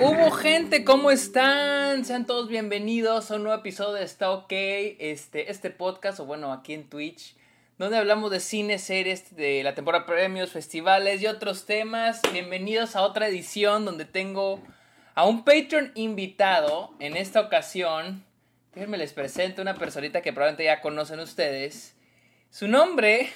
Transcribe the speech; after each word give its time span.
hubo 0.00 0.30
gente? 0.30 0.84
¿Cómo 0.84 1.10
están? 1.10 2.04
Sean 2.04 2.26
todos 2.26 2.48
bienvenidos 2.48 3.30
a 3.30 3.36
un 3.36 3.44
nuevo 3.44 3.58
episodio 3.58 3.94
de 3.94 4.04
Está 4.04 4.30
OK, 4.30 4.50
este, 4.50 5.50
este 5.50 5.70
podcast, 5.70 6.20
o 6.20 6.26
bueno, 6.26 6.52
aquí 6.52 6.74
en 6.74 6.88
Twitch, 6.88 7.36
donde 7.78 7.98
hablamos 7.98 8.30
de 8.30 8.40
cine, 8.40 8.78
series, 8.78 9.34
de 9.34 9.62
la 9.62 9.74
temporada 9.74 10.06
premios, 10.06 10.50
festivales 10.50 11.22
y 11.22 11.26
otros 11.26 11.66
temas. 11.66 12.20
Bienvenidos 12.32 12.96
a 12.96 13.02
otra 13.02 13.28
edición 13.28 13.84
donde 13.84 14.04
tengo 14.04 14.60
a 15.14 15.26
un 15.26 15.44
Patreon 15.44 15.92
invitado. 15.94 16.94
En 16.98 17.16
esta 17.16 17.40
ocasión, 17.40 18.24
déjenme 18.74 18.98
les 18.98 19.12
presento 19.12 19.62
una 19.62 19.74
personita 19.74 20.22
que 20.22 20.32
probablemente 20.32 20.64
ya 20.64 20.80
conocen 20.80 21.20
ustedes. 21.20 21.96
Su 22.50 22.68
nombre 22.68 23.30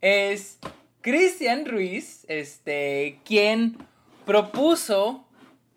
es 0.00 0.58
Cristian 1.02 1.66
Ruiz, 1.66 2.24
este, 2.28 3.20
quien 3.24 3.76
propuso 4.24 5.26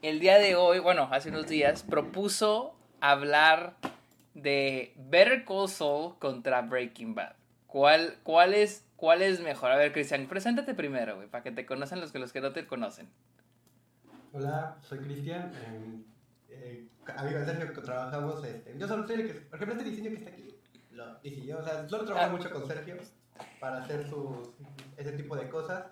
el 0.03 0.20
día 0.20 0.38
de 0.38 0.55
hoy, 0.55 0.80
bueno, 0.80 1.07
hace 1.12 1.30
unos 1.30 1.48
días, 1.48 1.81
propuso 1.81 2.75
hablar 2.99 3.77
de 4.34 4.93
Better 4.98 5.45
Call 5.45 5.70
Saul 5.70 6.20
contra 6.20 6.62
Breaking 6.62 7.16
Bad. 7.16 7.35
¿Cuál, 7.67 8.17
cuál, 8.23 8.53
es, 8.53 8.85
cuál 8.98 9.21
es 9.21 9.39
mejor? 9.39 9.71
A 9.71 9.77
ver, 9.77 9.93
Cristian, 9.93 10.27
preséntate 10.27 10.73
primero, 10.76 11.16
güey, 11.16 11.29
para 11.29 11.41
que 11.41 11.52
te 11.52 11.66
conozcan 11.66 12.02
los 12.02 12.12
que, 12.12 12.20
los 12.20 12.34
que 12.34 12.41
no 12.41 12.52
te 12.52 12.67
conocen. 12.67 13.07
Hola, 14.34 14.76
soy 14.81 14.99
Cristian. 14.99 15.53
Eh, 16.49 16.85
amigo 17.15 17.40
de 17.40 17.45
Sergio, 17.45 17.73
que 17.73 17.81
trabajamos. 17.81 18.43
Este, 18.43 18.77
yo 18.77 18.88
solo 18.90 19.07
soy 19.07 19.21
el 19.21 19.27
que, 19.27 19.34
por 19.40 19.55
ejemplo, 19.55 19.77
este 19.77 19.90
diseño 19.90 20.09
que 20.09 20.17
está 20.17 20.29
aquí, 20.31 20.55
lo 20.91 21.15
diseñó. 21.20 21.59
O 21.59 21.63
sea, 21.63 21.88
solo 21.88 22.04
trabajo 22.04 22.27
ah. 22.27 22.38
mucho 22.38 22.51
con 22.51 22.67
Sergio 22.67 22.98
para 23.62 23.77
hacer 23.77 24.05
sus, 24.09 24.49
ese 24.98 25.13
tipo 25.13 25.38
de 25.38 25.48
cosas. 25.48 25.85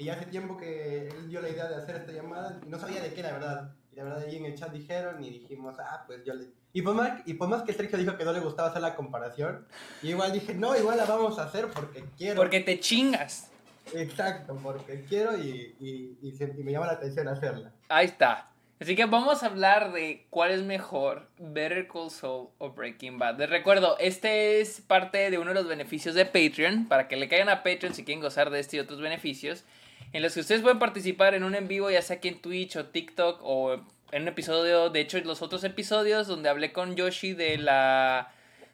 Y 0.00 0.08
hace 0.08 0.24
tiempo 0.24 0.56
que 0.56 1.08
él 1.08 1.28
dio 1.28 1.42
la 1.42 1.50
idea 1.50 1.68
de 1.68 1.76
hacer 1.76 1.96
esta 1.96 2.10
llamada 2.10 2.58
y 2.66 2.70
no 2.70 2.78
sabía 2.78 3.02
de 3.02 3.12
qué, 3.12 3.22
la 3.22 3.32
verdad. 3.32 3.74
Y 3.92 3.96
la 3.96 4.04
verdad, 4.04 4.24
ahí 4.26 4.36
en 4.36 4.46
el 4.46 4.54
chat 4.54 4.72
dijeron 4.72 5.22
y 5.22 5.28
dijimos, 5.28 5.76
ah, 5.78 6.04
pues 6.06 6.24
yo 6.24 6.32
le. 6.32 6.46
Y 6.72 6.80
por, 6.80 6.94
más, 6.94 7.20
y 7.26 7.34
por 7.34 7.48
más 7.48 7.64
que 7.64 7.74
Sergio 7.74 7.98
dijo 7.98 8.16
que 8.16 8.24
no 8.24 8.32
le 8.32 8.40
gustaba 8.40 8.70
hacer 8.70 8.80
la 8.80 8.96
comparación, 8.96 9.66
y 10.02 10.08
igual 10.08 10.32
dije, 10.32 10.54
no, 10.54 10.74
igual 10.74 10.96
la 10.96 11.04
vamos 11.04 11.38
a 11.38 11.44
hacer 11.44 11.68
porque 11.68 12.02
quiero. 12.16 12.36
Porque 12.36 12.60
te 12.60 12.80
chingas. 12.80 13.50
Exacto, 13.92 14.58
porque 14.62 15.04
quiero 15.06 15.36
y, 15.36 15.74
y, 15.80 16.16
y, 16.22 16.62
me 16.62 16.72
llama 16.72 16.86
la 16.86 16.92
atención 16.92 17.28
hacerla. 17.28 17.70
Ahí 17.90 18.06
está. 18.06 18.46
Así 18.80 18.96
que 18.96 19.04
vamos 19.04 19.42
a 19.42 19.46
hablar 19.46 19.92
de 19.92 20.26
cuál 20.30 20.52
es 20.52 20.62
mejor, 20.62 21.28
Better 21.38 21.86
Call 21.86 22.10
Saul 22.10 22.48
o 22.56 22.70
Breaking 22.70 23.18
Bad. 23.18 23.38
Les 23.38 23.50
recuerdo, 23.50 23.98
este 23.98 24.62
es 24.62 24.80
parte 24.80 25.30
de 25.30 25.36
uno 25.36 25.48
de 25.48 25.56
los 25.56 25.68
beneficios 25.68 26.14
de 26.14 26.24
Patreon, 26.24 26.86
para 26.86 27.06
que 27.06 27.16
le 27.16 27.28
caigan 27.28 27.50
a 27.50 27.62
Patreon 27.62 27.92
si 27.92 28.04
quieren 28.04 28.22
gozar 28.22 28.48
de 28.48 28.60
este 28.60 28.78
y 28.78 28.80
otros 28.80 29.02
beneficios 29.02 29.64
en 30.12 30.22
los 30.22 30.34
que 30.34 30.40
ustedes 30.40 30.62
pueden 30.62 30.78
participar 30.78 31.34
en 31.34 31.44
un 31.44 31.54
en 31.54 31.68
vivo, 31.68 31.90
ya 31.90 32.02
sea 32.02 32.16
aquí 32.16 32.28
en 32.28 32.40
Twitch 32.40 32.76
o 32.76 32.86
TikTok 32.86 33.40
o 33.42 33.74
en 34.12 34.22
un 34.22 34.28
episodio, 34.28 34.90
de 34.90 35.00
hecho 35.00 35.18
los 35.20 35.42
otros 35.42 35.62
episodios 35.64 36.26
donde 36.26 36.48
hablé 36.48 36.72
con 36.72 36.96
Yoshi 36.96 37.32
de 37.32 37.58
la, 37.58 38.32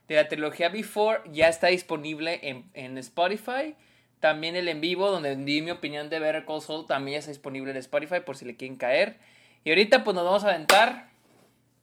de 0.08 0.16
la 0.16 0.28
trilogía 0.28 0.70
Before 0.70 1.20
ya 1.30 1.48
está 1.48 1.68
disponible 1.68 2.40
en, 2.42 2.64
en 2.74 2.96
Spotify. 2.98 3.74
También 4.20 4.56
el 4.56 4.68
en 4.68 4.80
vivo 4.80 5.10
donde 5.10 5.36
di 5.36 5.60
mi 5.60 5.70
opinión 5.70 6.08
de 6.08 6.18
Better 6.18 6.46
Call 6.46 6.62
Saul 6.62 6.86
también 6.86 7.16
ya 7.16 7.18
está 7.18 7.30
disponible 7.30 7.70
en 7.70 7.76
Spotify 7.76 8.20
por 8.24 8.36
si 8.36 8.46
le 8.46 8.56
quieren 8.56 8.76
caer. 8.78 9.18
Y 9.62 9.70
ahorita 9.70 10.04
pues 10.04 10.14
nos 10.14 10.24
vamos 10.24 10.44
a 10.44 10.50
aventar 10.50 11.10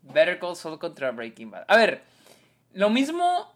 Better 0.01 0.39
Call 0.39 0.55
Saul 0.55 0.79
contra 0.79 1.11
Breaking 1.11 1.51
Bad. 1.51 1.65
A 1.67 1.77
ver, 1.77 2.01
lo 2.73 2.89
mismo 2.89 3.53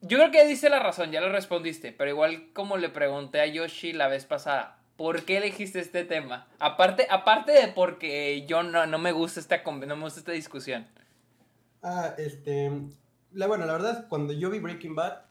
yo 0.00 0.18
creo 0.18 0.30
que 0.30 0.44
dice 0.46 0.68
la 0.68 0.80
razón, 0.80 1.12
ya 1.12 1.20
lo 1.20 1.30
respondiste, 1.30 1.92
pero 1.92 2.10
igual 2.10 2.48
como 2.54 2.76
le 2.76 2.88
pregunté 2.88 3.40
a 3.40 3.46
Yoshi 3.46 3.92
la 3.92 4.08
vez 4.08 4.24
pasada, 4.24 4.78
¿Por 5.02 5.24
qué 5.24 5.38
elegiste 5.38 5.80
este 5.80 6.04
tema? 6.04 6.46
Aparte, 6.60 7.08
aparte 7.10 7.50
de 7.50 7.66
porque 7.66 8.46
yo 8.46 8.62
no, 8.62 8.86
no 8.86 8.98
me 9.00 9.10
gusta 9.10 9.40
esta 9.40 9.60
no 9.64 9.96
me 9.96 10.04
gusta 10.04 10.20
esta 10.20 10.30
discusión. 10.30 10.86
Ah, 11.82 12.14
este. 12.18 12.70
La, 13.32 13.48
bueno, 13.48 13.66
la 13.66 13.72
verdad, 13.72 14.06
cuando 14.08 14.32
yo 14.32 14.48
vi 14.48 14.60
Breaking 14.60 14.94
Bad, 14.94 15.22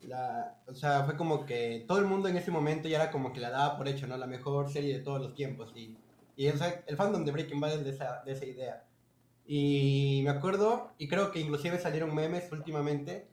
la, 0.00 0.56
o 0.66 0.72
sea, 0.72 1.04
fue 1.04 1.18
como 1.18 1.44
que 1.44 1.84
todo 1.86 1.98
el 1.98 2.06
mundo 2.06 2.30
en 2.30 2.38
ese 2.38 2.50
momento 2.50 2.88
ya 2.88 2.96
era 2.96 3.10
como 3.10 3.34
que 3.34 3.40
la 3.40 3.50
daba 3.50 3.76
por 3.76 3.88
hecho, 3.88 4.06
¿no? 4.06 4.16
La 4.16 4.26
mejor 4.26 4.72
serie 4.72 4.96
de 4.96 5.04
todos 5.04 5.20
los 5.20 5.34
tiempos. 5.34 5.70
Y, 5.74 5.98
y 6.38 6.50
sea, 6.52 6.82
el 6.86 6.96
fandom 6.96 7.22
de 7.26 7.32
Breaking 7.32 7.60
Bad 7.60 7.74
es 7.74 7.84
de 7.84 7.90
esa, 7.90 8.22
de 8.24 8.32
esa 8.32 8.46
idea. 8.46 8.84
Y 9.44 10.22
me 10.24 10.30
acuerdo, 10.30 10.94
y 10.96 11.08
creo 11.08 11.30
que 11.30 11.40
inclusive 11.40 11.78
salieron 11.78 12.14
memes 12.14 12.50
últimamente 12.52 13.28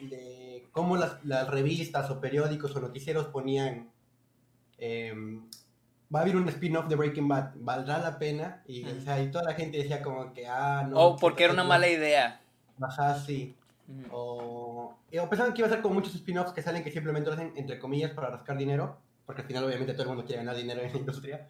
de 0.00 0.66
cómo 0.72 0.96
las, 0.96 1.24
las 1.24 1.48
revistas 1.48 2.10
o 2.10 2.20
periódicos 2.20 2.74
o 2.74 2.80
noticieros 2.80 3.26
ponían 3.26 3.92
Em, 4.84 5.40
va 6.12 6.18
a 6.18 6.22
haber 6.22 6.34
un 6.34 6.48
spin-off 6.48 6.88
de 6.88 6.96
Breaking 6.96 7.28
Bad, 7.28 7.52
valdrá 7.54 7.98
la 7.98 8.18
pena. 8.18 8.64
Y, 8.66 8.82
toda 9.30 9.44
la 9.44 9.54
gente 9.54 9.78
decía 9.78 10.02
como 10.02 10.32
que, 10.32 10.48
ah, 10.48 10.84
no. 10.88 10.98
Oh, 10.98 11.16
porque 11.16 11.44
era 11.44 11.52
una 11.52 11.62
mala 11.62 11.88
idea. 11.88 12.40
Ajá, 12.80 13.14
sí. 13.14 13.54
o, 14.10 14.96
o, 15.12 15.28
pensaban 15.28 15.54
que 15.54 15.60
iba 15.60 15.68
a 15.68 15.70
ser 15.70 15.82
como 15.82 15.94
muchos 15.94 16.16
spin-offs 16.16 16.52
que 16.52 16.62
salen 16.62 16.82
que 16.82 16.90
simplemente 16.90 17.30
lo 17.30 17.34
hacen 17.34 17.52
entre 17.54 17.78
comillas 17.78 18.10
para 18.10 18.30
rascar 18.30 18.56
dinero, 18.56 18.98
porque 19.24 19.42
al 19.42 19.46
final 19.46 19.62
obviamente 19.62 19.92
todo 19.92 20.02
el 20.02 20.08
mundo 20.08 20.24
quiere 20.24 20.42
ganar 20.42 20.56
dinero 20.56 20.80
en 20.80 20.92
la 20.92 20.98
industria. 20.98 21.48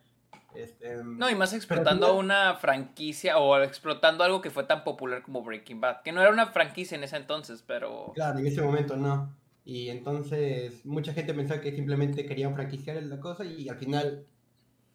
Este, 0.54 0.96
no, 1.02 1.30
y 1.30 1.34
más 1.34 1.54
explotando 1.54 2.14
una 2.14 2.56
franquicia 2.56 3.38
o 3.38 3.58
explotando 3.62 4.24
algo 4.24 4.42
que 4.42 4.50
fue 4.50 4.64
tan 4.64 4.84
popular 4.84 5.22
como 5.22 5.42
Breaking 5.42 5.80
Bad, 5.80 6.02
que 6.02 6.12
no 6.12 6.20
era 6.20 6.30
una 6.30 6.48
franquicia 6.48 6.98
en 6.98 7.04
ese 7.04 7.16
entonces, 7.16 7.64
pero... 7.66 8.12
Claro, 8.14 8.38
en 8.38 8.46
ese 8.46 8.60
momento 8.60 8.94
no. 8.94 9.34
Y 9.64 9.90
entonces 9.90 10.84
mucha 10.84 11.12
gente 11.12 11.34
pensaba 11.34 11.60
que 11.60 11.72
simplemente 11.72 12.26
querían 12.26 12.54
franquiciar 12.54 13.00
la 13.02 13.20
cosa 13.20 13.44
y 13.44 13.68
al 13.68 13.76
final 13.76 14.26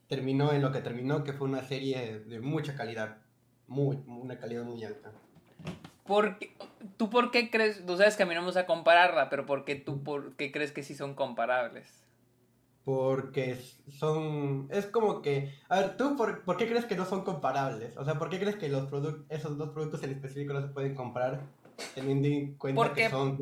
terminó 0.08 0.52
en 0.52 0.62
lo 0.62 0.72
que 0.72 0.82
terminó, 0.82 1.24
que 1.24 1.34
fue 1.34 1.48
una 1.48 1.64
serie 1.64 2.20
de 2.20 2.40
mucha 2.40 2.76
calidad, 2.76 3.18
muy, 3.68 3.98
una 4.08 4.38
calidad 4.38 4.64
muy 4.64 4.84
alta. 4.84 5.12
Porque, 6.06 6.54
¿Tú 6.96 7.10
por 7.10 7.32
qué 7.32 7.50
crees, 7.50 7.86
tú 7.86 7.98
sabes 7.98 8.16
que 8.16 8.24
a 8.24 8.26
mí 8.26 8.34
no 8.34 8.42
vamos 8.42 8.58
a 8.58 8.66
compararla, 8.66 9.30
pero 9.30 9.46
¿por 9.46 9.66
qué 9.66 9.76
tú 9.76 10.04
por 10.04 10.36
qué 10.36 10.52
crees 10.52 10.72
que 10.72 10.84
sí 10.84 10.96
son 10.96 11.16
comparables? 11.16 12.04
Porque 12.86 13.60
son, 13.90 14.70
es 14.72 14.86
como 14.86 15.22
que, 15.22 15.54
a 15.68 15.82
ver, 15.82 15.98
¿tú 15.98 16.16
por, 16.16 16.46
por 16.46 16.56
qué 16.56 16.68
crees 16.68 16.86
que 16.86 16.96
no 16.96 17.04
son 17.04 17.26
comparables? 17.26 17.98
O 17.98 18.06
sea, 18.06 18.18
¿por 18.18 18.30
qué 18.30 18.40
crees 18.40 18.56
que 18.56 18.70
los 18.70 18.88
esos 19.28 19.58
dos 19.58 19.70
productos 19.70 20.02
en 20.04 20.12
específico 20.12 20.54
no 20.54 20.62
se 20.62 20.70
pueden 20.70 20.96
comprar 20.96 21.42
teniendo 21.94 22.28
en 22.28 22.54
cuenta 22.56 22.94
que 22.94 23.10
son 23.10 23.38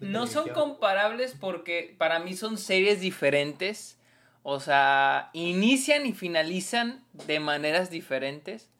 no 0.00 0.26
son 0.26 0.48
comparables 0.50 1.36
porque 1.38 1.94
para 1.98 2.18
mí 2.18 2.34
son 2.34 2.58
series 2.58 3.00
diferentes. 3.00 3.98
O 4.42 4.58
sea, 4.58 5.30
inician 5.34 6.06
y 6.06 6.12
finalizan 6.12 7.04
de 7.26 7.40
maneras 7.40 7.90
diferentes. 7.90 8.70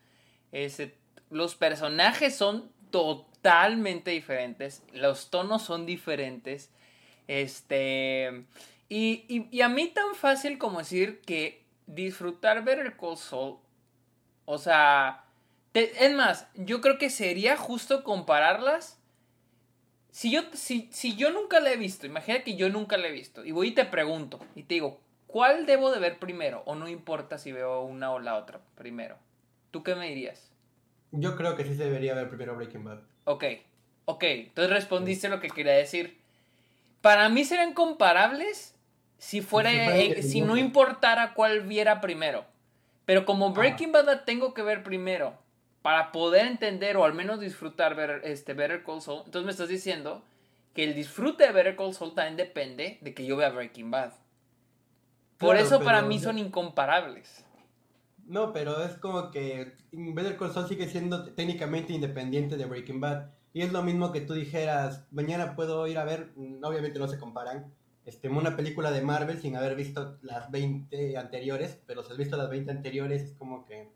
los 1.30 1.54
personajes 1.54 2.34
son 2.34 2.72
totalmente 2.90 4.10
diferentes. 4.10 4.82
Los 4.92 5.30
tonos 5.30 5.62
son 5.62 5.86
diferentes. 5.86 6.70
Este. 7.28 8.44
Y, 8.88 9.46
y, 9.52 9.60
a 9.60 9.68
mí 9.68 9.86
tan 9.88 10.14
fácil 10.16 10.58
como 10.58 10.80
decir 10.80 11.20
que 11.20 11.62
disfrutar 11.86 12.64
Better 12.64 12.96
Call 12.96 13.16
Saul. 13.16 13.58
O 14.46 14.58
sea. 14.58 15.24
Es 15.74 16.14
más, 16.14 16.48
yo 16.54 16.80
creo 16.80 16.98
que 16.98 17.10
sería 17.10 17.56
justo 17.56 18.02
compararlas 18.02 19.00
si 20.10 20.30
yo, 20.30 20.42
si, 20.52 20.88
si 20.92 21.16
yo 21.16 21.30
nunca 21.30 21.60
la 21.60 21.72
he 21.72 21.76
visto, 21.76 22.06
imagina 22.06 22.42
que 22.42 22.56
yo 22.56 22.68
nunca 22.68 22.96
la 22.96 23.08
he 23.08 23.12
visto, 23.12 23.44
y 23.44 23.52
voy 23.52 23.68
y 23.68 23.72
te 23.72 23.84
pregunto, 23.84 24.40
y 24.56 24.64
te 24.64 24.74
digo, 24.74 25.00
¿cuál 25.26 25.66
debo 25.66 25.92
de 25.92 26.00
ver 26.00 26.18
primero? 26.18 26.62
O 26.66 26.74
no 26.74 26.88
importa 26.88 27.38
si 27.38 27.52
veo 27.52 27.82
una 27.82 28.12
o 28.12 28.18
la 28.18 28.36
otra 28.36 28.60
primero. 28.74 29.16
¿Tú 29.70 29.84
qué 29.84 29.94
me 29.94 30.08
dirías? 30.08 30.50
Yo 31.12 31.36
creo 31.36 31.56
que 31.56 31.64
sí 31.64 31.76
se 31.76 31.84
debería 31.84 32.14
ver 32.14 32.28
primero 32.28 32.56
Breaking 32.56 32.84
Bad. 32.84 33.00
Ok, 33.24 33.44
ok, 34.04 34.22
entonces 34.24 34.72
respondiste 34.72 35.28
lo 35.28 35.38
que 35.38 35.48
quería 35.48 35.72
decir. 35.72 36.18
Para 37.00 37.28
mí 37.28 37.44
serían 37.44 37.72
comparables 37.72 38.74
si 39.18 39.42
fuera, 39.42 39.70
si, 40.22 40.40
no 40.40 40.56
importara 40.56 41.34
cuál 41.34 41.60
viera 41.62 42.00
primero. 42.00 42.44
Pero 43.04 43.24
como 43.24 43.52
Breaking 43.52 43.92
Bad 43.92 44.06
la 44.06 44.24
tengo 44.24 44.54
que 44.54 44.62
ver 44.62 44.82
primero 44.82 45.38
para 45.82 46.12
poder 46.12 46.46
entender 46.46 46.96
o 46.96 47.04
al 47.04 47.14
menos 47.14 47.40
disfrutar 47.40 47.94
ver, 47.94 48.22
este, 48.24 48.54
Better 48.54 48.82
Call 48.84 49.00
Saul, 49.00 49.22
entonces 49.24 49.44
me 49.44 49.52
estás 49.52 49.68
diciendo 49.68 50.22
que 50.74 50.84
el 50.84 50.94
disfrute 50.94 51.44
de 51.46 51.52
Better 51.52 51.76
Call 51.76 51.94
Saul 51.94 52.14
también 52.14 52.36
depende 52.36 52.98
de 53.00 53.14
que 53.14 53.26
yo 53.26 53.36
vea 53.36 53.50
Breaking 53.50 53.90
Bad. 53.90 54.12
Por 55.38 55.56
eso 55.56 55.80
para 55.80 56.02
mí 56.02 56.18
son 56.18 56.38
incomparables. 56.38 57.46
No, 58.26 58.52
pero 58.52 58.82
es 58.84 58.92
como 58.98 59.30
que 59.30 59.72
Better 59.90 60.36
Call 60.36 60.52
Saul 60.52 60.68
sigue 60.68 60.86
siendo 60.88 61.24
técnicamente 61.32 61.92
independiente 61.92 62.56
de 62.56 62.66
Breaking 62.66 63.00
Bad. 63.00 63.30
Y 63.52 63.62
es 63.62 63.72
lo 63.72 63.82
mismo 63.82 64.12
que 64.12 64.20
tú 64.20 64.34
dijeras, 64.34 65.06
mañana 65.10 65.56
puedo 65.56 65.86
ir 65.88 65.98
a 65.98 66.04
ver, 66.04 66.30
mm, 66.36 66.62
obviamente 66.62 66.98
no 66.98 67.08
se 67.08 67.18
comparan, 67.18 67.72
este, 68.04 68.28
una 68.28 68.56
película 68.56 68.90
de 68.92 69.02
Marvel 69.02 69.40
sin 69.40 69.56
haber 69.56 69.74
visto 69.74 70.18
las 70.22 70.50
20 70.50 71.16
anteriores, 71.16 71.80
pero 71.86 72.02
si 72.02 72.12
has 72.12 72.18
visto 72.18 72.36
las 72.36 72.48
20 72.48 72.70
anteriores 72.70 73.22
es 73.22 73.32
como 73.32 73.64
que 73.64 73.88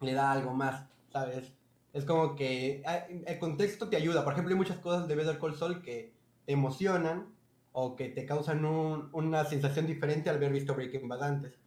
le 0.00 0.12
da 0.12 0.32
algo 0.32 0.54
más. 0.54 0.84
¿Sabes? 1.12 1.52
Es 1.92 2.04
como 2.04 2.36
que 2.36 2.82
ah, 2.86 3.06
el 3.26 3.38
contexto 3.38 3.88
te 3.88 3.96
ayuda. 3.96 4.24
Por 4.24 4.32
ejemplo, 4.34 4.52
hay 4.52 4.58
muchas 4.58 4.78
cosas 4.78 5.08
de 5.08 5.14
Better 5.14 5.38
Call 5.38 5.56
Saul 5.56 5.82
que 5.82 6.12
te 6.44 6.52
emocionan 6.52 7.34
o 7.72 7.96
que 7.96 8.08
te 8.08 8.26
causan 8.26 8.64
una 8.64 9.44
sensación 9.44 9.86
diferente 9.86 10.30
al 10.30 10.36
haber 10.36 10.52
visto 10.52 10.74
Breaking 10.74 11.08
Bad 11.08 11.22
antes. 11.22 11.58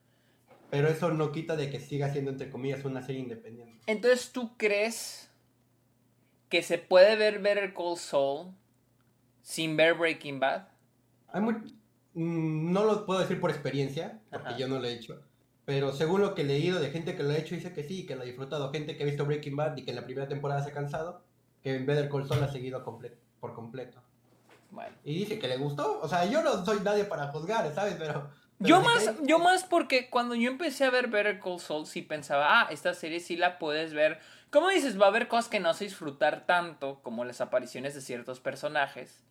pero 0.70 0.88
eso 0.88 1.12
no 1.12 1.32
quita 1.32 1.56
de 1.56 1.70
que 1.70 1.80
siga 1.80 2.12
siendo, 2.12 2.32
entre 2.32 2.50
comillas, 2.50 2.86
una 2.86 3.02
serie 3.02 3.22
independiente. 3.22 3.80
Entonces, 3.88 4.32
¿tú 4.32 4.56
crees 4.58 5.30
que 6.50 6.64
se 6.64 6.78
puede 6.78 7.16
ver 7.18 7.40
Better 7.40 7.74
Call 7.74 7.98
Saul 7.98 8.54
sin 9.42 9.76
ver 9.76 9.96
Breaking 9.96 10.40
Bad? 10.40 10.68
Hay 11.28 11.42
muy... 11.42 11.56
Mm, 12.14 12.72
no 12.72 12.86
lo 12.86 13.06
puedo 13.06 13.20
decir 13.20 13.40
por 13.40 13.52
experiencia, 13.52 14.22
porque 14.30 14.50
Ajá. 14.50 14.58
yo 14.58 14.68
no 14.68 14.80
lo 14.80 14.88
he 14.88 14.94
hecho. 14.94 15.22
Pero 15.72 15.94
según 15.94 16.20
lo 16.20 16.36
que 16.36 16.42
he 16.42 16.44
leído 16.44 16.82
de 16.82 16.90
gente 16.90 17.16
que 17.16 17.24
lo 17.24 17.30
ha 17.30 17.38
hecho, 17.38 17.56
dice 17.56 17.72
que 17.72 17.86
sí, 17.86 18.06
que 18.06 18.18
lo 18.18 18.24
ha 18.24 18.26
disfrutado. 18.26 18.74
Gente 18.74 18.98
que 18.98 19.04
ha 19.04 19.06
visto 19.06 19.24
Breaking 19.26 19.56
Bad 19.56 19.78
y 19.78 19.84
que 19.86 19.92
en 19.92 19.96
la 19.96 20.04
primera 20.04 20.28
temporada 20.28 20.62
se 20.62 20.72
ha 20.72 20.74
cansado, 20.74 21.22
que 21.64 21.74
en 21.74 21.86
Better 21.86 22.10
Call 22.10 22.28
Saul 22.28 22.44
ha 22.44 22.52
seguido 22.52 22.84
comple- 22.84 23.14
por 23.40 23.54
completo. 23.54 24.02
Bueno. 24.70 24.94
Y 25.06 25.14
dice 25.20 25.40
que 25.40 25.48
le 25.48 25.56
gustó. 25.56 26.02
O 26.02 26.10
sea, 26.10 26.26
yo 26.26 26.44
no 26.44 26.66
soy 26.66 26.82
nadie 26.82 27.06
para 27.06 27.28
juzgar, 27.28 27.74
¿sabes? 27.74 27.96
Pero... 27.98 28.30
pero 28.58 28.68
Yo 28.68 28.82
más, 28.82 29.14
yo 29.24 29.40
más 29.40 29.64
porque 29.64 30.10
cuando 30.10 30.36
yo 30.36 30.52
empecé 30.52 30.84
a 30.84 30.90
ver 30.90 31.08
Better 31.08 31.40
Call 31.40 31.62
Saul 31.62 31.88
sí 31.88 32.02
pensaba, 32.02 32.60
ah, 32.60 32.68
esta 32.70 32.94
serie 32.94 33.22
sí 33.22 33.38
la 33.38 33.58
puedes 33.58 33.94
ver. 33.94 34.20
Como 34.50 34.68
dices, 34.68 35.00
va 35.00 35.06
a 35.06 35.08
haber 35.10 35.30
cosas 35.30 35.48
que 35.48 35.62
no 35.62 35.70
a 35.70 35.74
disfrutar 35.74 36.46
tanto 36.46 37.00
como 37.02 37.24
las 37.24 37.40
apariciones 37.40 37.96
de 37.96 38.02
ciertos 38.02 38.42
personajes. 38.42 39.24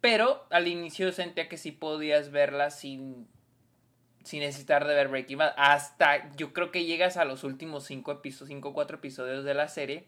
Pero 0.00 0.46
al 0.48 0.66
inicio 0.66 1.12
sentía 1.12 1.46
que 1.50 1.58
sí 1.58 1.72
podías 1.72 2.30
verla 2.30 2.70
sin, 2.70 3.28
sin 4.24 4.40
necesitar 4.40 4.86
de 4.86 4.94
ver 4.94 5.08
Breaking 5.08 5.38
Bad. 5.38 5.54
Hasta 5.56 6.34
yo 6.34 6.52
creo 6.52 6.72
que 6.72 6.84
llegas 6.84 7.16
a 7.16 7.24
los 7.24 7.44
últimos 7.44 7.84
cinco 7.84 8.10
episodios, 8.10 8.48
cinco 8.48 8.70
o 8.70 8.72
cuatro 8.74 8.96
episodios 8.96 9.44
de 9.44 9.54
la 9.54 9.68
serie. 9.68 10.06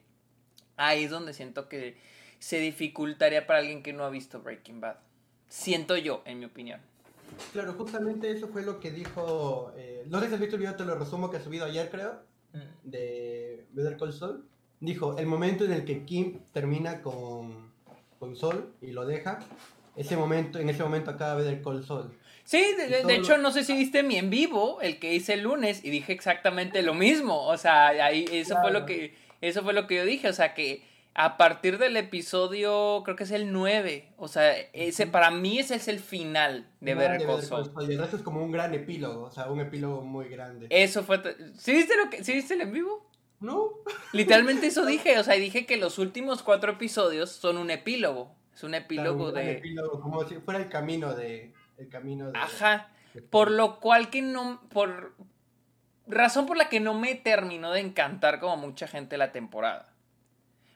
Ahí 0.77 1.05
es 1.05 1.11
donde 1.11 1.33
siento 1.33 1.69
que 1.69 1.97
se 2.39 2.59
dificultaría 2.59 3.47
para 3.47 3.61
alguien 3.61 3.83
que 3.83 3.93
no 3.93 4.05
ha 4.05 4.11
visto 4.11 4.41
Breaking 4.41 4.81
Bad. 4.81 4.97
Siento 5.49 5.97
yo, 5.97 6.23
en 6.27 6.41
mi 6.41 6.47
opinión. 6.47 6.81
Claro, 7.53 7.73
justamente 7.75 8.31
eso 8.31 8.49
fue 8.49 8.63
lo 8.63 8.81
que 8.81 8.91
dijo... 8.91 9.73
eh, 9.77 10.05
no 10.09 10.21
sé 10.21 10.29
si 10.29 10.35
has 10.35 10.41
visto 10.41 10.57
el 10.57 10.61
video, 10.61 10.75
te 10.75 10.85
lo 10.85 10.97
resumo, 10.97 11.31
que 11.31 11.39
ha 11.39 11.41
subido 11.41 11.65
ayer, 11.65 11.91
creo. 11.91 12.21
de 12.85 13.67
Better 13.73 13.97
Call 13.97 14.13
Saul, 14.13 14.45
dijo, 14.81 15.17
el 15.19 15.27
momento 15.27 15.65
en 15.65 15.73
el 15.73 15.85
que 15.85 16.05
Kim 16.05 16.41
termina 16.53 17.03
con, 17.03 17.71
con 18.19 18.37
Sol 18.37 18.73
y 18.81 18.93
lo 18.93 19.07
deja, 19.07 19.41
ese 19.97 20.17
momento, 20.17 20.59
en 20.59 20.69
ese 20.69 20.83
momento 20.83 21.11
acaba 21.11 21.35
Better 21.37 21.63
Call 21.63 21.85
Saul. 21.85 22.13
Sí, 22.47 22.65
de, 22.79 22.87
de- 22.89 23.03
lo- 23.03 23.11
hecho, 23.11 23.39
no 23.39 23.51
sé 23.51 23.65
si 23.65 23.77
viste 23.77 24.03
mi 24.03 24.17
en 24.17 24.31
vivo, 24.31 24.81
el 24.81 24.99
que 24.99 25.13
hice 25.13 25.35
el 25.35 25.43
lunes, 25.43 25.85
y 25.85 25.91
dije 25.91 26.13
exactamente 26.13 26.81
lo 26.83 26.95
mismo. 26.95 27.45
O 27.47 27.57
sea, 27.59 27.89
ahí 27.89 28.25
eso 28.33 28.57
fue 28.63 28.71
lo 28.71 28.87
que 28.87 29.15
eso 29.43 29.63
fue 29.63 29.73
lo 29.75 29.87
que 29.87 29.97
yo 29.97 30.05
dije. 30.05 30.29
O 30.29 30.33
sea, 30.33 30.55
que 30.55 30.83
a 31.19 31.37
partir 31.39 31.79
del 31.79 31.97
episodio, 31.97 33.03
creo 33.05 33.17
que 33.17 33.25
es 33.25 33.31
el 33.33 33.53
9. 33.53 34.13
O 34.17 34.29
sea, 34.29 34.57
ese 34.73 35.07
para 35.07 35.31
mí 35.31 35.59
ese 35.59 35.75
es 35.75 35.89
el 35.89 35.99
final 35.99 36.69
de 36.81 36.95
Saul. 37.43 37.71
Y 37.89 37.93
el 37.93 37.99
resto 37.99 38.17
es 38.17 38.23
como 38.23 38.43
un 38.45 38.53
gran 38.53 38.73
epílogo, 38.75 39.25
o 39.25 39.31
sea, 39.31 39.51
un 39.51 39.61
epílogo 39.61 40.03
muy 40.03 40.29
grande. 40.29 40.69
Eso 40.71 41.03
fue. 41.03 41.21
¿Sí 41.59 41.73
viste 41.73 41.97
lo 41.97 42.09
que 42.11 42.23
sí 42.23 42.33
viste 42.33 42.55
el 42.55 42.61
en 42.61 42.73
vivo? 42.73 43.11
¿No? 43.41 43.71
Literalmente 44.13 44.69
eso 44.69 44.87
dije. 44.87 45.19
O 45.19 45.25
sea, 45.25 45.35
dije 45.35 45.67
que 45.67 45.77
los 45.79 45.99
últimos 45.99 46.43
cuatro 46.43 46.73
episodios 46.73 47.31
son 47.33 47.59
un 47.59 47.71
epílogo. 47.71 48.35
Es 48.55 48.63
un 48.63 48.71
Claro, 48.71 48.85
epílogo 48.85 49.29
un 49.29 49.35
de. 49.35 49.51
epílogo, 49.53 50.01
como 50.01 50.27
si 50.29 50.37
fuera 50.37 50.61
el 50.61 50.69
camino 50.71 51.15
de... 51.15 51.53
El 51.79 51.89
camino 51.89 52.31
de... 52.31 52.39
Ajá. 52.39 52.91
Por 53.31 53.51
lo 53.51 53.81
cual 53.81 54.11
que 54.11 54.23
no. 54.23 54.61
Por. 54.69 55.15
Razón 56.07 56.47
por 56.47 56.57
la 56.57 56.69
que 56.69 56.81
no 56.81 56.95
me 56.95 57.15
terminó 57.15 57.73
de 57.73 57.81
encantar 57.81 58.41
como 58.41 58.57
mucha 58.57 58.87
gente 58.87 59.17
la 59.17 59.33
temporada. 59.33 59.93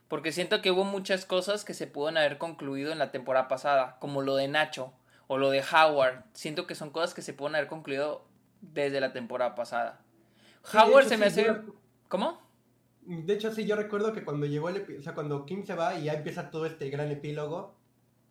Porque 0.09 0.33
siento 0.33 0.61
que 0.61 0.71
hubo 0.71 0.85
muchas 0.85 1.25
cosas 1.25 1.65
que 1.65 1.75
se 1.75 1.87
pueden 1.87 2.17
haber 2.17 2.39
concluido 2.39 2.93
en 2.93 2.99
la 2.99 3.13
temporada 3.13 3.47
pasada. 3.47 3.99
Como 4.01 4.23
lo 4.23 4.37
de 4.37 4.49
Nacho. 4.49 4.93
O 5.27 5.39
lo 5.39 5.51
de 5.51 5.63
Howard. 5.63 6.25
Siento 6.33 6.67
que 6.67 6.75
son 6.75 6.91
cosas 6.91 7.15
que 7.15 7.23
se 7.23 7.33
pueden 7.33 7.55
haber 7.55 7.69
concluido 7.69 8.27
desde 8.61 9.01
la 9.01 9.13
temporada 9.13 9.55
pasada. 9.55 10.01
Sí, 10.65 10.77
Howard 10.77 11.03
hecho, 11.03 11.09
se 11.11 11.17
me 11.19 11.31
sí, 11.31 11.41
hace. 11.43 11.47
yo- 11.49 11.75
¿Cómo? 12.09 12.41
De 13.03 13.33
hecho, 13.35 13.53
sí, 13.53 13.65
yo 13.67 13.77
recuerdo 13.77 14.13
que 14.13 14.25
cuando 14.25 14.47
llegó 14.47 14.69
el 14.69 14.97
o 14.99 15.03
sea, 15.03 15.15
cuando 15.15 15.47
Kim 15.47 15.65
se 15.65 15.75
va 15.75 15.95
y 15.95 16.05
ya 16.05 16.15
empieza 16.15 16.51
todo 16.51 16.67
este 16.67 16.91
gran 16.91 17.11
epílogo, 17.11 17.77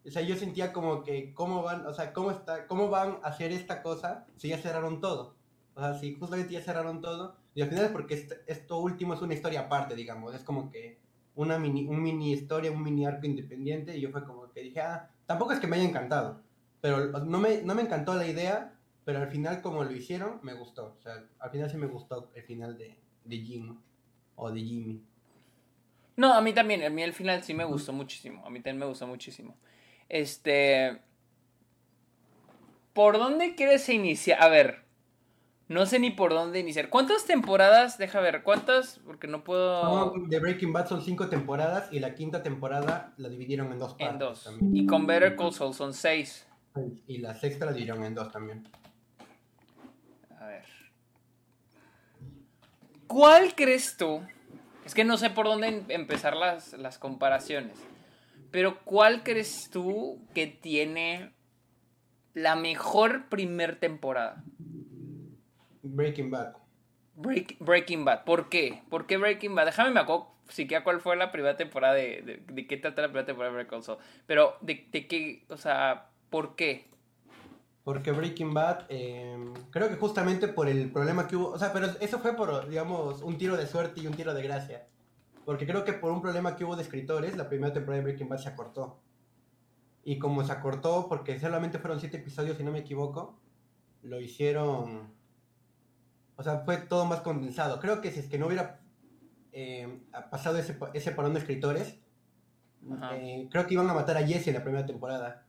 o 0.10 0.12
sea, 0.12 0.22
yo 0.24 0.36
sentía 0.36 0.74
como 0.74 1.04
que 1.04 1.34
cómo 1.34 1.64
van, 1.64 1.86
o 1.86 1.94
sea, 1.94 2.14
cómo 2.14 2.32
está, 2.32 2.68
cómo 2.68 2.90
van 2.90 3.20
a 3.24 3.28
hacer 3.30 3.52
esta 3.52 3.82
cosa 3.82 4.26
si 4.38 4.50
ya 4.50 4.58
cerraron 4.58 5.00
todo. 5.02 5.36
O 5.76 5.80
sea, 5.82 5.94
si 5.98 6.16
justamente 6.16 6.54
ya 6.54 6.62
cerraron 6.62 7.02
todo, 7.02 7.36
y 7.56 7.62
al 7.62 7.70
final 7.70 7.86
es 7.86 7.92
porque 7.92 8.16
est- 8.16 8.34
esto 8.48 8.80
último 8.80 9.14
es 9.14 9.22
una 9.22 9.34
historia 9.34 9.62
aparte, 9.62 9.96
digamos, 9.96 10.36
es 10.36 10.44
como 10.44 10.70
que 10.70 11.00
una 11.36 11.58
mini, 11.58 11.88
un 11.88 12.02
mini 12.04 12.34
historia, 12.34 12.72
un 12.72 12.84
mini 12.84 13.06
arco 13.06 13.26
independiente, 13.26 13.96
y 13.98 14.02
yo 14.02 14.10
fue 14.12 14.26
como 14.26 14.52
que 14.52 14.62
dije, 14.62 14.82
ah, 14.82 15.10
tampoco 15.26 15.54
es 15.54 15.60
que 15.60 15.68
me 15.68 15.78
haya 15.78 15.88
encantado, 15.88 16.42
pero 16.82 17.08
no 17.26 17.40
me, 17.40 17.62
no 17.62 17.76
me 17.76 17.84
encantó 17.84 18.16
la 18.16 18.28
idea, 18.28 18.74
pero 19.06 19.20
al 19.20 19.30
final 19.30 19.62
como 19.62 19.84
lo 19.84 19.92
hicieron, 19.92 20.40
me 20.44 20.54
gustó. 20.54 20.96
O 21.00 21.02
sea, 21.02 21.24
al 21.40 21.50
final 21.52 21.70
sí 21.70 21.78
me 21.78 21.88
gustó 21.88 22.30
el 22.36 22.44
final 22.44 22.78
de, 22.78 22.98
de 23.24 23.38
Jim 23.38 23.78
o 24.36 24.52
de 24.52 24.60
Jimmy. 24.62 25.02
No, 26.16 26.34
a 26.34 26.42
mí 26.42 26.54
también. 26.54 26.84
A 26.84 26.90
mí 26.90 27.02
el 27.02 27.14
final 27.14 27.44
sí 27.44 27.54
me 27.54 27.64
gustó 27.64 27.94
muchísimo. 27.94 28.46
A 28.46 28.50
mí 28.50 28.60
también 28.60 28.80
me 28.80 28.86
gustó 28.86 29.08
muchísimo. 29.08 29.56
Este. 30.10 31.00
¿Por 32.94 33.18
dónde 33.18 33.56
quieres 33.56 33.88
iniciar? 33.90 34.42
A 34.44 34.50
ver. 34.50 34.84
No 35.68 35.86
sé 35.86 36.00
ni 36.00 36.10
por 36.10 36.32
dónde 36.32 36.60
iniciar. 36.60 36.90
¿Cuántas 36.90 37.26
temporadas? 37.26 38.00
Deja 38.00 38.20
ver. 38.20 38.42
¿Cuántas? 38.42 39.00
Porque 39.06 39.28
no 39.28 39.44
puedo. 39.44 39.82
Son- 40.12 40.28
de 40.28 40.40
Breaking 40.40 40.74
Bad 40.74 40.88
son 40.88 41.04
cinco 41.04 41.30
temporadas 41.30 41.90
y 41.94 42.00
la 42.00 42.16
quinta 42.16 42.42
temporada 42.42 43.14
la 43.18 43.30
dividieron 43.30 43.72
en 43.72 43.78
dos 43.78 43.94
partes. 43.94 44.10
En 44.14 44.20
dos. 44.20 44.44
también. 44.44 44.76
Y 44.76 44.86
con 44.88 45.06
Better 45.06 45.36
Call 45.36 45.54
Saul 45.54 45.74
son 45.76 45.94
seis. 45.94 46.48
Y 47.08 47.20
la 47.20 47.36
sexta 47.36 47.66
la 47.66 47.72
dividieron 47.74 48.04
en 48.04 48.16
dos 48.16 48.32
también. 48.32 48.68
A 50.40 50.46
ver. 50.48 50.66
¿Cuál 53.08 53.54
crees 53.56 53.96
tú? 53.98 54.22
Es 54.86 54.94
que 54.96 55.04
no 55.04 55.18
sé 55.18 55.30
por 55.30 55.46
dónde 55.46 55.68
em- 55.68 55.86
empezar 55.90 56.36
las, 56.36 56.74
las 56.74 56.98
comparaciones. 56.98 57.78
Pero 58.52 58.80
¿cuál 58.84 59.24
crees 59.24 59.70
tú 59.72 60.20
que 60.34 60.48
tiene 60.48 61.32
la 62.34 62.56
mejor 62.56 63.30
primer 63.30 63.80
temporada? 63.80 64.44
Breaking 65.84 66.32
Bad. 66.32 66.54
Break- 67.16 67.58
Breaking 67.60 68.06
Bad. 68.06 68.24
¿Por 68.24 68.50
qué? 68.50 68.82
¿Por 68.90 69.06
qué 69.06 69.18
Breaking 69.18 69.56
Bad? 69.56 69.66
Déjame 69.66 69.92
me 69.92 70.00
acuerdo 70.00 70.28
siquiera 70.48 70.84
cuál 70.84 71.00
fue 71.00 71.16
la 71.16 71.32
primera 71.32 71.58
temporada 71.58 71.94
de, 71.94 72.22
de, 72.24 72.54
de 72.54 72.68
qué 72.68 72.78
trata 72.78 73.02
la 73.04 73.08
primera 73.10 73.26
temporada 73.26 73.52
de 73.52 73.64
Breaking 73.64 73.82
Bad. 73.88 73.98
Pero 74.26 74.56
de, 74.62 74.88
de 74.92 75.08
qué, 75.08 75.46
o 75.50 75.58
sea, 75.58 76.10
¿por 76.30 76.56
qué? 76.56 76.88
Porque 77.84 78.12
Breaking 78.12 78.54
Bad, 78.54 78.86
eh, 78.90 79.38
creo 79.72 79.90
que 79.90 79.96
justamente 79.96 80.48
por 80.48 80.68
el 80.70 80.92
problema 80.92 81.28
que 81.28 81.36
hubo, 81.36 81.50
o 81.52 81.58
sea, 81.60 81.72
pero 81.74 81.88
eso 82.00 82.20
fue 82.20 82.36
por, 82.36 82.68
digamos, 82.70 83.22
un 83.22 83.38
tiro 83.38 83.58
de 83.58 83.68
suerte 83.68 84.02
y 84.02 84.08
un 84.08 84.14
tiro 84.14 84.34
de 84.34 84.44
gracia. 84.44 84.86
Porque 85.50 85.66
creo 85.66 85.84
que 85.84 85.94
por 85.94 86.12
un 86.12 86.22
problema 86.22 86.56
que 86.56 86.64
hubo 86.64 86.76
de 86.76 86.84
escritores, 86.84 87.36
la 87.36 87.50
primera 87.50 87.74
temporada 87.74 88.04
de 88.04 88.04
Breaking 88.04 88.30
Bad 88.30 88.38
se 88.38 88.50
acortó. 88.50 89.00
Y 90.04 90.20
como 90.20 90.44
se 90.44 90.52
acortó, 90.52 91.08
porque 91.10 91.40
solamente 91.40 91.80
fueron 91.80 92.00
siete 92.00 92.18
episodios, 92.18 92.56
si 92.56 92.64
no 92.64 92.72
me 92.72 92.78
equivoco, 92.78 93.40
lo 94.04 94.22
hicieron... 94.22 95.12
O 96.36 96.44
sea, 96.44 96.60
fue 96.60 96.78
todo 96.78 97.06
más 97.06 97.22
condensado. 97.22 97.80
Creo 97.80 98.00
que 98.00 98.12
si 98.12 98.20
es 98.20 98.28
que 98.28 98.38
no 98.38 98.46
hubiera 98.46 98.80
eh, 99.52 100.04
pasado 100.30 100.60
ese, 100.60 100.78
ese 100.94 101.14
parón 101.14 101.34
de 101.34 101.40
escritores, 101.40 101.98
eh, 103.14 103.48
creo 103.50 103.66
que 103.66 103.74
iban 103.74 103.90
a 103.90 103.96
matar 103.96 104.18
a 104.18 104.28
Jesse 104.28 104.50
en 104.50 104.54
la 104.54 104.64
primera 104.64 104.86
temporada. 104.86 105.48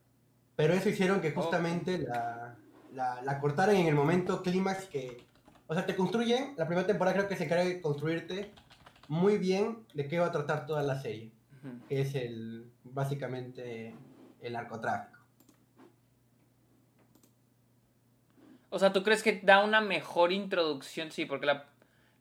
Pero 0.57 0.73
eso 0.73 0.88
hicieron 0.88 1.21
que 1.21 1.33
justamente 1.33 1.99
la, 1.99 2.57
la, 2.95 3.21
la 3.21 3.38
cortaran 3.38 3.76
en 3.76 3.88
el 3.88 3.95
momento 3.95 4.40
clímax 4.40 4.87
que... 4.87 5.26
O 5.66 5.75
sea, 5.75 5.85
te 5.85 5.95
construyen, 5.95 6.54
la 6.57 6.66
primera 6.66 6.87
temporada 6.87 7.19
creo 7.19 7.28
que 7.28 7.37
se 7.37 7.45
encarga 7.45 7.64
de 7.64 7.83
construirte 7.83 8.54
muy 9.10 9.38
bien 9.38 9.84
de 9.92 10.06
qué 10.06 10.20
va 10.20 10.26
a 10.26 10.30
tratar 10.30 10.66
toda 10.66 10.84
la 10.84 11.00
serie. 11.00 11.32
Que 11.88 12.00
es 12.00 12.14
el, 12.14 12.70
básicamente, 12.84 13.92
el 14.40 14.52
narcotráfico. 14.52 15.18
O 18.70 18.78
sea, 18.78 18.92
¿tú 18.92 19.02
crees 19.02 19.24
que 19.24 19.40
da 19.42 19.64
una 19.64 19.80
mejor 19.80 20.30
introducción? 20.32 21.10
Sí, 21.10 21.26
porque 21.26 21.46
la, 21.46 21.66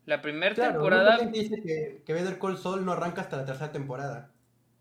la 0.07 0.19
primera 0.19 0.55
Claro, 0.55 0.73
temporada... 0.73 1.17
gente 1.17 1.39
dice 1.39 1.61
que, 1.61 2.01
que 2.03 2.13
Better 2.13 2.39
Call 2.39 2.57
Saul 2.57 2.83
no 2.83 2.93
arranca 2.93 3.21
hasta 3.21 3.37
la 3.37 3.45
tercera 3.45 3.71
temporada. 3.71 4.31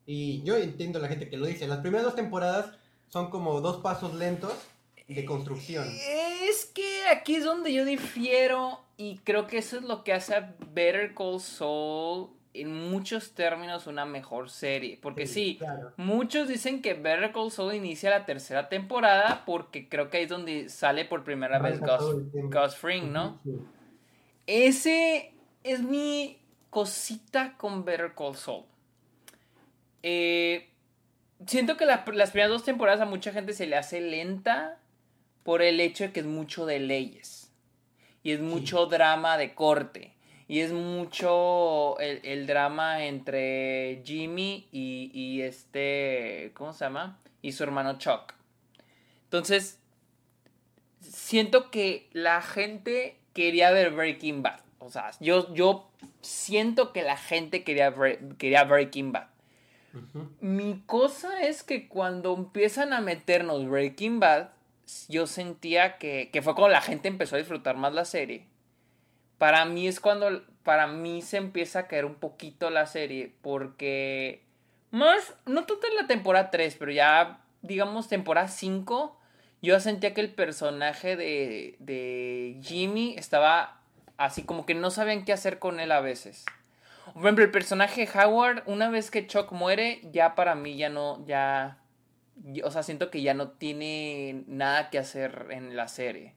Y 0.06 0.42
yo 0.44 0.56
entiendo 0.56 0.98
a 0.98 1.02
la 1.02 1.08
gente 1.08 1.28
que 1.28 1.36
lo 1.36 1.44
dice. 1.44 1.68
Las 1.68 1.80
primeras 1.80 2.06
dos 2.06 2.16
temporadas 2.16 2.72
son 3.08 3.28
como 3.28 3.60
dos 3.60 3.82
pasos 3.82 4.14
lentos 4.14 4.54
de 5.08 5.24
construcción. 5.24 5.86
Es 6.48 6.66
que 6.66 7.06
aquí 7.08 7.36
es 7.36 7.44
donde 7.44 7.72
yo 7.72 7.84
difiero 7.84 8.80
y 8.96 9.18
creo 9.18 9.46
que 9.46 9.58
eso 9.58 9.78
es 9.78 9.82
lo 9.84 10.04
que 10.04 10.12
hace 10.12 10.34
a 10.34 10.54
Better 10.72 11.14
Call 11.14 11.40
Saul 11.40 12.28
en 12.54 12.90
muchos 12.90 13.32
términos 13.34 13.86
una 13.86 14.04
mejor 14.04 14.50
serie. 14.50 14.98
Porque 15.00 15.26
sí, 15.26 15.56
Claro. 15.58 15.92
muchos 15.96 16.48
dicen 16.48 16.82
que 16.82 16.94
Better 16.94 17.32
Call 17.32 17.50
Saul 17.50 17.74
inicia 17.74 18.10
la 18.10 18.26
tercera 18.26 18.68
temporada 18.68 19.44
porque 19.46 19.88
creo 19.88 20.10
que 20.10 20.18
ahí 20.18 20.22
es 20.24 20.28
donde 20.30 20.68
sale 20.68 21.04
por 21.04 21.24
primera 21.24 21.58
vez 21.58 21.80
Gus. 21.80 22.32
Gus 22.32 22.76
Fring, 22.76 23.12
¿no? 23.12 23.40
Sí. 23.44 23.52
Ese 24.46 25.32
es 25.64 25.80
mi 25.82 26.38
cosita 26.70 27.54
con 27.56 27.84
Better 27.84 28.14
Call 28.14 28.36
Saul. 28.36 28.64
Eh, 30.02 30.68
siento 31.46 31.76
que 31.76 31.86
la- 31.86 32.04
las 32.12 32.30
primeras 32.30 32.50
dos 32.50 32.64
temporadas 32.64 33.00
a 33.00 33.04
mucha 33.06 33.32
gente 33.32 33.52
se 33.52 33.66
le 33.66 33.76
hace 33.76 34.00
lenta 34.00 34.78
por 35.48 35.62
el 35.62 35.80
hecho 35.80 36.04
de 36.04 36.12
que 36.12 36.20
es 36.20 36.26
mucho 36.26 36.66
de 36.66 36.78
leyes. 36.78 37.50
y 38.22 38.32
es 38.32 38.40
mucho 38.40 38.84
drama 38.84 39.38
de 39.38 39.54
corte. 39.54 40.12
Y 40.46 40.60
es 40.60 40.72
mucho 40.72 41.98
el, 42.00 42.46
drama 42.46 43.06
entre 43.06 44.02
Jimmy 44.04 44.68
y, 44.72 45.10
y, 45.14 45.40
este, 45.40 46.50
¿cómo 46.52 46.74
se 46.74 46.84
llama? 46.84 47.18
Y 47.40 47.52
su 47.52 47.62
hermano 47.62 47.96
Chuck. 47.96 48.34
Entonces, 49.24 49.78
siento 51.00 51.70
que 51.70 52.10
la 52.12 52.42
gente 52.42 53.16
quería 53.32 53.70
ver 53.70 53.92
Breaking 53.92 54.42
Bad. 54.42 54.60
O 54.80 54.90
sea, 54.90 55.12
yo, 55.18 55.54
yo 55.54 55.88
siento 56.20 56.92
que 56.92 57.00
la 57.00 57.16
gente 57.16 57.64
quería, 57.64 57.94
quería 58.36 58.64
Breaking 58.64 59.12
Bad. 59.12 59.28
Mi 60.42 60.82
cosa 60.84 61.40
es 61.40 61.62
que 61.62 61.88
cuando 61.88 62.34
empiezan 62.34 62.92
a 62.92 63.00
meternos 63.00 63.66
Breaking 63.66 64.20
Bad, 64.20 64.50
yo 65.08 65.26
sentía 65.26 65.98
que, 65.98 66.30
que 66.32 66.42
fue 66.42 66.54
cuando 66.54 66.72
la 66.72 66.80
gente 66.80 67.08
empezó 67.08 67.36
a 67.36 67.38
disfrutar 67.38 67.76
más 67.76 67.92
la 67.92 68.04
serie. 68.04 68.46
Para 69.38 69.64
mí 69.64 69.86
es 69.86 70.00
cuando, 70.00 70.42
para 70.64 70.86
mí 70.86 71.22
se 71.22 71.36
empieza 71.36 71.80
a 71.80 71.86
caer 71.86 72.04
un 72.04 72.16
poquito 72.16 72.70
la 72.70 72.86
serie, 72.86 73.32
porque 73.42 74.42
más, 74.90 75.34
no 75.46 75.64
toda 75.64 75.88
la 76.00 76.06
temporada 76.06 76.50
3, 76.50 76.76
pero 76.78 76.90
ya, 76.90 77.40
digamos, 77.62 78.08
temporada 78.08 78.48
5, 78.48 79.16
yo 79.62 79.80
sentía 79.80 80.14
que 80.14 80.20
el 80.20 80.32
personaje 80.32 81.16
de, 81.16 81.76
de 81.78 82.58
Jimmy 82.62 83.14
estaba 83.16 83.80
así 84.16 84.42
como 84.42 84.66
que 84.66 84.74
no 84.74 84.90
sabían 84.90 85.24
qué 85.24 85.32
hacer 85.32 85.58
con 85.58 85.80
él 85.80 85.92
a 85.92 86.00
veces. 86.00 86.44
Por 87.12 87.22
ejemplo, 87.22 87.44
el 87.44 87.50
personaje 87.50 88.08
Howard, 88.14 88.62
una 88.66 88.90
vez 88.90 89.10
que 89.10 89.26
Chuck 89.26 89.52
muere, 89.52 90.00
ya 90.12 90.34
para 90.34 90.54
mí 90.54 90.76
ya 90.76 90.88
no, 90.88 91.24
ya, 91.26 91.78
o 92.64 92.70
sea, 92.70 92.82
siento 92.82 93.10
que 93.10 93.22
ya 93.22 93.34
no 93.34 93.50
tiene 93.50 94.44
nada 94.46 94.90
que 94.90 94.98
hacer 94.98 95.46
en 95.50 95.76
la 95.76 95.88
serie. 95.88 96.36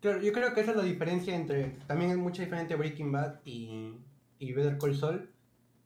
Claro, 0.00 0.20
yo 0.20 0.32
creo 0.32 0.52
que 0.52 0.60
esa 0.60 0.72
es 0.72 0.76
la 0.76 0.82
diferencia 0.82 1.34
entre, 1.34 1.76
también 1.86 2.10
es 2.10 2.18
mucha 2.18 2.42
diferencia 2.42 2.76
Breaking 2.76 3.10
Bad 3.10 3.40
y, 3.44 3.94
y 4.38 4.52
Better 4.52 4.78
Call 4.78 4.96
Saul, 4.96 5.30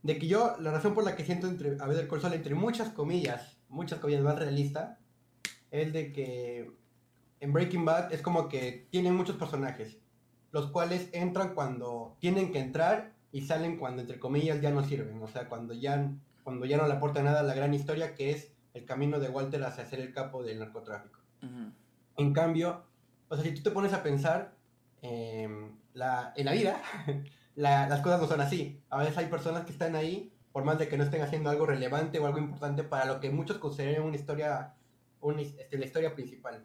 de 0.02 0.18
que 0.18 0.26
yo, 0.26 0.56
la 0.60 0.72
razón 0.72 0.94
por 0.94 1.04
la 1.04 1.14
que 1.14 1.24
siento 1.24 1.46
entre, 1.46 1.76
a 1.80 1.86
Better 1.86 2.08
Call 2.08 2.20
Saul, 2.20 2.34
entre 2.34 2.54
muchas 2.54 2.88
comillas, 2.90 3.58
muchas 3.68 4.00
comillas 4.00 4.22
más 4.22 4.38
realista, 4.38 4.98
es 5.70 5.92
de 5.92 6.12
que 6.12 6.70
en 7.40 7.52
Breaking 7.52 7.84
Bad 7.84 8.12
es 8.12 8.22
como 8.22 8.48
que 8.48 8.88
tienen 8.90 9.14
muchos 9.14 9.36
personajes, 9.36 9.98
los 10.50 10.70
cuales 10.70 11.10
entran 11.12 11.54
cuando 11.54 12.16
tienen 12.20 12.52
que 12.52 12.58
entrar 12.58 13.12
y 13.30 13.42
salen 13.42 13.76
cuando 13.76 14.00
entre 14.02 14.18
comillas 14.18 14.60
ya 14.60 14.70
no 14.70 14.82
sirven, 14.82 15.22
o 15.22 15.28
sea, 15.28 15.48
cuando 15.48 15.74
ya, 15.74 16.10
cuando 16.42 16.66
ya 16.66 16.76
no 16.76 16.86
le 16.86 16.94
aporta 16.94 17.22
nada 17.22 17.40
a 17.40 17.44
la 17.44 17.54
gran 17.54 17.74
historia 17.74 18.14
que 18.14 18.30
es 18.30 18.52
el 18.78 18.84
camino 18.84 19.18
de 19.20 19.28
Walter 19.28 19.62
hacia 19.64 19.84
ser 19.84 20.00
el 20.00 20.12
capo 20.12 20.42
del 20.42 20.58
narcotráfico. 20.58 21.20
En 22.16 22.32
cambio, 22.32 22.84
o 23.28 23.36
sea, 23.36 23.44
si 23.44 23.52
tú 23.52 23.62
te 23.62 23.70
pones 23.70 23.92
a 23.92 24.02
pensar, 24.02 24.54
em, 25.02 25.76
la, 25.94 26.32
en 26.36 26.46
la 26.46 26.52
vida, 26.52 26.82
las 27.54 28.00
cosas 28.00 28.20
no 28.20 28.26
son 28.26 28.40
así. 28.40 28.80
A 28.88 28.98
veces 28.98 29.16
hay 29.18 29.26
personas 29.26 29.64
que 29.64 29.72
están 29.72 29.96
ahí, 29.96 30.32
por 30.52 30.64
más 30.64 30.78
de 30.78 30.88
que 30.88 30.96
no 30.96 31.04
estén 31.04 31.22
haciendo 31.22 31.50
algo 31.50 31.66
relevante 31.66 32.18
o 32.18 32.26
algo 32.26 32.38
importante 32.38 32.82
para 32.84 33.04
lo 33.04 33.20
que 33.20 33.30
muchos 33.30 33.58
consideran 33.58 34.04
una 34.04 34.16
historia, 34.16 34.74
una, 35.20 35.42
este, 35.42 35.76
la 35.76 35.84
historia 35.84 36.14
principal. 36.14 36.64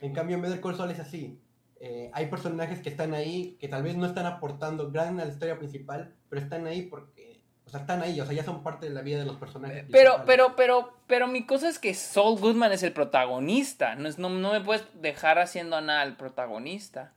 En 0.00 0.12
cambio, 0.12 0.36
en 0.36 0.42
vez 0.42 0.50
del 0.50 0.60
Call 0.60 0.90
es 0.90 1.00
así. 1.00 1.40
Eh, 1.80 2.10
hay 2.12 2.26
personajes 2.26 2.80
que 2.80 2.90
están 2.90 3.14
ahí, 3.14 3.56
que 3.60 3.68
tal 3.68 3.82
vez 3.82 3.96
no 3.96 4.06
están 4.06 4.26
aportando 4.26 4.90
gran 4.90 5.18
a 5.18 5.24
la 5.24 5.32
historia 5.32 5.58
principal, 5.58 6.14
pero 6.28 6.40
están 6.40 6.66
ahí 6.66 6.82
porque, 6.82 7.31
o 7.66 7.70
sea, 7.70 7.80
están 7.80 8.02
ahí, 8.02 8.20
o 8.20 8.26
sea, 8.26 8.34
ya 8.34 8.44
son 8.44 8.62
parte 8.62 8.88
de 8.88 8.94
la 8.94 9.02
vida 9.02 9.18
de 9.18 9.24
los 9.24 9.36
personajes. 9.36 9.84
Pero, 9.90 10.22
pero, 10.26 10.54
pero, 10.56 10.92
pero 11.06 11.26
mi 11.26 11.46
cosa 11.46 11.68
es 11.68 11.78
que 11.78 11.94
Saul 11.94 12.38
Goodman 12.38 12.72
es 12.72 12.82
el 12.82 12.92
protagonista, 12.92 13.94
no, 13.94 14.08
es, 14.08 14.18
no, 14.18 14.28
me 14.30 14.60
puedes 14.60 14.84
dejar 15.00 15.38
haciendo 15.38 15.80
nada 15.80 16.02
al 16.02 16.16
protagonista. 16.16 17.12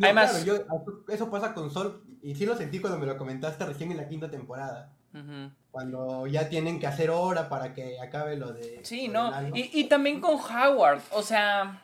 Además, 0.00 0.42
claro, 0.44 0.64
eso 1.08 1.30
pasa 1.30 1.52
con 1.52 1.70
Sol, 1.70 2.02
y 2.22 2.34
sí 2.36 2.46
lo 2.46 2.56
sentí 2.56 2.78
cuando 2.78 2.98
me 2.98 3.06
lo 3.06 3.16
comentaste 3.16 3.66
recién 3.66 3.90
en 3.90 3.96
la 3.96 4.08
quinta 4.08 4.30
temporada. 4.30 4.92
Cuando 5.72 6.28
ya 6.28 6.48
tienen 6.48 6.78
que 6.78 6.86
hacer 6.86 7.10
hora 7.10 7.48
para 7.48 7.74
que 7.74 7.98
acabe 8.00 8.36
lo 8.36 8.52
de... 8.52 8.80
Sí, 8.84 9.08
no, 9.08 9.32
y, 9.52 9.80
y 9.80 9.84
también 9.88 10.20
con 10.20 10.36
Howard, 10.36 11.02
o 11.10 11.22
sea 11.22 11.82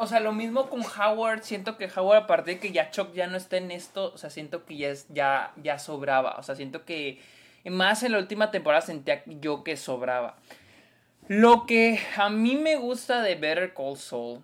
o 0.00 0.06
sea, 0.06 0.20
lo 0.20 0.32
mismo 0.32 0.68
con 0.68 0.82
Howard, 0.82 1.42
siento 1.42 1.76
que 1.76 1.88
Howard, 1.94 2.24
aparte 2.24 2.52
de 2.52 2.58
que 2.58 2.72
ya 2.72 2.90
Chuck 2.90 3.12
ya 3.12 3.26
no 3.26 3.36
está 3.36 3.56
en 3.56 3.70
esto, 3.70 4.12
o 4.14 4.18
sea, 4.18 4.30
siento 4.30 4.64
que 4.64 4.76
ya, 4.76 4.88
es, 4.88 5.06
ya, 5.08 5.52
ya 5.62 5.78
sobraba, 5.78 6.36
o 6.38 6.42
sea, 6.42 6.54
siento 6.54 6.84
que 6.84 7.20
más 7.64 8.02
en 8.02 8.12
la 8.12 8.18
última 8.18 8.50
temporada 8.50 8.82
sentía 8.82 9.22
yo 9.26 9.64
que 9.64 9.76
sobraba. 9.76 10.36
Lo 11.28 11.64
que 11.66 11.98
a 12.16 12.28
mí 12.28 12.56
me 12.56 12.76
gusta 12.76 13.22
de 13.22 13.34
Better 13.34 13.72
Call 13.72 13.96
Saul, 13.96 14.42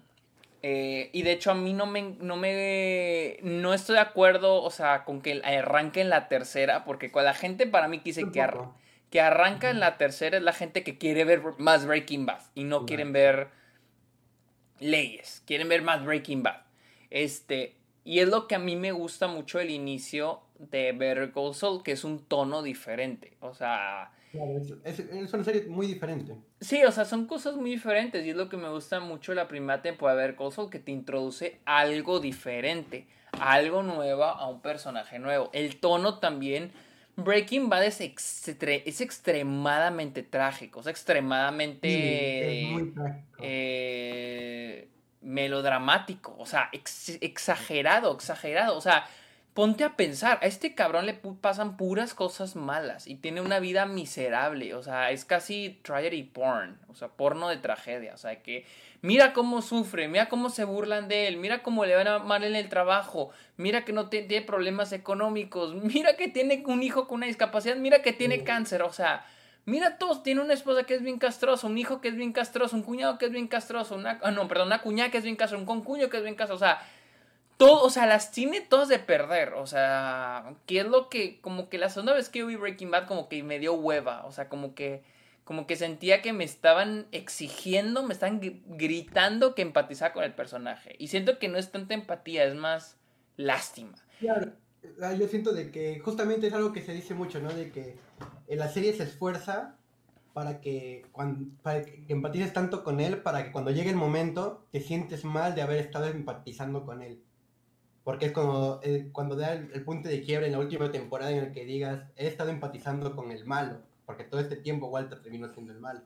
eh, 0.62 1.10
y 1.12 1.22
de 1.22 1.32
hecho 1.32 1.50
a 1.50 1.54
mí 1.54 1.72
no 1.72 1.86
me, 1.86 2.14
no 2.20 2.36
me, 2.36 3.38
no 3.42 3.74
estoy 3.74 3.94
de 3.94 4.00
acuerdo, 4.00 4.62
o 4.62 4.70
sea, 4.70 5.04
con 5.04 5.20
que 5.20 5.40
arranque 5.44 6.00
en 6.00 6.10
la 6.10 6.28
tercera, 6.28 6.84
porque 6.84 7.10
con 7.10 7.24
la 7.24 7.34
gente 7.34 7.66
para 7.66 7.88
mí 7.88 8.00
quise 8.00 8.30
que, 8.30 8.46
que 9.10 9.20
arranca 9.20 9.70
en 9.70 9.80
la 9.80 9.98
tercera 9.98 10.36
es 10.36 10.42
la 10.42 10.52
gente 10.52 10.82
que 10.82 10.98
quiere 10.98 11.24
ver 11.24 11.42
más 11.58 11.86
Breaking 11.86 12.26
Bad 12.26 12.40
y 12.54 12.64
no 12.64 12.86
quieren 12.86 13.12
ver 13.12 13.48
leyes, 14.80 15.42
quieren 15.46 15.68
ver 15.68 15.82
más 15.82 16.04
Breaking 16.04 16.42
Bad. 16.42 16.62
Este, 17.10 17.76
y 18.04 18.20
es 18.20 18.28
lo 18.28 18.48
que 18.48 18.54
a 18.54 18.58
mí 18.58 18.76
me 18.76 18.92
gusta 18.92 19.28
mucho 19.28 19.60
el 19.60 19.70
inicio 19.70 20.40
de 20.58 20.92
Better 20.92 21.32
Call 21.32 21.54
Saul, 21.54 21.82
que 21.82 21.92
es 21.92 22.04
un 22.04 22.24
tono 22.24 22.62
diferente. 22.62 23.36
O 23.40 23.54
sea. 23.54 24.12
es, 24.84 25.32
una 25.32 25.44
serie 25.44 25.66
muy 25.68 25.86
diferente. 25.86 26.34
Sí, 26.60 26.82
o 26.84 26.92
sea, 26.92 27.04
son 27.04 27.26
cosas 27.26 27.56
muy 27.56 27.70
diferentes. 27.70 28.24
Y 28.24 28.30
es 28.30 28.36
lo 28.36 28.48
que 28.48 28.56
me 28.56 28.68
gusta 28.68 29.00
mucho 29.00 29.34
la 29.34 29.48
primera 29.48 29.82
temporada 29.82 30.18
de 30.18 30.26
Better 30.26 30.38
Call 30.38 30.52
Saul, 30.52 30.70
que 30.70 30.78
te 30.78 30.92
introduce 30.92 31.60
algo 31.64 32.20
diferente, 32.20 33.06
algo 33.38 33.82
nuevo 33.82 34.24
a 34.24 34.48
un 34.48 34.60
personaje 34.60 35.18
nuevo. 35.18 35.50
El 35.52 35.78
tono 35.78 36.18
también. 36.18 36.72
Breaking 37.24 37.68
Bad 37.68 37.84
es, 37.84 38.00
es 38.00 39.00
extremadamente 39.00 40.22
trágico, 40.22 40.80
es 40.80 40.86
extremadamente. 40.86 42.64
es 42.64 42.70
muy 42.70 42.90
trágico. 42.90 43.38
Eh, 43.40 44.88
melodramático, 45.22 46.34
o 46.38 46.46
sea, 46.46 46.70
exagerado, 46.72 48.14
exagerado, 48.14 48.76
o 48.76 48.80
sea, 48.80 49.06
ponte 49.60 49.84
a 49.84 49.94
pensar, 49.94 50.38
a 50.40 50.46
este 50.46 50.74
cabrón 50.74 51.04
le 51.04 51.12
pasan 51.12 51.76
puras 51.76 52.14
cosas 52.14 52.56
malas 52.56 53.06
y 53.06 53.16
tiene 53.16 53.42
una 53.42 53.60
vida 53.60 53.84
miserable, 53.84 54.74
o 54.74 54.82
sea, 54.82 55.10
es 55.10 55.26
casi 55.26 55.78
tragedy 55.82 56.22
porn, 56.22 56.78
o 56.88 56.94
sea, 56.94 57.08
porno 57.08 57.50
de 57.50 57.58
tragedia, 57.58 58.14
o 58.14 58.16
sea, 58.16 58.40
que 58.42 58.64
mira 59.02 59.34
cómo 59.34 59.60
sufre, 59.60 60.08
mira 60.08 60.30
cómo 60.30 60.48
se 60.48 60.64
burlan 60.64 61.08
de 61.08 61.28
él, 61.28 61.36
mira 61.36 61.62
cómo 61.62 61.84
le 61.84 61.94
van 61.94 62.26
mal 62.26 62.42
en 62.42 62.56
el 62.56 62.70
trabajo, 62.70 63.32
mira 63.58 63.84
que 63.84 63.92
no 63.92 64.08
tiene 64.08 64.40
problemas 64.40 64.92
económicos, 64.92 65.74
mira 65.94 66.16
que 66.16 66.28
tiene 66.28 66.62
un 66.66 66.82
hijo 66.82 67.06
con 67.06 67.16
una 67.16 67.26
discapacidad, 67.26 67.76
mira 67.76 68.00
que 68.00 68.14
tiene 68.14 68.44
cáncer, 68.44 68.80
o 68.80 68.94
sea, 68.94 69.26
Mira 69.66 69.98
todos, 69.98 70.22
tiene 70.22 70.40
una 70.40 70.54
esposa 70.54 70.84
que 70.84 70.94
es 70.94 71.02
bien 71.02 71.18
castrosa, 71.18 71.66
un 71.66 71.76
hijo 71.76 72.00
que 72.00 72.08
es 72.08 72.16
bien 72.16 72.32
castroso, 72.32 72.74
un 72.74 72.82
cuñado 72.82 73.18
que 73.18 73.26
es 73.26 73.30
bien 73.30 73.46
castroso, 73.46 73.94
una, 73.94 74.18
ah, 74.22 74.30
no, 74.30 74.48
perdón, 74.48 74.68
una 74.68 74.80
cuñada 74.80 75.10
que 75.10 75.18
es 75.18 75.24
bien 75.24 75.36
castrosa, 75.36 75.60
un 75.60 75.66
concuño 75.66 76.08
que 76.08 76.16
es 76.16 76.22
bien 76.22 76.34
castroso, 76.34 76.64
o 76.64 76.66
sea, 76.66 76.80
todo, 77.60 77.82
o 77.82 77.90
sea, 77.90 78.06
las 78.06 78.30
tiene 78.30 78.62
todas 78.62 78.88
de 78.88 78.98
perder, 78.98 79.52
o 79.52 79.66
sea, 79.66 80.54
que 80.64 80.80
es 80.80 80.86
lo 80.86 81.10
que, 81.10 81.42
como 81.42 81.68
que 81.68 81.76
la 81.76 81.90
segunda 81.90 82.14
vez 82.14 82.30
que 82.30 82.38
yo 82.38 82.46
vi 82.46 82.56
Breaking 82.56 82.90
Bad, 82.90 83.06
como 83.06 83.28
que 83.28 83.42
me 83.42 83.58
dio 83.58 83.74
hueva, 83.74 84.24
o 84.24 84.32
sea, 84.32 84.48
como 84.48 84.74
que, 84.74 85.02
como 85.44 85.66
que 85.66 85.76
sentía 85.76 86.22
que 86.22 86.32
me 86.32 86.42
estaban 86.42 87.06
exigiendo, 87.12 88.02
me 88.02 88.14
estaban 88.14 88.40
gritando 88.66 89.54
que 89.54 89.60
empatizara 89.60 90.14
con 90.14 90.24
el 90.24 90.32
personaje, 90.32 90.96
y 90.98 91.08
siento 91.08 91.38
que 91.38 91.48
no 91.48 91.58
es 91.58 91.70
tanta 91.70 91.92
empatía, 91.92 92.44
es 92.44 92.54
más 92.54 92.96
lástima. 93.36 93.92
Claro. 94.20 94.52
Ah, 95.02 95.12
yo 95.12 95.28
siento 95.28 95.52
de 95.52 95.70
que 95.70 95.98
justamente 95.98 96.46
es 96.46 96.54
algo 96.54 96.72
que 96.72 96.80
se 96.80 96.94
dice 96.94 97.12
mucho, 97.12 97.40
¿no? 97.40 97.52
De 97.52 97.70
que 97.70 97.98
en 98.48 98.58
la 98.58 98.68
serie 98.68 98.94
se 98.94 99.02
esfuerza 99.02 99.76
para 100.32 100.62
que, 100.62 101.04
cuando, 101.12 101.44
para 101.62 101.84
que 101.84 102.06
empatices 102.08 102.54
tanto 102.54 102.82
con 102.84 103.00
él, 103.00 103.18
para 103.18 103.44
que 103.44 103.52
cuando 103.52 103.70
llegue 103.70 103.90
el 103.90 103.96
momento 103.96 104.64
te 104.72 104.80
sientes 104.80 105.26
mal 105.26 105.54
de 105.54 105.60
haber 105.60 105.76
estado 105.76 106.06
empatizando 106.06 106.86
con 106.86 107.02
él. 107.02 107.22
Porque 108.10 108.26
es 108.26 108.32
como 108.32 108.80
eh, 108.82 109.08
cuando 109.12 109.36
da 109.36 109.52
el, 109.52 109.84
punto 109.84 110.08
de 110.08 110.20
quiebre 110.20 110.46
en 110.46 110.52
la 110.54 110.58
última 110.58 110.90
temporada 110.90 111.30
en 111.30 111.44
el 111.44 111.52
que 111.52 111.64
digas, 111.64 112.02
he 112.16 112.26
estado 112.26 112.50
empatizando 112.50 113.14
con 113.14 113.30
el 113.30 113.44
malo, 113.44 113.82
porque 114.04 114.24
todo 114.24 114.40
este 114.40 114.56
tiempo 114.56 114.88
Walter 114.88 115.22
terminó 115.22 115.48
siendo 115.48 115.72
el 115.72 115.78
malo. 115.78 116.00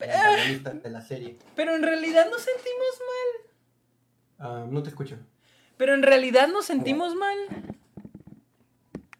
El 0.00 0.82
de 0.82 0.90
la 0.90 1.00
serie. 1.00 1.38
Pero 1.54 1.76
en 1.76 1.84
realidad 1.84 2.26
nos 2.28 2.42
sentimos 2.42 3.00
mal. 3.06 3.52
Ah, 4.40 4.66
no 4.68 4.82
te 4.82 4.88
escucho. 4.88 5.16
Pero 5.76 5.94
en 5.94 6.02
realidad 6.02 6.48
nos 6.48 6.64
sentimos 6.64 7.14
mal. 7.14 7.38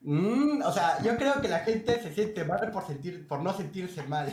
Mm, 0.00 0.62
o 0.62 0.72
sea, 0.72 1.00
yo 1.04 1.16
creo 1.16 1.40
que 1.40 1.46
la 1.46 1.60
gente 1.60 2.02
se 2.02 2.12
siente 2.12 2.44
mal 2.44 2.68
por 2.72 2.84
sentir, 2.84 3.28
por 3.28 3.42
no 3.44 3.56
sentirse 3.56 4.02
mal. 4.08 4.32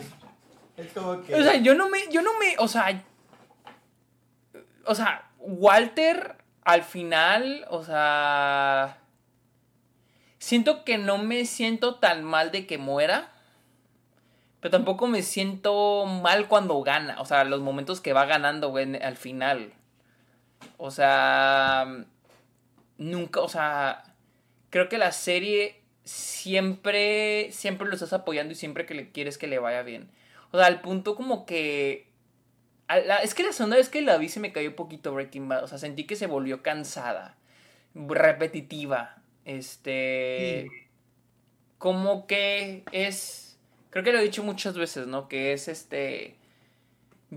Es 0.76 0.92
como 0.92 1.22
que. 1.22 1.36
O 1.36 1.42
sea, 1.44 1.54
yo 1.58 1.76
no 1.76 1.88
me, 1.88 2.00
yo 2.10 2.20
no 2.20 2.36
me, 2.36 2.56
o 2.58 2.66
sea, 2.66 3.04
o 4.86 4.94
sea, 4.96 5.30
Walter 5.38 6.41
al 6.64 6.82
final, 6.82 7.66
o 7.70 7.82
sea, 7.82 8.98
siento 10.38 10.84
que 10.84 10.98
no 10.98 11.18
me 11.18 11.44
siento 11.46 11.96
tan 11.96 12.24
mal 12.24 12.50
de 12.50 12.66
que 12.66 12.78
muera. 12.78 13.32
Pero 14.60 14.70
tampoco 14.70 15.08
me 15.08 15.22
siento 15.22 16.06
mal 16.06 16.46
cuando 16.46 16.80
gana. 16.82 17.20
O 17.20 17.24
sea, 17.24 17.42
los 17.42 17.60
momentos 17.60 18.00
que 18.00 18.12
va 18.12 18.26
ganando, 18.26 18.70
güey, 18.70 18.96
al 19.02 19.16
final. 19.16 19.72
O 20.76 20.92
sea, 20.92 22.04
nunca, 22.96 23.40
o 23.40 23.48
sea, 23.48 24.04
creo 24.70 24.88
que 24.88 24.98
la 24.98 25.10
serie 25.10 25.82
siempre, 26.04 27.50
siempre 27.50 27.88
lo 27.88 27.94
estás 27.94 28.12
apoyando 28.12 28.52
y 28.52 28.56
siempre 28.56 28.86
que 28.86 28.94
le 28.94 29.10
quieres 29.10 29.36
que 29.36 29.48
le 29.48 29.58
vaya 29.58 29.82
bien. 29.82 30.12
O 30.52 30.58
sea, 30.58 30.66
al 30.66 30.80
punto 30.80 31.16
como 31.16 31.44
que... 31.44 32.11
es 33.22 33.34
que 33.34 33.42
la 33.42 33.52
segunda 33.52 33.76
vez 33.76 33.88
que 33.88 34.02
la 34.02 34.16
vi 34.16 34.28
se 34.28 34.40
me 34.40 34.52
cayó 34.52 34.70
un 34.70 34.76
poquito 34.76 35.12
Breaking 35.12 35.48
Bad. 35.48 35.64
O 35.64 35.68
sea, 35.68 35.78
sentí 35.78 36.04
que 36.04 36.16
se 36.16 36.26
volvió 36.26 36.62
cansada. 36.62 37.36
Repetitiva. 37.94 39.16
Este... 39.44 40.68
Como 41.78 42.26
que 42.26 42.84
es... 42.92 43.58
Creo 43.90 44.04
que 44.04 44.12
lo 44.12 44.18
he 44.18 44.22
dicho 44.22 44.42
muchas 44.42 44.76
veces, 44.76 45.06
¿no? 45.06 45.28
Que 45.28 45.52
es 45.52 45.68
este... 45.68 46.36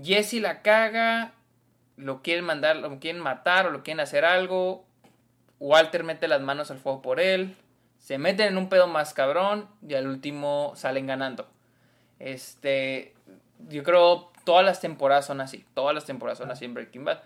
Jesse 0.00 0.34
la 0.34 0.62
caga. 0.62 1.34
Lo 1.96 2.22
quieren 2.22 2.44
mandar, 2.44 2.76
lo 2.76 2.98
quieren 3.00 3.20
matar 3.20 3.66
o 3.66 3.70
lo 3.70 3.82
quieren 3.82 4.00
hacer 4.00 4.24
algo. 4.24 4.86
Walter 5.58 6.04
mete 6.04 6.28
las 6.28 6.42
manos 6.42 6.70
al 6.70 6.78
fuego 6.78 7.02
por 7.02 7.20
él 7.20 7.56
se 8.06 8.18
meten 8.18 8.46
en 8.46 8.56
un 8.56 8.68
pedo 8.68 8.86
más 8.86 9.14
cabrón 9.14 9.68
y 9.84 9.94
al 9.94 10.06
último 10.06 10.74
salen 10.76 11.08
ganando. 11.08 11.48
Este, 12.20 13.14
yo 13.68 13.82
creo 13.82 14.30
todas 14.46 14.64
las 14.64 14.80
temporadas 14.80 15.26
son 15.26 15.40
así, 15.40 15.66
todas 15.74 15.92
las 15.92 16.06
temporadas 16.06 16.38
son 16.38 16.50
así 16.50 16.64
en 16.64 16.72
Breaking 16.72 17.04
Bad. 17.04 17.18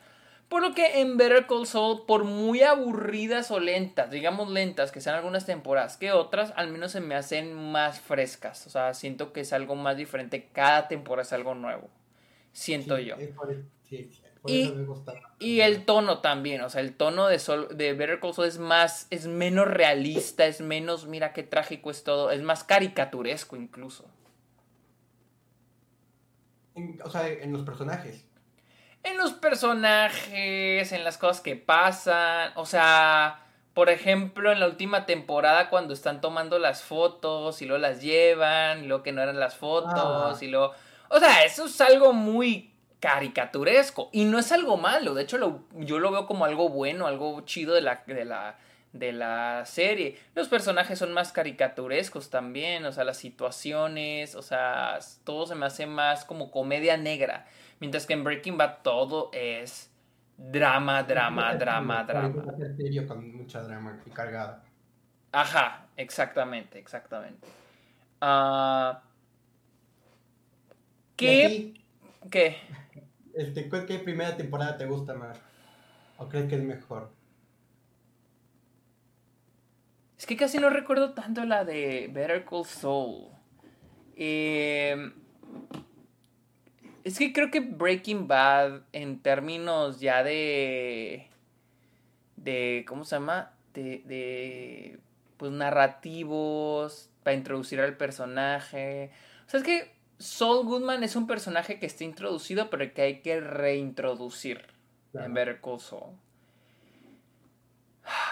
Por 0.49 0.62
lo 0.62 0.75
que 0.75 1.00
en 1.00 1.17
Better 1.17 1.47
Call 1.47 1.67
Saul, 1.67 2.07
por 2.07 2.25
muy 2.25 2.62
aburridas 2.62 3.53
o 3.53 3.61
lentas, 3.61 4.11
digamos 4.11 4.50
lentas, 4.50 4.91
que 4.91 5.00
sean 5.00 5.15
algunas 5.15 5.47
temporadas 5.47 5.97
que 5.97 6.11
otras, 6.11 6.53
al 6.57 6.69
menos 6.73 6.91
se 6.91 7.00
me 7.00 7.15
hacen 7.15 7.55
más 7.55 8.00
frescas. 8.00 8.67
O 8.67 8.71
sea, 8.71 8.95
siento 8.95 9.33
que 9.33 9.43
es 9.43 9.53
algo 9.53 9.77
más 9.77 9.97
diferente. 9.97 10.49
Cada 10.53 10.89
temporada 10.89 11.23
es 11.23 11.33
algo 11.33 11.55
nuevo. 11.55 11.89
Siento 12.53 12.99
yo. 12.99 13.15
sí, 13.89 14.11
y, 15.39 15.61
el 15.61 15.85
tono 15.85 16.21
también, 16.21 16.62
o 16.62 16.71
sea, 16.71 16.81
el 16.81 16.97
tono 16.97 17.29
de, 17.29 17.39
Sol, 17.39 17.69
de 17.77 17.93
Better 17.93 18.19
Call 18.19 18.35
Saul 18.35 18.49
es 18.49 18.59
más, 18.59 19.07
es 19.11 19.27
menos 19.27 19.69
realista, 19.69 20.47
es 20.47 20.62
menos, 20.62 21.07
mira 21.07 21.33
qué 21.35 21.43
trágico 21.43 21.91
es 21.91 22.03
todo, 22.03 22.31
es 22.31 22.43
más 22.43 22.65
caricaturesco 22.65 23.57
incluso. 23.57 24.11
O 27.04 27.10
sea, 27.10 27.28
en 27.28 27.52
los 27.52 27.62
personajes. 27.62 28.25
En 29.02 29.16
los 29.16 29.32
personajes, 29.32 30.92
en 30.92 31.04
las 31.04 31.16
cosas 31.16 31.40
que 31.40 31.56
pasan, 31.56 32.52
o 32.54 32.66
sea, 32.66 33.46
por 33.72 33.88
ejemplo, 33.88 34.52
en 34.52 34.60
la 34.60 34.66
última 34.66 35.06
temporada 35.06 35.70
cuando 35.70 35.94
están 35.94 36.20
tomando 36.20 36.58
las 36.58 36.82
fotos 36.82 37.62
y 37.62 37.66
luego 37.66 37.80
las 37.80 38.02
llevan, 38.02 38.84
y 38.84 38.87
luego 38.87 39.02
que 39.02 39.12
no 39.12 39.22
eran 39.22 39.40
las 39.40 39.56
fotos, 39.56 39.92
ah. 39.94 40.37
y 40.40 40.49
luego... 40.49 40.72
O 41.08 41.18
sea, 41.18 41.44
eso 41.44 41.64
es 41.64 41.80
algo 41.80 42.12
muy 42.12 42.70
caricaturesco. 43.00 44.10
Y 44.12 44.25
no 44.25 44.38
es 44.38 44.52
algo 44.52 44.76
malo, 44.76 45.14
de 45.14 45.22
hecho 45.22 45.64
yo 45.75 45.99
lo 45.99 46.10
veo 46.10 46.26
como 46.26 46.44
algo 46.44 46.68
bueno, 46.68 47.06
algo 47.06 47.40
chido 47.42 47.75
de 47.75 47.80
la, 47.80 48.02
de 48.06 48.25
la, 48.25 48.58
de 48.92 49.12
la 49.12 49.64
serie. 49.66 50.18
Los 50.35 50.49
personajes 50.49 50.99
son 50.99 51.12
más 51.12 51.32
caricaturescos 51.32 52.30
también, 52.30 52.85
o 52.85 52.92
sea, 52.92 53.04
las 53.04 53.18
situaciones, 53.18 54.35
o 54.35 54.42
sea, 54.42 54.99
todo 55.25 55.47
se 55.47 55.54
me 55.54 55.66
hace 55.66 55.87
más 55.87 56.25
como 56.25 56.50
comedia 56.50 56.97
negra. 56.97 57.47
Mientras 57.78 58.06
que 58.06 58.14
en 58.14 58.25
Breaking 58.25 58.59
Bad 58.59 58.78
todo 58.82 59.30
es 59.32 59.90
drama, 60.37 61.02
drama, 61.02 61.54
drama, 61.54 62.04
drama. 62.04 62.42
con 63.06 63.37
mucha 63.37 63.62
drama 63.62 64.00
y 64.04 64.11
cargada. 64.11 64.64
Ajá, 65.32 65.87
exactamente, 65.97 66.78
exactamente. 66.78 67.47
Ah, 68.20 69.02
¿Qué? 71.16 71.75
¿Qué? 72.30 72.56
Este, 73.32 73.70
¿Qué 73.87 74.00
primera 74.00 74.37
temporada 74.37 74.76
te 74.76 74.87
gusta 74.87 75.14
más? 75.14 75.40
¿O 76.18 76.28
crees 76.28 76.49
que 76.49 76.56
es 76.56 76.62
mejor? 76.62 77.12
Es 80.21 80.27
que 80.27 80.37
casi 80.37 80.59
no 80.59 80.69
recuerdo 80.69 81.15
tanto 81.15 81.47
la 81.47 81.65
de 81.65 82.11
Better 82.13 82.45
Call 82.45 82.67
Saul. 82.67 83.28
Em, 84.15 85.15
es 87.04 87.19
que 87.19 87.33
creo 87.33 87.50
que 87.50 87.61
Breaking 87.61 88.28
Bad, 88.28 88.83
en 88.93 89.23
términos 89.23 89.99
ya 89.99 90.23
de. 90.23 91.26
de. 92.37 92.85
¿Cómo 92.87 93.06
se 93.06 93.17
llama? 93.17 93.54
De. 93.73 94.02
de 94.04 94.99
pues 95.39 95.52
narrativos. 95.52 97.09
Para 97.23 97.35
introducir 97.35 97.80
al 97.80 97.97
personaje. 97.97 99.13
O 99.47 99.49
sea, 99.49 99.61
es 99.61 99.65
que 99.65 99.91
Saul 100.19 100.67
Goodman 100.67 101.02
es 101.02 101.17
un 101.17 101.26
personaje 101.26 101.78
que 101.78 101.87
está 101.87 102.04
introducido, 102.04 102.69
pero 102.69 102.93
que 102.93 103.00
hay 103.00 103.23
que 103.23 103.41
reintroducir 103.41 104.67
en 105.15 105.33
Better 105.33 105.63
Call 105.63 105.80
Saul. 105.80 106.19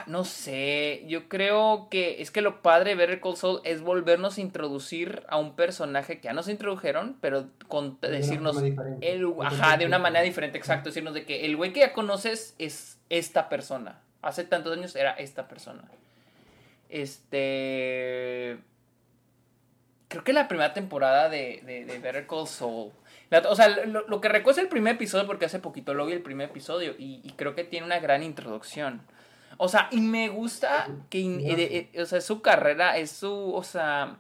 No 0.09 0.25
sé, 0.25 1.05
yo 1.07 1.29
creo 1.29 1.89
que 1.91 2.23
es 2.23 2.31
que 2.31 2.41
lo 2.41 2.63
padre 2.63 2.91
de 2.91 2.97
Better 2.97 3.21
Call 3.21 3.37
Saul 3.37 3.61
es 3.65 3.83
volvernos 3.83 4.39
a 4.39 4.41
introducir 4.41 5.23
a 5.29 5.37
un 5.39 5.55
personaje 5.55 6.19
que 6.19 6.25
ya 6.25 6.33
nos 6.33 6.49
introdujeron, 6.49 7.17
pero 7.21 7.47
con 7.69 8.01
decirnos 8.01 8.63
el, 9.01 9.35
ajá, 9.43 9.77
de 9.77 9.87
una 9.87 9.99
manera 9.99 10.25
diferente, 10.25 10.57
exacto, 10.57 10.89
decirnos 10.89 11.15
de 11.15 11.25
que 11.25 11.45
el 11.45 11.57
güey 11.57 11.73
que 11.73 11.81
ya 11.81 11.93
conoces 11.93 12.55
es 12.59 12.99
esta 13.11 13.49
persona. 13.49 14.01
Hace 14.23 14.45
tantos 14.45 14.77
años 14.77 14.97
era 14.97 15.13
esta 15.13 15.47
persona. 15.47 15.85
Este 16.89 18.59
creo 20.09 20.25
que 20.25 20.33
la 20.33 20.49
primera 20.49 20.73
temporada 20.73 21.29
de, 21.29 21.63
de, 21.65 21.85
de 21.85 21.99
Better 21.99 22.27
Call 22.27 22.47
Saul. 22.47 22.93
o 23.49 23.57
sea, 23.57 23.69
lo, 23.69 24.21
que 24.21 24.29
recuerdo 24.29 24.59
es 24.59 24.65
el 24.65 24.71
primer 24.71 24.95
episodio 24.95 25.27
porque 25.27 25.45
hace 25.45 25.59
poquito 25.59 25.95
lo 25.95 26.07
vi 26.07 26.15
el 26.15 26.23
primer 26.23 26.49
episodio 26.49 26.95
y, 26.99 27.33
creo 27.37 27.55
que 27.55 27.65
tiene 27.65 27.87
una 27.87 28.01
gran 28.01 28.23
introducción. 28.23 29.03
O 29.59 29.69
sea, 29.69 29.89
y 29.91 30.01
me 30.01 30.29
gusta 30.29 30.89
que, 31.11 31.21
eh, 31.21 31.91
eh, 31.93 32.01
o 32.01 32.07
sea, 32.07 32.21
su 32.21 32.41
carrera 32.43 32.97
es 32.97 33.11
su, 33.11 33.33
o 33.33 33.63
sea, 33.65 34.17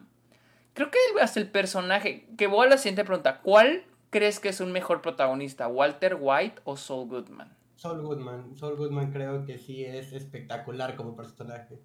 creo 0.74 0.90
que 0.90 0.98
hasta 1.20 1.38
el 1.38 1.48
personaje, 1.48 2.26
que 2.36 2.48
voy 2.48 2.66
a 2.66 2.70
la 2.70 2.76
siguiente 2.76 3.04
pregunta, 3.04 3.40
¿cuál 3.40 3.84
crees 4.10 4.40
que 4.40 4.48
es 4.48 4.60
un 4.60 4.72
mejor 4.72 5.00
protagonista, 5.00 5.68
Walter 5.68 6.16
White 6.20 6.60
o 6.64 6.76
Saul 6.76 7.08
Goodman? 7.08 7.56
Saul 7.76 8.02
Goodman, 8.02 8.56
Saul 8.58 8.76
Goodman 8.76 9.12
creo 9.12 9.44
que 9.44 9.58
sí 9.58 9.84
es 9.84 10.12
espectacular 10.12 10.96
como 10.96 11.14
personaje. 11.14 11.78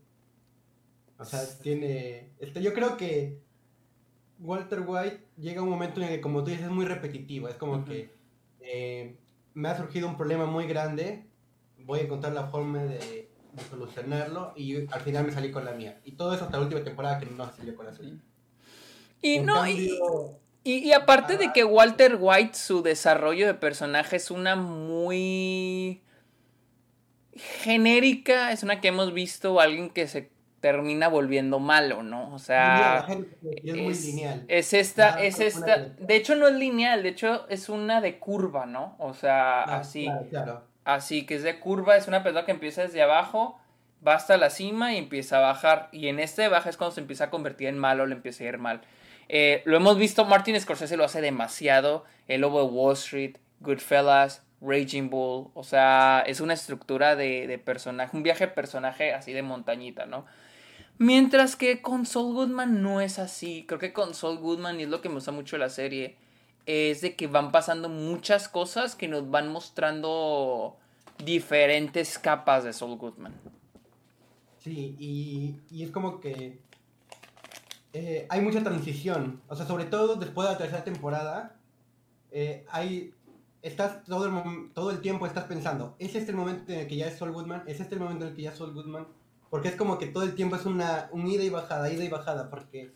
O 1.20 1.24
sea, 1.24 1.42
tiene, 1.62 2.32
este, 2.40 2.64
yo 2.64 2.74
creo 2.74 2.98
que 2.98 3.38
Walter 4.40 4.84
White 4.84 5.20
llega 5.38 5.62
un 5.62 5.70
momento 5.70 6.02
en 6.02 6.08
el 6.08 6.16
que, 6.16 6.22
como 6.22 6.44
tú 6.44 6.50
dices, 6.50 6.66
es 6.66 6.72
muy 6.72 6.86
repetitivo. 6.86 7.48
Es 7.50 7.56
como 7.56 7.86
que 7.86 8.12
eh, 8.62 9.16
me 9.54 9.70
ha 9.70 9.78
surgido 9.78 10.08
un 10.08 10.18
problema 10.18 10.48
muy 10.48 10.66
grande, 10.66 11.28
voy 11.86 12.00
a 12.00 12.04
encontrar 12.04 12.34
la 12.34 12.48
forma 12.48 12.84
de, 12.84 13.30
solucionarlo 13.70 14.54
y 14.56 14.88
al 14.92 15.02
final 15.02 15.26
me 15.26 15.32
salí 15.32 15.52
con 15.52 15.66
la 15.66 15.72
mía. 15.72 16.00
Y 16.04 16.14
todo 16.14 16.34
eso 16.34 16.46
hasta 16.46 16.58
la 16.58 16.64
última 16.64 16.84
temporada 16.84 17.20
que 17.20 17.26
no 17.28 17.52
salió 17.52 17.76
con 17.76 17.86
la 17.86 17.94
suya. 17.94 18.14
Y 19.22 19.40
no, 19.40 19.64
y, 20.66 20.94
aparte 20.94 21.38
de 21.38 21.52
que 21.52 21.66
Walter 21.66 22.18
White, 22.20 22.56
su 22.56 22.82
desarrollo 22.84 23.48
de 23.48 23.54
personaje 23.54 24.16
es 24.16 24.32
una 24.32 24.56
muy 24.56 26.02
genérica, 27.34 28.52
es 28.52 28.64
una 28.64 28.80
que 28.80 28.88
hemos 28.90 29.14
visto 29.14 29.60
alguien 29.60 29.90
que 29.90 30.08
se 30.08 30.32
termina 30.62 31.10
volviendo 31.10 31.60
malo, 31.60 32.04
¿no? 32.04 32.34
O 32.34 32.40
sea, 32.40 33.06
es, 33.42 33.76
muy 33.76 33.94
lineal. 33.94 34.46
es 34.48 34.74
esta, 34.74 35.22
es 35.22 35.42
esta, 35.42 35.78
de 35.78 36.16
hecho 36.16 36.36
no 36.36 36.48
es 36.48 36.56
lineal, 36.56 37.04
de 37.04 37.10
hecho 37.10 37.46
es 37.50 37.68
una 37.68 38.00
de 38.00 38.18
curva, 38.18 38.66
¿no? 38.66 38.96
O 39.00 39.14
sea, 39.14 39.64
así, 39.64 40.08
así 40.86 41.26
que 41.26 41.36
es 41.36 41.44
de 41.44 41.60
curva, 41.60 41.96
es 41.96 42.08
una 42.08 42.24
persona 42.24 42.46
que 42.46 42.52
empieza 42.52 42.84
desde 42.84 43.02
abajo, 43.02 43.60
va 44.06 44.16
hasta 44.16 44.38
la 44.38 44.50
cima 44.50 44.94
y 44.94 44.98
empieza 44.98 45.38
a 45.38 45.42
bajar, 45.42 45.90
y 45.92 46.08
en 46.08 46.20
este 46.20 46.48
baja 46.48 46.70
es 46.70 46.78
cuando 46.78 46.96
se 46.96 47.02
empieza 47.02 47.26
a 47.26 47.30
convertir 47.30 47.68
en 47.68 47.78
malo, 47.78 48.06
le 48.06 48.16
empieza 48.16 48.44
a 48.44 48.48
ir 48.48 48.58
mal. 48.58 48.82
Eh, 49.30 49.62
lo 49.66 49.78
hemos 49.78 49.98
visto, 49.98 50.26
Martin 50.26 50.60
Scorsese 50.60 50.98
lo 50.98 51.06
hace 51.06 51.22
demasiado, 51.22 52.06
El 52.28 52.42
Lobo 52.42 52.64
de 52.64 52.72
Wall 52.72 52.94
Street, 52.94 53.38
Goodfellas, 53.62 54.44
Raging 54.62 55.10
Bull, 55.10 55.52
o 55.54 55.64
sea, 55.64 56.24
es 56.26 56.40
una 56.40 56.54
estructura 56.54 57.16
de, 57.16 57.62
personaje, 57.64 58.16
un 58.16 58.24
viaje 58.24 58.48
personaje 58.48 59.14
así 59.14 59.34
de 59.34 59.42
montañita, 59.42 60.06
¿no? 60.06 60.26
Mientras 60.98 61.56
que 61.56 61.82
con 61.82 62.06
Saul 62.06 62.34
Goodman 62.34 62.82
no 62.82 63.02
es 63.02 63.18
así. 63.18 63.66
Creo 63.68 63.80
que 63.80 63.94
con 63.94 64.14
Saul 64.14 64.38
Goodman, 64.38 64.80
y 64.80 64.84
es 64.84 64.90
lo 64.90 65.02
que 65.02 65.10
me 65.10 65.16
gusta 65.16 65.32
mucho 65.32 65.56
de 65.56 65.62
la 65.62 65.70
serie, 65.70 66.18
es 66.66 67.02
de 67.02 67.16
que 67.16 67.28
van 67.28 67.52
pasando 67.52 67.90
muchas 67.90 68.48
cosas 68.48 68.96
que 68.96 69.08
nos 69.08 69.30
van 69.30 69.50
mostrando 69.52 70.78
diferentes 71.24 72.18
capas 72.18 72.64
de 72.64 72.74
Saul 72.74 72.98
Goodman. 72.98 73.34
Sí, 74.60 74.96
y, 74.98 75.84
es 75.84 75.92
como 75.92 76.22
que 76.22 76.58
eh, 77.92 78.26
hay 78.30 78.42
mucha 78.42 78.64
transición. 78.64 79.42
O 79.48 79.56
sea, 79.56 79.66
sobre 79.66 79.86
todo 79.86 80.16
después 80.16 80.48
de 80.48 80.54
la 80.54 80.58
tercera 80.58 80.84
temporada, 80.84 81.58
eh, 82.32 82.66
hay, 82.70 83.14
estás 83.62 84.04
todo 84.06 84.26
el, 84.26 84.72
todo 84.74 84.92
el 84.92 85.02
tiempo 85.02 85.28
estás 85.28 85.46
pensando, 85.46 85.96
¿es 86.00 86.16
este 86.16 86.32
el 86.32 86.38
momento 86.38 86.72
en 86.72 86.80
el 86.80 86.88
que 86.88 86.96
ya 86.96 87.08
es 87.08 87.18
Saul 87.18 87.32
Goodman? 87.32 87.64
¿Es 87.68 87.82
este 87.82 87.96
el 87.96 88.02
momento 88.02 88.24
en 88.24 88.32
el 88.32 88.36
que 88.36 88.44
ya 88.44 88.52
es 88.52 88.58
Saul 88.58 88.74
Goodman? 88.74 89.08
Porque 89.50 89.68
es 89.68 89.76
como 89.76 89.98
que 89.98 90.08
todo 90.08 90.24
el 90.24 90.34
tiempo 90.34 90.56
es 90.56 90.66
una 90.66 91.10
un 91.12 91.28
ida 91.28 91.44
y 91.44 91.50
bajada, 91.50 91.92
ida 91.92 92.04
y 92.04 92.10
bajada, 92.10 92.50
porque 92.50 92.92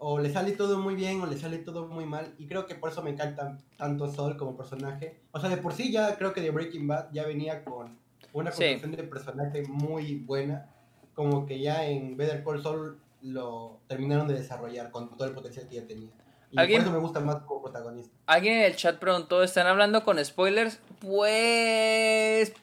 o 0.00 0.18
le 0.18 0.32
sale 0.32 0.52
todo 0.52 0.78
muy 0.78 0.94
bien 0.94 1.20
o 1.20 1.26
le 1.26 1.38
sale 1.38 1.58
todo 1.58 1.86
muy 1.86 2.06
mal. 2.06 2.34
Y 2.38 2.46
creo 2.46 2.66
que 2.66 2.74
por 2.74 2.90
eso 2.90 3.02
me 3.02 3.10
encanta 3.10 3.58
tanto 3.76 4.10
Sol 4.10 4.36
como 4.36 4.56
personaje. 4.56 5.20
O 5.30 5.38
sea, 5.38 5.50
de 5.50 5.58
por 5.58 5.74
sí 5.74 5.92
ya 5.92 6.16
creo 6.16 6.32
que 6.32 6.40
de 6.40 6.50
Breaking 6.50 6.88
Bad 6.88 7.08
ya 7.12 7.26
venía 7.26 7.62
con 7.64 7.98
una 8.32 8.50
construcción 8.50 8.92
de 8.92 9.02
personaje 9.04 9.62
muy 9.68 10.16
buena. 10.16 10.70
Como 11.14 11.44
que 11.44 11.60
ya 11.60 11.86
en 11.86 12.16
Better 12.16 12.42
Call 12.42 12.62
Saul 12.62 12.98
lo 13.20 13.80
terminaron 13.88 14.26
de 14.26 14.34
desarrollar 14.34 14.90
con 14.90 15.14
todo 15.16 15.28
el 15.28 15.34
potencial 15.34 15.68
que 15.68 15.76
ya 15.76 15.86
tenía. 15.86 16.10
Y 16.50 16.58
¿Alguien, 16.58 16.80
por 16.80 16.88
eso 16.88 16.96
me 16.96 17.02
gusta 17.02 17.20
más 17.20 17.42
como 17.42 17.62
protagonista. 17.62 18.16
Alguien 18.26 18.54
en 18.54 18.62
el 18.62 18.76
chat 18.76 18.98
preguntó, 18.98 19.42
¿están 19.42 19.66
hablando 19.66 20.02
con 20.02 20.24
spoilers? 20.24 20.80
Pues... 20.98 22.54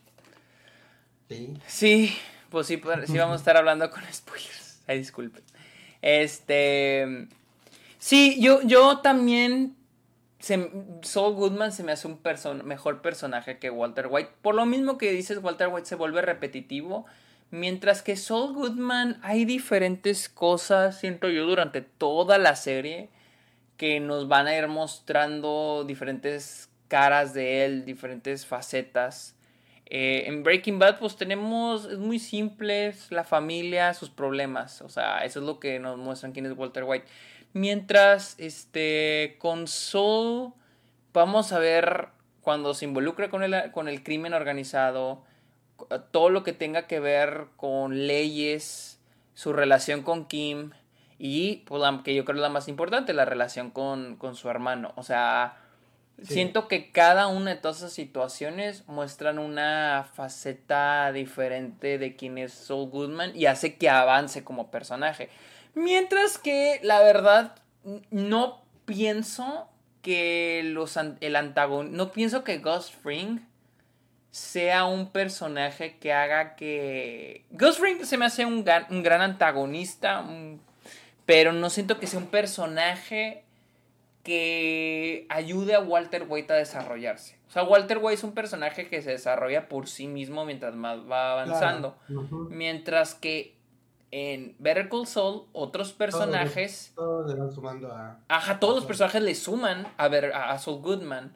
Sí. 1.30 1.54
Sí, 1.68 2.18
pues 2.50 2.66
sí, 2.66 2.78
pues, 2.78 3.08
sí 3.08 3.18
vamos 3.18 3.34
a 3.34 3.38
estar 3.38 3.58
hablando 3.58 3.92
con 3.92 4.02
spoilers. 4.12 4.82
Ay, 4.88 4.98
disculpen. 4.98 5.44
Este. 6.08 7.28
Sí, 8.00 8.40
yo, 8.40 8.62
yo 8.62 9.00
también. 9.00 9.76
Se, 10.40 10.72
Saul 11.02 11.36
Goodman 11.36 11.74
se 11.74 11.84
me 11.84 11.92
hace 11.92 12.08
un 12.08 12.22
mejor 12.64 13.02
personaje 13.02 13.60
que 13.60 13.70
Walter 13.70 14.08
White. 14.10 14.30
Por 14.42 14.56
lo 14.56 14.66
mismo 14.66 14.98
que 14.98 15.12
dices, 15.12 15.44
Walter 15.44 15.68
White 15.68 15.86
se 15.86 15.96
vuelve 15.96 16.22
repetitivo. 16.22 17.06
Mientras 17.52 18.02
que 18.02 18.16
Saul 18.16 18.54
Goodman 18.54 19.20
hay 19.22 19.44
diferentes 19.44 20.30
cosas, 20.30 20.98
siento 20.98 21.28
yo, 21.28 21.46
durante 21.46 21.82
toda 21.82 22.38
la 22.38 22.56
serie 22.56 23.10
que 23.76 24.00
nos 24.00 24.30
van 24.30 24.48
a 24.48 24.58
ir 24.58 24.70
mostrando 24.70 25.84
diferentes 25.86 26.70
caras 26.88 27.34
de 27.34 27.66
él, 27.66 27.84
diferentes 27.84 28.46
facetas. 28.46 29.36
Eh, 29.90 30.26
en 30.28 30.44
Breaking 30.44 30.80
Bad, 30.80 31.00
pues 31.00 31.16
tenemos, 31.16 31.86
es 31.86 31.98
muy 31.98 32.20
simple, 32.20 32.94
la 33.10 33.24
familia, 33.24 33.94
sus 33.94 34.10
problemas. 34.10 34.82
O 34.82 34.90
sea, 34.90 35.24
eso 35.24 35.40
es 35.40 35.46
lo 35.46 35.60
que 35.60 35.80
nos 35.80 35.98
muestran 35.98 36.34
quién 36.34 36.46
es 36.46 36.58
Walter 36.58 36.84
White. 36.84 37.06
Mientras, 37.54 38.36
este, 38.38 39.38
con 39.40 39.68
Soul, 39.68 40.54
vamos 41.14 41.54
a 41.54 41.60
ver 41.60 42.10
cuando 42.42 42.74
se 42.74 42.86
involucra 42.86 43.30
con 43.30 43.44
el, 43.44 43.72
con 43.72 43.88
el 43.88 44.04
crimen 44.04 44.34
organizado, 44.34 45.24
todo 46.12 46.30
lo 46.30 46.44
que 46.44 46.54
tenga 46.54 46.88
que 46.88 47.00
ver 47.00 47.46
con 47.56 48.08
leyes, 48.08 49.00
su 49.36 49.54
relación 49.54 50.04
con 50.04 50.26
Kim 50.26 50.72
y, 51.18 51.64
pues, 51.68 51.82
que 52.04 52.14
yo 52.14 52.26
creo 52.26 52.36
es 52.36 52.42
la 52.42 52.50
más 52.50 52.68
importante, 52.68 53.14
la 53.14 53.26
relación 53.26 53.72
con, 53.72 54.18
con 54.18 54.36
su 54.36 54.50
hermano. 54.50 54.92
O 54.98 55.04
sea, 55.04 55.58
Siento 56.24 56.68
que 56.68 56.92
cada 56.92 57.28
una 57.28 57.52
de 57.52 57.58
todas 57.58 57.78
esas 57.78 57.94
situaciones 57.94 58.84
muestran 58.88 59.38
una 59.38 60.10
faceta 60.16 61.12
diferente 61.12 62.00
de 62.00 62.16
quién 62.16 62.40
es 62.40 62.54
Saul 62.54 62.90
Goodman 62.90 63.36
y 63.36 63.46
hace 63.46 63.76
que 63.76 63.88
avance 63.88 64.44
como 64.44 64.72
personaje. 64.72 65.30
Mientras 65.76 66.40
que, 66.40 66.80
la 66.82 67.02
verdad, 67.02 67.56
no 68.10 68.64
pienso 68.86 69.70
que 70.02 70.62
los, 70.64 70.98
el 71.20 71.36
antagonista. 71.36 71.98
No 71.98 72.12
pienso 72.12 72.44
que 72.44 72.58
Ghost 72.58 72.96
Fring 73.04 73.42
sea 74.32 74.86
un 74.86 75.12
personaje 75.12 75.98
que 75.98 76.14
haga 76.14 76.56
que. 76.56 77.46
Ghost 77.52 77.80
Fring 77.80 78.06
se 78.06 78.18
me 78.18 78.26
hace 78.26 78.46
un, 78.46 78.66
un 78.90 79.04
gran 79.04 79.22
antagonista, 79.22 80.26
pero 81.26 81.52
no 81.52 81.70
siento 81.70 82.00
que 82.00 82.08
sea 82.08 82.20
un 82.20 82.28
personaje 82.28 83.44
que 84.28 85.26
ayude 85.30 85.74
a 85.74 85.80
Walter 85.80 86.26
White 86.28 86.52
a 86.52 86.58
desarrollarse. 86.58 87.40
O 87.48 87.50
sea, 87.50 87.64
Walter 87.64 87.98
White 88.02 88.16
es 88.16 88.24
un 88.26 88.34
personaje 88.34 88.90
que 88.90 89.02
se 89.02 89.12
desarrolla 89.12 89.70
por 89.70 89.88
sí 89.88 90.06
mismo 90.06 90.44
mientras 90.44 90.76
más 90.76 91.00
va 91.10 91.32
avanzando. 91.32 91.96
Mientras 92.50 93.16
que 93.16 93.56
en 94.12 94.54
Better 94.60 94.90
Call 94.90 95.08
Saul, 95.08 95.44
otros 95.54 95.94
personajes. 95.94 96.92
Todos, 96.94 97.34
le 97.34 97.40
van 97.40 97.50
sumando 97.50 97.90
a. 97.90 98.20
Ajá, 98.28 98.60
todos 98.60 98.76
los 98.76 98.86
personajes 98.86 99.22
le 99.22 99.34
suman 99.34 99.88
a, 99.96 100.10
ver, 100.10 100.34
a, 100.34 100.58
Saul 100.60 100.82
Goodman. 100.82 101.34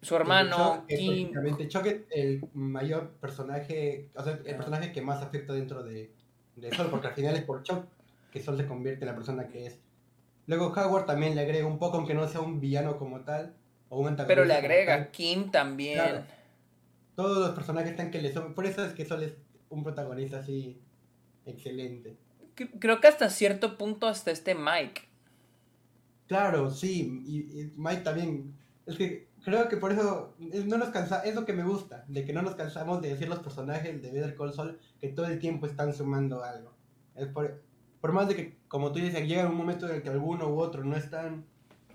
Su 0.00 0.16
hermano, 0.16 0.86
Kim. 0.88 1.30
Chuck 1.68 1.84
es 1.84 2.00
el 2.10 2.48
mayor 2.54 3.10
personaje. 3.20 4.08
O 4.16 4.24
sea, 4.24 4.40
el 4.46 4.56
personaje 4.56 4.92
que 4.92 5.02
más 5.02 5.22
afecta 5.22 5.52
dentro 5.52 5.82
de, 5.82 6.10
de 6.56 6.74
Saul, 6.74 6.88
porque 6.88 7.08
al 7.08 7.14
final 7.14 7.36
es 7.36 7.42
por 7.42 7.62
Chuck 7.64 7.84
que 8.32 8.40
Saul 8.40 8.56
se 8.56 8.66
convierte 8.66 9.04
en 9.04 9.10
la 9.10 9.14
persona 9.14 9.46
que 9.46 9.66
es. 9.66 9.78
Luego 10.50 10.72
Howard 10.72 11.06
también 11.06 11.36
le 11.36 11.42
agrega 11.42 11.64
un 11.64 11.78
poco, 11.78 11.98
aunque 11.98 12.12
no 12.12 12.26
sea 12.26 12.40
un 12.40 12.58
villano 12.58 12.98
como 12.98 13.20
tal. 13.20 13.54
O 13.88 14.00
un 14.00 14.16
Pero 14.16 14.44
le 14.44 14.54
agrega, 14.54 15.12
Kim 15.12 15.52
también. 15.52 16.24
Todos 17.14 17.38
los 17.38 17.50
personajes 17.50 17.92
están 17.92 18.10
que 18.10 18.20
le 18.20 18.32
son. 18.32 18.52
Por 18.52 18.66
eso 18.66 18.84
es 18.84 18.92
que 18.92 19.04
Sol 19.04 19.22
es 19.22 19.34
un 19.68 19.84
protagonista 19.84 20.40
así 20.40 20.82
excelente. 21.46 22.16
Creo 22.80 23.00
que 23.00 23.06
hasta 23.06 23.30
cierto 23.30 23.78
punto 23.78 24.08
hasta 24.08 24.32
este 24.32 24.56
Mike. 24.56 25.02
Claro, 26.26 26.68
sí. 26.68 27.22
Y, 27.28 27.72
Mike 27.76 28.02
también. 28.02 28.52
Es 28.86 28.96
que 28.96 29.28
creo 29.44 29.68
que 29.68 29.76
por 29.76 29.92
eso 29.92 30.34
no 30.66 30.78
nos 30.78 30.88
cansa, 30.88 31.20
es 31.20 31.36
lo 31.36 31.46
que 31.46 31.52
me 31.52 31.62
gusta, 31.62 32.04
de 32.08 32.24
que 32.24 32.32
no 32.32 32.42
nos 32.42 32.56
cansamos 32.56 33.00
de 33.00 33.10
decir 33.10 33.28
los 33.28 33.38
personajes 33.38 34.02
de 34.02 34.10
Better 34.10 34.34
Call 34.34 34.52
Saul 34.52 34.80
que 35.00 35.10
todo 35.10 35.26
el 35.26 35.38
tiempo 35.38 35.66
están 35.66 35.94
sumando 35.94 36.42
algo. 36.42 36.74
Es 37.14 37.28
por, 37.28 37.62
por 38.00 38.12
más 38.12 38.28
de 38.28 38.36
que, 38.36 38.56
como 38.68 38.92
tú 38.92 38.98
dices, 38.98 39.26
llega 39.26 39.48
un 39.48 39.56
momento 39.56 39.88
en 39.88 39.96
el 39.96 40.02
que 40.02 40.08
alguno 40.08 40.48
u 40.48 40.58
otro 40.58 40.84
no 40.84 40.96
están, 40.96 41.44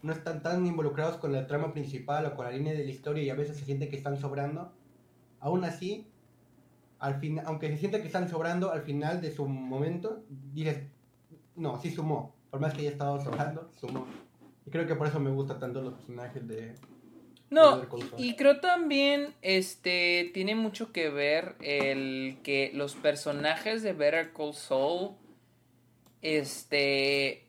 no 0.04 0.14
están 0.14 0.44
tan 0.44 0.66
involucrados 0.66 1.18
con 1.18 1.34
la 1.34 1.48
trama 1.48 1.74
principal 1.74 2.26
o 2.26 2.36
con 2.36 2.46
la 2.46 2.52
línea 2.52 2.74
de 2.74 2.84
la 2.84 2.92
historia 2.92 3.24
y 3.24 3.30
a 3.30 3.36
veces 3.36 3.58
se 3.58 3.66
siente 3.66 3.90
que 3.90 3.96
están 3.96 4.18
sobrando, 4.18 4.72
aún 5.40 5.64
así, 5.64 6.08
al 7.00 7.20
fin, 7.20 7.42
aunque 7.46 7.70
se 7.70 7.78
siente 7.78 8.02
que 8.02 8.08
están 8.08 8.30
sobrando, 8.30 8.72
al 8.72 8.84
final 8.84 9.22
de 9.22 9.32
su 9.32 9.48
momento, 9.48 10.24
dices, 10.54 10.84
no, 11.56 11.80
sí 11.82 11.90
sumó, 11.90 12.36
por 12.52 12.60
más 12.60 12.74
que 12.74 12.82
haya 12.82 12.92
estado 12.92 13.20
sobrando, 13.20 13.70
sumó. 13.80 14.06
Y 14.66 14.72
creo 14.72 14.88
que 14.88 14.96
por 14.96 15.08
eso 15.08 15.20
me 15.20 15.32
gustan 15.32 15.60
tanto 15.60 15.82
los 15.82 15.94
personajes 15.94 16.48
de... 16.48 16.76
No, 17.52 17.84
y 18.18 18.36
creo 18.36 18.60
también, 18.60 19.34
este, 19.44 20.32
tiene 20.34 20.56
mucho 20.56 20.92
que 20.92 21.10
ver 21.10 21.56
el 21.62 22.40
que 22.44 22.72
los 22.74 22.96
personajes 22.96 23.84
de 23.84 23.94
Better 23.94 24.34
Call 24.34 24.56
Saul 24.56 25.12
este, 26.26 27.46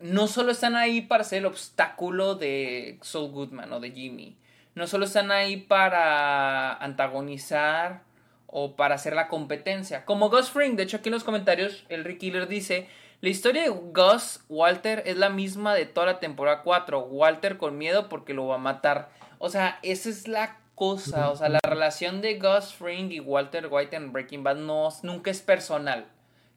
no 0.00 0.26
solo 0.26 0.50
están 0.50 0.74
ahí 0.74 1.02
para 1.02 1.22
ser 1.22 1.38
el 1.38 1.46
obstáculo 1.46 2.34
de 2.34 2.98
Saul 3.00 3.30
Goodman 3.30 3.72
o 3.72 3.78
de 3.78 3.92
Jimmy, 3.92 4.36
no 4.74 4.88
solo 4.88 5.04
están 5.04 5.30
ahí 5.30 5.56
para 5.56 6.74
antagonizar 6.74 8.02
o 8.48 8.74
para 8.74 8.96
hacer 8.96 9.14
la 9.14 9.28
competencia. 9.28 10.04
Como 10.04 10.30
Gus 10.30 10.50
Fring, 10.50 10.74
de 10.74 10.82
hecho 10.82 10.96
aquí 10.96 11.10
en 11.10 11.14
los 11.14 11.22
comentarios 11.22 11.84
el 11.88 12.02
Rick 12.02 12.18
Killer 12.18 12.48
dice, 12.48 12.88
la 13.20 13.28
historia 13.28 13.62
de 13.62 13.68
Gus 13.68 14.40
Walter 14.48 15.04
es 15.06 15.16
la 15.16 15.28
misma 15.28 15.72
de 15.74 15.86
toda 15.86 16.06
la 16.06 16.18
temporada 16.18 16.62
4, 16.64 16.98
Walter 17.02 17.56
con 17.56 17.78
miedo 17.78 18.08
porque 18.08 18.34
lo 18.34 18.48
va 18.48 18.56
a 18.56 18.58
matar. 18.58 19.10
O 19.38 19.48
sea, 19.48 19.78
esa 19.84 20.08
es 20.08 20.26
la 20.26 20.58
cosa, 20.74 21.30
o 21.30 21.36
sea, 21.36 21.48
la 21.48 21.60
relación 21.62 22.20
de 22.20 22.36
Gus 22.40 22.74
Fring 22.74 23.12
y 23.12 23.20
Walter 23.20 23.68
White 23.70 23.94
en 23.94 24.12
Breaking 24.12 24.42
Bad 24.42 24.56
no, 24.56 24.88
nunca 25.04 25.30
es 25.30 25.40
personal 25.40 26.08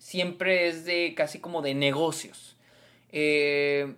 siempre 0.03 0.67
es 0.67 0.83
de 0.83 1.13
casi 1.15 1.39
como 1.39 1.61
de 1.61 1.73
negocios. 1.73 2.57
Eh, 3.13 3.95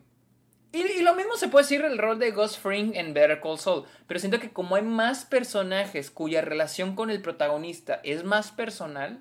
y, 0.71 1.01
lo 1.01 1.15
mismo 1.15 1.35
se 1.35 1.47
puede 1.47 1.63
decir 1.63 1.83
el 1.83 1.97
rol 1.97 2.19
de 2.19 2.29
Ghost 2.29 2.61
Fring 2.61 2.95
en 2.95 3.15
Better 3.15 3.41
Call 3.41 3.57
Saul. 3.57 3.85
Pero 4.05 4.19
siento 4.19 4.39
que 4.39 4.51
como 4.51 4.75
hay 4.75 4.83
más 4.83 5.25
personajes 5.25 6.11
cuya 6.11 6.41
relación 6.41 6.95
con 6.95 7.09
el 7.09 7.23
protagonista 7.23 8.01
es 8.03 8.23
más 8.23 8.51
personal, 8.51 9.19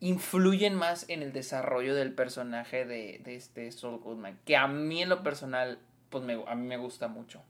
influyen 0.00 0.74
más 0.74 1.04
en 1.08 1.22
el 1.22 1.34
desarrollo 1.34 1.94
del 1.94 2.14
personaje 2.14 2.86
de, 2.86 3.20
este 3.26 3.70
Saul 3.70 3.98
Goodman. 3.98 4.40
Que 4.46 4.56
a 4.56 4.68
mí 4.68 5.02
en 5.02 5.10
lo 5.10 5.22
personal, 5.22 5.78
pues 6.08 6.24
a 6.24 6.54
mí 6.54 6.66
me 6.66 6.78
gusta 6.78 7.08
mucho. 7.08 7.42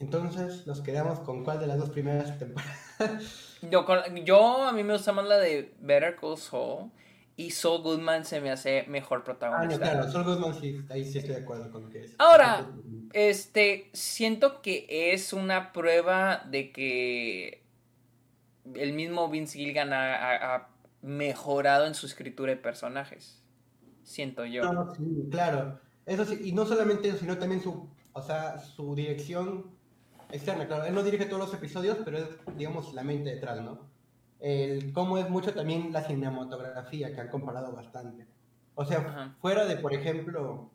Entonces, 0.00 0.66
nos 0.66 0.80
quedamos 0.80 1.20
con 1.20 1.44
cuál 1.44 1.58
de 1.58 1.66
las 1.66 1.78
dos 1.78 1.90
primeras 1.90 2.38
temporadas. 2.38 3.56
Yo, 3.62 3.84
yo 4.24 4.64
a 4.64 4.72
mí 4.72 4.84
me 4.84 4.92
gusta 4.92 5.12
más 5.12 5.24
la 5.24 5.36
de 5.36 5.74
Better 5.80 6.14
Call 6.14 6.36
Saul 6.36 6.92
y 7.34 7.50
Saul 7.50 7.82
Goodman 7.82 8.24
se 8.24 8.40
me 8.40 8.52
hace 8.52 8.84
mejor 8.86 9.24
protagonista. 9.24 9.84
Ah, 9.84 9.90
claro, 9.90 10.10
Saul 10.10 10.24
Goodman 10.24 10.54
sí, 10.54 10.80
ahí 10.90 11.04
sí 11.04 11.18
estoy 11.18 11.34
de 11.34 11.40
acuerdo 11.42 11.70
con 11.72 11.82
lo 11.82 11.88
que 11.88 12.04
es. 12.04 12.14
Ahora, 12.18 12.68
este, 13.12 13.90
siento 13.92 14.62
que 14.62 15.12
es 15.12 15.32
una 15.32 15.72
prueba 15.72 16.44
de 16.48 16.70
que 16.70 17.64
el 18.74 18.92
mismo 18.92 19.28
Vince 19.28 19.58
Gilligan 19.58 19.92
ha, 19.92 20.68
mejorado 21.00 21.86
en 21.86 21.94
su 21.94 22.06
escritura 22.06 22.50
de 22.50 22.56
personajes. 22.56 23.40
Siento 24.02 24.44
yo. 24.44 24.72
No, 24.72 24.92
sí, 24.94 25.28
claro. 25.30 25.80
Eso 26.06 26.24
sí, 26.24 26.40
y 26.42 26.52
no 26.52 26.66
solamente 26.66 27.08
eso, 27.08 27.18
sino 27.18 27.38
también 27.38 27.62
su, 27.62 27.88
o 28.12 28.22
sea, 28.22 28.58
su 28.58 28.96
dirección 28.96 29.77
externa, 30.30 30.66
claro. 30.66 30.84
Él 30.84 30.94
no 30.94 31.02
dirige 31.02 31.26
todos 31.26 31.40
los 31.40 31.54
episodios, 31.54 31.98
pero 32.04 32.18
es, 32.18 32.28
digamos, 32.56 32.92
la 32.94 33.02
mente 33.02 33.30
detrás, 33.30 33.60
¿no? 33.62 33.86
El 34.40 34.92
cómo 34.92 35.18
es 35.18 35.28
mucho 35.28 35.52
también 35.52 35.92
la 35.92 36.02
cinematografía, 36.02 37.14
que 37.14 37.20
han 37.20 37.28
comparado 37.28 37.72
bastante. 37.72 38.26
O 38.74 38.84
sea, 38.84 39.34
fuera 39.40 39.64
de, 39.64 39.76
por 39.76 39.92
ejemplo, 39.92 40.70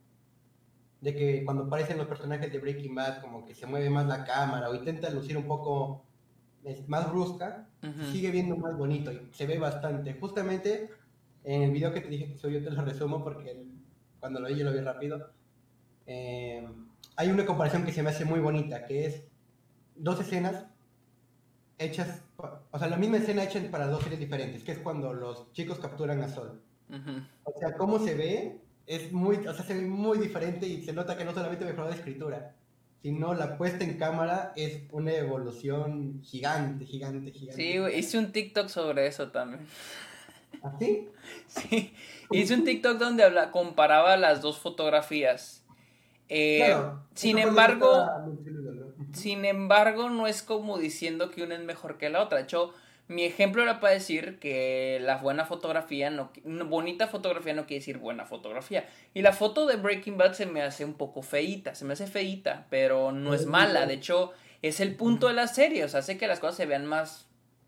de 1.00 1.16
que 1.16 1.46
cuando 1.46 1.64
aparecen 1.64 1.98
los 1.98 2.08
personajes 2.08 2.52
de 2.52 2.60
Breaking 2.60 2.96
Bad, 2.96 3.22
como 3.22 3.46
que 3.46 3.56
se 3.56 3.66
mueve 3.66 3.90
más 3.90 4.08
la 4.08 4.26
cámara 4.26 4.70
o 4.70 4.76
intenta 4.76 5.10
lucir 5.10 5.38
un 5.38 5.48
poco 5.48 6.04
más 6.88 7.10
brusca, 7.10 7.68
sigue 8.12 8.32
viendo 8.32 8.56
más 8.58 8.78
bonito 8.78 9.12
y 9.12 9.30
se 9.32 9.46
ve 9.46 9.58
bastante. 9.60 10.14
Justamente 10.14 10.90
en 11.44 11.64
el 11.64 11.72
video 11.72 11.94
que 11.94 12.02
te 12.02 12.08
dije 12.08 12.32
que 12.32 12.38
soy 12.38 12.54
yo 12.54 12.64
te 12.64 12.72
lo 12.72 12.82
resumo 12.84 13.24
porque 13.24 13.66
cuando 14.20 14.40
lo 14.40 14.48
vi 14.48 14.56
yo 14.56 14.66
lo 14.66 14.74
vi 14.74 14.80
rápido. 14.80 15.30
Eh, 16.06 16.68
hay 17.16 17.30
una 17.30 17.46
comparación 17.46 17.84
que 17.84 17.92
se 17.92 18.02
me 18.02 18.10
hace 18.10 18.26
muy 18.26 18.40
bonita, 18.40 18.86
que 18.86 19.06
es 19.06 19.24
dos 19.96 20.20
escenas 20.20 20.66
hechas, 21.78 22.22
o 22.72 22.80
sea, 22.80 22.88
la 22.88 22.98
misma 22.98 23.18
escena 23.18 23.44
hecha 23.44 23.60
para 23.72 23.88
dos 23.88 24.04
series 24.04 24.20
diferentes, 24.20 24.64
que 24.64 24.74
es 24.74 24.80
cuando 24.80 25.14
los 25.14 25.52
chicos 25.54 25.80
capturan 25.80 26.22
a 26.22 26.30
Sol. 26.30 26.62
O 27.44 27.60
sea, 27.60 27.76
cómo 27.76 28.00
se 28.00 28.14
ve 28.14 28.60
es 28.86 29.12
muy, 29.12 29.38
o 29.38 29.54
sea, 29.54 29.66
se 29.66 29.74
ve 29.74 29.82
muy 29.82 30.20
diferente 30.20 30.68
y 30.68 30.84
se 30.84 30.94
nota 30.94 31.18
que 31.18 31.26
no 31.26 31.34
solamente 31.34 31.66
mejoró 31.66 31.90
la 31.90 31.96
escritura, 31.96 32.56
sino 33.02 33.34
la 33.34 33.58
puesta 33.58 33.84
en 33.84 33.98
cámara 33.98 34.54
es 34.56 34.84
una 34.92 35.14
evolución 35.14 36.22
gigante, 36.22 36.86
gigante, 36.86 37.32
gigante. 37.32 37.62
Sí, 37.62 37.98
hice 37.98 38.18
un 38.18 38.32
TikTok 38.32 38.68
sobre 38.68 39.08
eso 39.08 39.30
también. 39.32 39.66
¿Así? 40.62 41.10
¿Ah, 41.10 41.20
sí, 41.48 41.94
hice 42.32 42.54
un 42.54 42.64
TikTok 42.64 42.98
donde 42.98 43.24
habla, 43.24 43.52
comparaba 43.52 44.18
las 44.18 44.42
dos 44.42 44.60
fotografías. 44.60 45.64
Eh, 46.30 46.76
sin 47.14 47.38
embargo, 47.38 48.08
sin 49.14 49.46
embargo, 49.46 50.10
no 50.10 50.28
es 50.28 50.42
como 50.42 50.78
diciendo 50.78 51.32
que 51.32 51.44
una 51.44 51.56
es 51.56 51.62
mejor 51.62 51.98
que 51.98 52.10
la 52.10 52.22
otra. 52.22 52.40
De 52.40 52.44
hecho, 52.44 52.74
mi 53.08 53.24
ejemplo 53.24 53.62
era 53.62 53.80
para 53.80 53.94
decir 53.94 54.40
que 54.40 55.00
la 55.02 55.18
buena 55.18 55.46
fotografía, 55.46 56.10
no, 56.10 56.32
bonita 56.66 57.08
fotografía 57.08 57.54
no 57.54 57.66
quiere 57.66 57.80
decir 57.80 57.98
buena 57.98 58.26
fotografía. 58.26 58.88
Y 59.14 59.22
la 59.22 59.34
foto 59.34 59.66
de 59.66 59.76
Breaking 59.76 60.18
Bad 60.18 60.34
se 60.34 60.46
me 60.46 60.62
hace 60.62 60.86
un 60.86 60.94
poco 60.94 61.22
feíta, 61.22 61.76
se 61.76 61.86
me 61.86 61.94
hace 61.94 62.08
feíta, 62.08 62.66
pero 62.70 63.12
no 63.12 63.34
es 63.34 63.46
mala. 63.46 63.86
De 63.86 63.96
hecho, 63.96 64.32
es 64.62 64.80
el 64.80 64.96
punto 64.96 65.28
de 65.28 65.34
la 65.34 65.48
serie, 65.48 65.84
o 65.84 65.90
sea, 65.90 66.00
hace 66.00 66.18
que 66.18 66.28
las 66.28 66.40
cosas 66.40 66.58
se 66.58 66.66
vean 66.66 66.86
más 66.86 67.28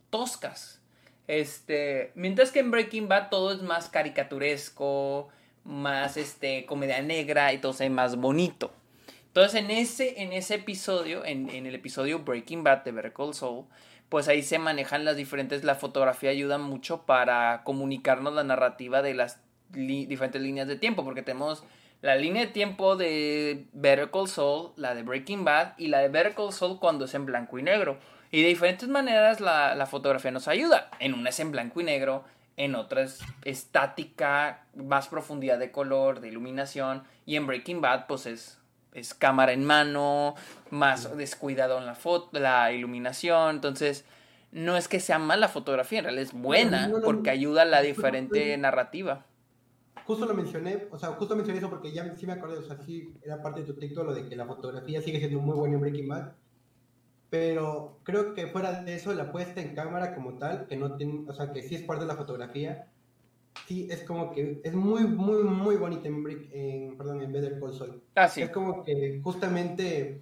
toscas. 0.09 0.81
Este, 1.27 2.11
mientras 2.15 2.51
que 2.51 2.59
en 2.59 2.71
Breaking 2.71 3.07
Bad 3.07 3.29
todo 3.29 3.51
es 3.51 3.61
más 3.61 3.89
caricaturesco, 3.89 5.29
más 5.63 6.17
este, 6.17 6.65
comedia 6.65 7.01
negra 7.01 7.51
y 7.51 7.57
todo 7.57 7.73
se 7.73 7.85
ve 7.85 7.89
más 7.89 8.15
bonito. 8.15 8.71
Entonces, 9.35 9.59
en 9.59 9.69
ese, 9.69 10.21
en 10.23 10.31
ese 10.31 10.55
episodio, 10.55 11.25
en, 11.25 11.49
en 11.49 11.65
el 11.65 11.75
episodio 11.75 12.19
Breaking 12.19 12.63
Bad 12.63 12.85
de 12.85 12.93
Better 12.93 13.11
Call 13.11 13.33
Saul, 13.33 13.65
pues 14.07 14.29
ahí 14.29 14.41
se 14.41 14.59
manejan 14.59 15.03
las 15.03 15.17
diferentes, 15.17 15.65
la 15.65 15.75
fotografía 15.75 16.29
ayuda 16.29 16.57
mucho 16.57 17.05
para 17.05 17.61
comunicarnos 17.65 18.33
la 18.33 18.45
narrativa 18.45 19.01
de 19.01 19.13
las 19.13 19.41
diferentes 19.73 20.41
líneas 20.41 20.69
de 20.69 20.77
tiempo, 20.77 21.03
porque 21.03 21.21
tenemos 21.21 21.65
la 22.01 22.15
línea 22.15 22.45
de 22.45 22.51
tiempo 22.53 22.95
de 22.95 23.65
Better 23.73 24.09
Call 24.09 24.29
Saul, 24.29 24.71
la 24.77 24.95
de 24.95 25.03
Breaking 25.03 25.43
Bad 25.43 25.73
y 25.77 25.87
la 25.87 25.99
de 25.99 26.07
Better 26.07 26.33
Call 26.33 26.53
Saul 26.53 26.79
cuando 26.79 27.03
es 27.03 27.13
en 27.13 27.25
blanco 27.25 27.59
y 27.59 27.63
negro. 27.63 27.97
Y 28.31 28.41
de 28.41 28.47
diferentes 28.47 28.87
maneras 28.87 29.41
la, 29.41 29.75
la 29.75 29.85
fotografía 29.85 30.31
nos 30.31 30.47
ayuda. 30.47 30.89
En 30.99 31.13
una 31.13 31.31
es 31.31 31.41
en 31.41 31.51
blanco 31.51 31.81
y 31.81 31.83
negro, 31.83 32.23
en 32.55 32.73
otra 32.75 33.01
es 33.01 33.19
estática, 33.43 34.65
más 34.75 35.09
profundidad 35.09 35.59
de 35.59 35.71
color, 35.71 36.21
de 36.21 36.29
iluminación, 36.29 37.03
y 37.25 37.35
en 37.35 37.47
Breaking 37.47 37.81
Bad 37.81 38.07
pues 38.07 38.27
es 38.27 38.59
es 38.95 39.13
cámara 39.13 39.51
en 39.51 39.63
mano, 39.63 40.35
más 40.71 41.15
descuidado 41.17 41.77
en 41.77 41.85
la 41.85 41.95
foto, 41.95 42.39
la 42.39 42.71
iluminación, 42.71 43.55
entonces 43.55 44.05
no 44.51 44.77
es 44.77 44.87
que 44.87 45.01
sea 45.01 45.19
mala 45.19 45.49
fotografía, 45.49 45.99
en 45.99 46.05
realidad 46.05 46.27
es 46.27 46.33
buena 46.33 46.91
porque 47.03 47.29
ayuda 47.29 47.63
a 47.63 47.65
la 47.65 47.81
diferente 47.81 48.57
narrativa. 48.57 49.25
Justo 50.05 50.25
lo 50.25 50.33
mencioné, 50.33 50.87
o 50.91 50.97
sea, 50.97 51.09
justo 51.09 51.35
mencioné 51.35 51.59
eso 51.59 51.69
porque 51.69 51.91
ya 51.91 52.15
sí 52.15 52.25
me 52.25 52.33
acordé, 52.33 52.59
o 52.59 52.63
sea, 52.63 52.77
sí 52.85 53.13
era 53.23 53.41
parte 53.41 53.61
de 53.61 53.65
tu 53.65 53.73
texto 53.73 54.03
lo 54.03 54.13
de 54.13 54.29
que 54.29 54.35
la 54.35 54.45
fotografía 54.45 55.01
sigue 55.01 55.19
siendo 55.19 55.39
muy 55.39 55.55
buena 55.55 55.75
en 55.75 55.81
Breaking 55.81 56.07
Bad, 56.07 56.31
pero 57.29 57.99
creo 58.03 58.33
que 58.33 58.47
fuera 58.47 58.81
de 58.83 58.95
eso 58.95 59.13
la 59.13 59.31
puesta 59.31 59.59
en 59.59 59.75
cámara 59.75 60.15
como 60.15 60.37
tal, 60.37 60.67
que 60.67 60.77
no 60.77 60.95
tiene, 60.95 61.25
o 61.27 61.33
sea, 61.33 61.51
que 61.51 61.63
sí 61.63 61.75
es 61.75 61.81
parte 61.81 62.03
de 62.03 62.07
la 62.07 62.15
fotografía, 62.15 62.87
sí 63.67 63.87
es 63.89 64.03
como 64.03 64.31
que 64.31 64.61
es 64.63 64.73
muy, 64.73 65.05
muy, 65.05 65.43
muy 65.43 65.75
bonita 65.75 66.07
en, 66.07 66.23
en, 66.51 66.97
perdón, 66.97 67.21
en 67.21 67.31
Better 67.31 67.59
Call 67.59 67.73
Saul. 67.73 68.01
Ah, 68.15 68.27
sí. 68.27 68.41
Es 68.41 68.49
como 68.49 68.83
que 68.83 69.19
justamente 69.23 70.21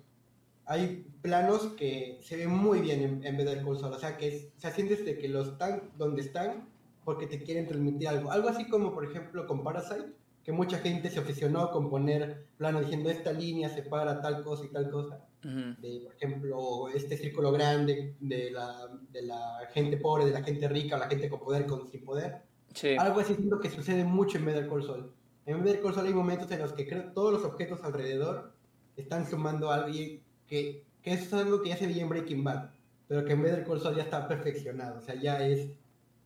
hay 0.65 1.05
planos 1.21 1.73
que 1.77 2.19
se 2.21 2.37
ven 2.37 2.51
muy 2.51 2.79
bien 2.79 3.01
en, 3.01 3.25
en 3.25 3.37
Better 3.37 3.63
Call 3.63 3.77
Saul. 3.77 3.93
O 3.93 3.99
sea, 3.99 4.17
que 4.17 4.51
se 4.57 4.71
sientes 4.71 5.05
de 5.05 5.17
que 5.17 5.27
los 5.27 5.49
están 5.49 5.91
donde 5.97 6.21
están 6.21 6.69
porque 7.03 7.27
te 7.27 7.43
quieren 7.43 7.67
transmitir 7.67 8.07
algo. 8.07 8.31
Algo 8.31 8.49
así 8.49 8.67
como, 8.67 8.93
por 8.93 9.05
ejemplo, 9.05 9.45
con 9.45 9.63
Parasite, 9.63 10.13
que 10.43 10.51
mucha 10.51 10.77
gente 10.79 11.09
se 11.09 11.19
obsesionó 11.19 11.71
con 11.71 11.89
poner 11.89 12.45
plano 12.57 12.79
diciendo 12.79 13.09
esta 13.09 13.31
línea 13.31 13.69
separa 13.69 14.21
tal 14.21 14.43
cosa 14.43 14.65
y 14.65 14.69
tal 14.69 14.89
cosa. 14.89 15.19
de, 15.41 16.01
por 16.05 16.15
ejemplo, 16.15 16.89
este 16.89 17.17
círculo 17.17 17.51
grande 17.51 18.15
de 18.19 18.51
la, 18.51 18.87
de 19.11 19.21
la 19.23 19.69
gente 19.73 19.97
pobre, 19.97 20.25
de 20.25 20.31
la 20.31 20.43
gente 20.43 20.67
rica, 20.69 20.95
o 20.95 20.99
la 20.99 21.09
gente 21.09 21.29
con 21.29 21.39
poder 21.39 21.65
con 21.65 21.89
sin 21.89 22.05
poder 22.05 22.52
algo 22.99 23.19
así 23.19 23.35
siento 23.35 23.59
que 23.59 23.69
sucede 23.69 24.03
mucho 24.03 24.37
en 24.37 24.45
Better 24.45 24.67
Call 24.67 24.83
Saul. 24.83 25.11
En 25.45 25.63
Better 25.63 25.81
Call 25.81 25.93
Saul 25.93 26.07
hay 26.07 26.13
momentos 26.13 26.49
en 26.51 26.59
los 26.59 26.73
que 26.73 26.87
creo 26.87 27.11
todos 27.13 27.33
los 27.33 27.43
objetos 27.43 27.83
alrededor 27.83 28.53
están 28.95 29.29
sumando 29.29 29.71
algo 29.71 29.89
y 29.89 30.21
que, 30.47 30.83
que 31.01 31.13
eso 31.13 31.23
es 31.23 31.33
algo 31.33 31.61
que 31.61 31.69
ya 31.69 31.77
se 31.77 31.87
veía 31.87 32.03
en 32.03 32.09
Breaking 32.09 32.43
Bad, 32.43 32.69
pero 33.07 33.25
que 33.25 33.33
en 33.33 33.41
Better 33.41 33.63
Call 33.65 33.81
Saul 33.81 33.95
ya 33.95 34.03
está 34.03 34.27
perfeccionado, 34.27 34.99
o 34.99 35.01
sea, 35.01 35.15
ya 35.15 35.45
es 35.45 35.69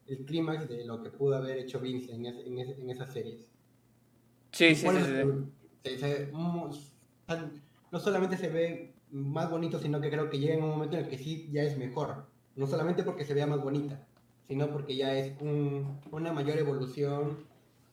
el 0.07 0.25
clímax 0.25 0.69
de 0.69 0.85
lo 0.85 1.01
que 1.03 1.09
pudo 1.09 1.35
haber 1.35 1.57
hecho 1.57 1.79
Vince 1.79 2.13
en, 2.13 2.25
en, 2.25 2.89
esas 2.89 3.11
series. 3.11 3.45
Sí, 4.51 4.73
sí, 4.73 4.87
sí. 5.83 6.05
no 7.91 7.99
solamente 7.99 8.37
se 8.37 8.49
ve 8.49 8.93
más 9.11 9.49
bonito, 9.49 9.79
sino 9.79 9.99
que 9.99 10.09
creo 10.09 10.29
que 10.29 10.39
llega 10.39 10.55
en 10.55 10.63
un 10.63 10.69
momento 10.69 10.97
en 10.97 11.03
el 11.03 11.09
que 11.09 11.17
sí 11.17 11.49
ya 11.51 11.63
es 11.63 11.77
mejor. 11.77 12.25
No 12.55 12.67
solamente 12.67 13.03
porque 13.03 13.25
se 13.25 13.33
vea 13.33 13.45
más 13.45 13.61
bonita, 13.61 14.07
sino 14.47 14.69
porque 14.69 14.95
ya 14.95 15.13
es 15.13 15.33
una 16.11 16.31
mayor 16.33 16.57
evolución, 16.57 17.45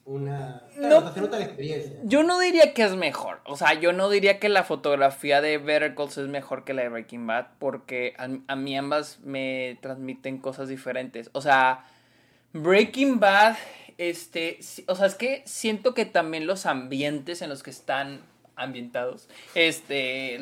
una... 0.04 0.62
no, 0.76 1.12
se 1.12 1.20
nota 1.20 1.38
la 1.38 1.46
experiencia. 1.46 1.98
Yo 2.04 2.22
no 2.22 2.38
diría 2.38 2.74
que 2.74 2.84
es 2.84 2.94
mejor, 2.94 3.40
o 3.44 3.56
sea, 3.56 3.74
yo 3.74 3.92
no 3.92 4.10
diría 4.10 4.38
que 4.38 4.48
la 4.48 4.62
fotografía 4.62 5.40
de 5.40 5.58
Better 5.58 5.94
Calls 5.94 6.18
es 6.18 6.28
mejor 6.28 6.64
que 6.64 6.74
la 6.74 6.82
de 6.82 6.90
Breaking 6.90 7.26
Bad, 7.26 7.46
porque 7.58 8.14
a, 8.18 8.56
mí 8.56 8.76
ambas 8.76 9.20
me 9.20 9.78
transmiten 9.80 10.38
cosas 10.38 10.68
diferentes. 10.68 11.30
O 11.32 11.40
sea, 11.40 11.84
Breaking 12.52 13.18
Bad, 13.18 13.56
este, 13.96 14.58
o 14.86 14.94
sea, 14.94 15.06
es 15.06 15.14
que 15.14 15.42
siento 15.46 15.94
que 15.94 16.04
también 16.04 16.46
los 16.46 16.66
ambientes 16.66 17.40
en 17.40 17.48
los 17.48 17.62
que 17.62 17.70
están 17.70 18.20
ambientados, 18.56 19.28
este, 19.54 20.38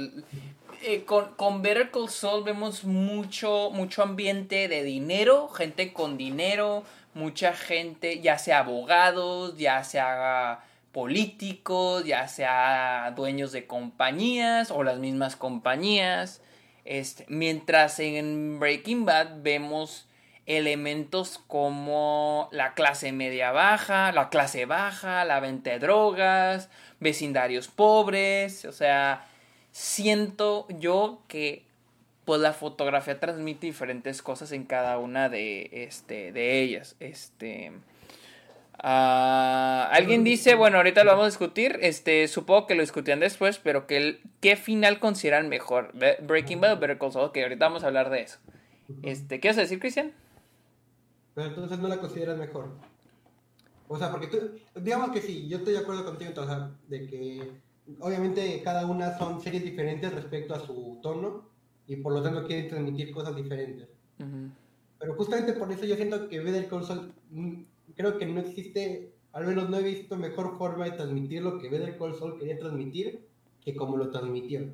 eh, 0.82 1.04
con, 1.04 1.34
con 1.34 1.62
Better 1.62 1.90
Call 1.90 2.08
Saul 2.08 2.44
vemos 2.44 2.84
mucho, 2.84 3.70
mucho 3.70 4.02
ambiente 4.02 4.68
de 4.68 4.82
dinero, 4.82 5.48
gente 5.48 5.92
con 5.92 6.16
dinero, 6.16 6.84
mucha 7.14 7.54
gente, 7.54 8.20
ya 8.20 8.38
sea 8.38 8.60
abogados, 8.60 9.56
ya 9.56 9.84
sea 9.84 10.64
políticos, 10.92 12.04
ya 12.04 12.28
sea 12.28 13.12
dueños 13.16 13.52
de 13.52 13.66
compañías 13.66 14.70
o 14.70 14.82
las 14.82 14.98
mismas 14.98 15.36
compañías. 15.36 16.42
Este, 16.84 17.24
mientras 17.28 17.98
en 18.00 18.58
Breaking 18.58 19.04
Bad 19.04 19.42
vemos 19.42 20.06
elementos 20.46 21.40
como 21.46 22.48
la 22.50 22.74
clase 22.74 23.12
media 23.12 23.52
baja, 23.52 24.12
la 24.12 24.28
clase 24.28 24.66
baja, 24.66 25.24
la 25.24 25.40
venta 25.40 25.70
de 25.70 25.78
drogas, 25.78 26.68
vecindarios 27.00 27.68
pobres, 27.68 28.64
o 28.64 28.72
sea, 28.72 29.24
siento 29.72 30.66
yo 30.68 31.22
que 31.26 31.64
pues 32.24 32.40
la 32.40 32.52
fotografía 32.52 33.18
transmite 33.18 33.66
diferentes 33.66 34.22
cosas 34.22 34.52
en 34.52 34.64
cada 34.64 34.98
una 34.98 35.28
de, 35.28 35.68
este, 35.72 36.30
de 36.30 36.62
ellas. 36.62 36.94
Este, 37.00 37.72
ah, 38.78 39.88
alguien 39.92 40.22
dice, 40.22 40.54
bueno, 40.54 40.76
ahorita 40.76 41.02
lo 41.02 41.10
vamos 41.10 41.24
a 41.24 41.28
discutir, 41.28 41.78
este, 41.82 42.28
supongo 42.28 42.68
que 42.68 42.76
lo 42.76 42.82
discutían 42.82 43.18
después, 43.18 43.58
pero 43.58 43.88
que 43.88 43.96
el, 43.96 44.20
¿qué 44.40 44.54
final 44.56 45.00
consideran 45.00 45.48
mejor? 45.48 45.92
Breaking 46.22 46.60
Bad 46.60 46.74
o 46.74 46.78
Better 46.78 46.98
Call 46.98 47.12
Saul, 47.12 47.32
que 47.32 47.42
ahorita 47.42 47.66
vamos 47.66 47.82
a 47.82 47.88
hablar 47.88 48.10
de 48.10 48.20
eso. 48.20 48.38
Este, 49.02 49.40
¿Qué 49.40 49.48
vas 49.48 49.58
a 49.58 49.62
decir, 49.62 49.80
Cristian? 49.80 50.12
Pero 51.34 51.48
entonces 51.48 51.78
no 51.78 51.88
la 51.88 51.98
consideras 51.98 52.38
mejor. 52.38 52.68
O 53.88 53.98
sea, 53.98 54.10
porque 54.10 54.28
tú, 54.28 54.38
digamos 54.76 55.10
que 55.10 55.20
sí, 55.20 55.48
yo 55.48 55.58
estoy 55.58 55.72
de 55.72 55.80
acuerdo 55.80 56.04
contigo, 56.04 56.28
entonces, 56.28 56.56
de 56.88 57.06
que 57.06 57.50
obviamente 58.00 58.62
cada 58.62 58.86
una 58.86 59.16
son 59.18 59.40
series 59.40 59.64
diferentes 59.64 60.12
respecto 60.14 60.54
a 60.54 60.60
su 60.60 60.98
tono 61.02 61.48
y 61.86 61.96
por 61.96 62.12
lo 62.12 62.22
tanto 62.22 62.46
quieren 62.46 62.68
transmitir 62.68 63.12
cosas 63.12 63.34
diferentes. 63.36 63.88
Pero 64.98 65.14
justamente 65.16 65.52
por 65.54 65.72
eso 65.72 65.84
yo 65.84 65.96
siento 65.96 66.28
que 66.28 66.38
Better 66.38 66.68
Call 66.68 66.84
Saul 66.84 67.12
mm, 67.30 67.62
creo 67.96 68.18
que 68.18 68.26
no 68.26 68.40
existe, 68.40 69.12
al 69.32 69.46
menos 69.46 69.68
no 69.68 69.78
he 69.78 69.82
visto 69.82 70.16
mejor 70.16 70.56
forma 70.58 70.84
de 70.84 70.92
transmitir 70.92 71.42
lo 71.42 71.58
que 71.58 71.68
Better 71.68 71.98
Call 71.98 72.14
Saul 72.16 72.38
quería 72.38 72.58
transmitir 72.58 73.26
que 73.64 73.74
como 73.74 73.96
lo 73.96 74.10
transmitió. 74.10 74.72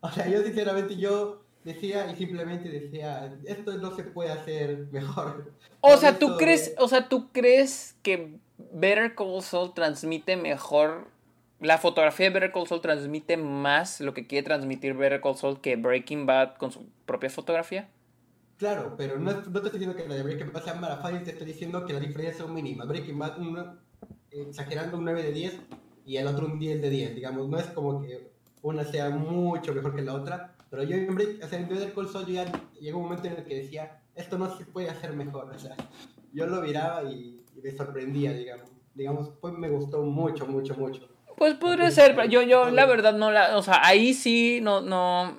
O 0.00 0.10
sea, 0.10 0.28
yo 0.28 0.42
sinceramente 0.42 0.96
yo 0.96 1.42
decía 1.64 2.10
y 2.12 2.16
simplemente 2.16 2.68
decía, 2.68 3.38
esto 3.44 3.72
no 3.78 3.94
se 3.94 4.04
puede 4.04 4.30
hacer 4.30 4.88
mejor. 4.90 5.52
O 5.80 5.96
sea, 5.96 6.18
¿tú 6.18 6.36
crees, 6.36 6.74
o 6.78 6.88
sea, 6.88 7.08
tú 7.08 7.30
crees 7.32 7.96
que 8.02 8.36
Better 8.74 9.14
Call 9.14 9.40
Saul 9.42 9.72
transmite 9.72 10.36
mejor 10.36 11.08
la 11.62 11.78
fotografía 11.78 12.26
de 12.26 12.34
Better 12.34 12.52
Call 12.52 12.66
Saul 12.66 12.80
transmite 12.80 13.36
más 13.36 14.00
lo 14.00 14.12
que 14.12 14.26
quiere 14.26 14.44
transmitir 14.44 14.94
Better 14.94 15.20
Call 15.20 15.36
Saul 15.36 15.60
que 15.60 15.76
Breaking 15.76 16.26
Bad 16.26 16.56
con 16.56 16.72
su 16.72 16.86
propia 17.06 17.30
fotografía? 17.30 17.88
Claro, 18.58 18.94
pero 18.96 19.18
no, 19.18 19.32
no 19.32 19.60
te 19.60 19.66
estoy 19.66 19.78
diciendo 19.78 19.96
que 19.96 20.08
la 20.08 20.16
de 20.16 20.22
Breaking 20.24 20.52
Bad 20.52 20.64
sea 20.64 20.74
mala 20.74 20.98
fácil, 20.98 21.22
te 21.22 21.30
estoy 21.30 21.46
diciendo 21.46 21.86
que 21.86 21.92
la 21.92 22.00
diferencia 22.00 22.44
son 22.44 22.52
mínimas. 22.52 22.88
Breaking 22.88 23.18
Bad, 23.18 23.36
exagerando 24.30 24.98
un 24.98 25.04
9 25.04 25.22
de 25.22 25.32
10 25.32 25.60
y 26.04 26.16
el 26.16 26.26
otro 26.26 26.46
un 26.46 26.58
10 26.58 26.82
de 26.82 26.90
10, 26.90 27.14
digamos. 27.14 27.48
No 27.48 27.58
es 27.58 27.66
como 27.66 28.02
que 28.02 28.32
una 28.62 28.84
sea 28.84 29.10
mucho 29.10 29.72
mejor 29.74 29.94
que 29.94 30.02
la 30.02 30.14
otra, 30.14 30.56
pero 30.68 30.82
yo 30.82 30.96
en 30.96 31.14
Break, 31.14 31.44
o 31.44 31.48
sea, 31.48 31.58
en 31.58 31.68
Better 31.68 31.92
Call 31.92 32.08
Saul 32.08 32.26
ya 32.26 32.50
llegó 32.80 32.98
un 32.98 33.04
momento 33.04 33.28
en 33.28 33.34
el 33.34 33.44
que 33.44 33.62
decía, 33.62 34.00
esto 34.14 34.38
no 34.38 34.56
se 34.56 34.64
puede 34.64 34.90
hacer 34.90 35.12
mejor, 35.12 35.50
o 35.54 35.58
sea, 35.58 35.76
yo 36.32 36.46
lo 36.46 36.60
miraba 36.62 37.04
y, 37.04 37.38
me 37.62 37.70
sorprendía, 37.70 38.32
digamos. 38.32 38.70
Digamos, 38.94 39.30
pues 39.40 39.54
me 39.54 39.68
gustó 39.68 40.02
mucho, 40.02 40.46
mucho, 40.46 40.74
mucho. 40.74 41.08
Pues 41.42 41.54
podría 41.54 41.90
ser, 41.90 42.14
pero 42.14 42.28
yo, 42.28 42.42
yo 42.42 42.70
la 42.70 42.86
verdad 42.86 43.14
no 43.14 43.32
la, 43.32 43.56
o 43.56 43.64
sea, 43.64 43.84
ahí 43.84 44.14
sí, 44.14 44.60
no, 44.62 44.80
no, 44.80 45.36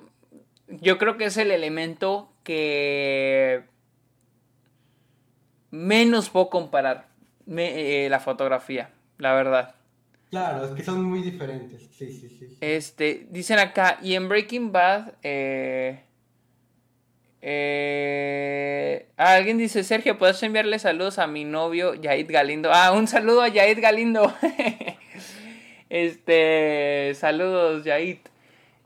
yo 0.68 0.98
creo 0.98 1.16
que 1.16 1.24
es 1.24 1.38
el 1.38 1.50
elemento 1.50 2.30
que 2.42 3.64
menos 5.70 6.28
puedo 6.28 6.50
comparar 6.50 7.08
eh, 7.48 8.08
la 8.10 8.20
fotografía, 8.20 8.90
la 9.16 9.32
verdad. 9.32 9.76
Claro, 10.28 10.66
es 10.66 10.72
que 10.72 10.82
son 10.82 11.02
muy 11.04 11.22
diferentes. 11.22 11.88
Sí, 11.96 12.12
sí, 12.12 12.28
sí. 12.28 12.58
Este, 12.60 13.26
dicen 13.30 13.58
acá, 13.58 13.98
y 14.02 14.12
en 14.12 14.28
Breaking 14.28 14.72
Bad, 14.72 15.14
eh, 15.22 16.02
eh, 17.40 19.08
alguien 19.16 19.56
dice, 19.56 19.82
Sergio, 19.82 20.18
¿puedes 20.18 20.42
enviarle 20.42 20.78
saludos 20.78 21.18
a 21.18 21.26
mi 21.26 21.46
novio 21.46 21.94
Yaid 21.94 22.30
Galindo? 22.30 22.68
Ah, 22.74 22.92
un 22.92 23.08
saludo 23.08 23.40
a 23.40 23.48
Yaid 23.48 23.80
Galindo. 23.80 24.34
este, 25.88 27.14
saludos, 27.14 27.84
Yaid. 27.84 28.18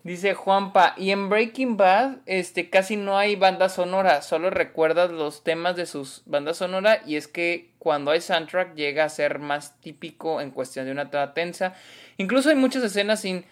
Dice 0.04 0.32
Juanpa, 0.32 0.94
y 0.96 1.10
en 1.10 1.28
Breaking 1.28 1.76
Bad, 1.76 2.18
este, 2.24 2.70
casi 2.70 2.96
no 2.96 3.18
hay 3.18 3.36
banda 3.36 3.68
sonora, 3.68 4.22
solo 4.22 4.48
recuerdas 4.48 5.10
los 5.10 5.42
temas 5.44 5.76
de 5.76 5.86
sus 5.86 6.22
bandas 6.24 6.56
sonora 6.56 7.02
y 7.04 7.16
es 7.16 7.28
que 7.28 7.72
cuando 7.78 8.12
hay 8.12 8.20
soundtrack 8.20 8.74
llega 8.74 9.04
a 9.04 9.08
ser 9.08 9.38
más 9.38 9.78
típico 9.80 10.40
en 10.40 10.50
cuestión 10.50 10.86
de 10.86 10.92
una 10.92 11.10
trama 11.10 11.34
tensa. 11.34 11.74
Incluso 12.16 12.48
hay 12.48 12.54
muchas 12.54 12.82
escenas 12.84 13.20
sin... 13.20 13.44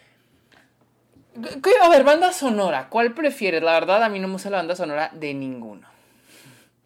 A 1.82 1.88
ver, 1.90 2.04
banda 2.04 2.32
sonora, 2.32 2.88
¿cuál 2.88 3.12
prefieres? 3.12 3.62
La 3.62 3.72
verdad, 3.72 4.02
a 4.02 4.08
mí 4.08 4.18
no 4.18 4.28
me 4.28 4.34
gusta 4.34 4.48
la 4.48 4.56
banda 4.58 4.76
sonora 4.76 5.10
de 5.12 5.34
ninguno. 5.34 5.86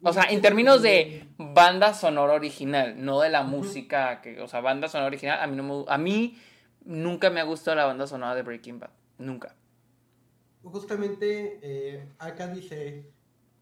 O 0.03 0.13
sea, 0.13 0.25
en 0.25 0.41
términos 0.41 0.83
de 0.83 1.27
banda 1.37 1.93
sonora 1.95 2.33
original, 2.33 2.95
no 2.97 3.21
de 3.21 3.29
la 3.29 3.43
música, 3.43 4.21
que, 4.23 4.41
o 4.41 4.49
sea, 4.49 4.61
banda 4.63 4.89
sonora 4.89 5.09
original, 5.09 5.39
a 5.41 5.47
mí, 5.47 5.57
no 5.57 5.63
me, 5.63 5.85
a 5.87 5.99
mí 5.99 6.39
nunca 6.91 7.31
me 7.31 7.41
ha 7.41 7.45
gustado 7.45 7.77
la 7.77 7.87
banda 7.87 8.07
sonora 8.07 8.35
de 8.35 8.43
Breaking 8.43 8.79
Bad. 8.79 8.91
Nunca 9.19 9.57
justamente 10.63 11.59
eh, 11.63 12.09
acá 12.19 12.49
dice, 12.49 13.11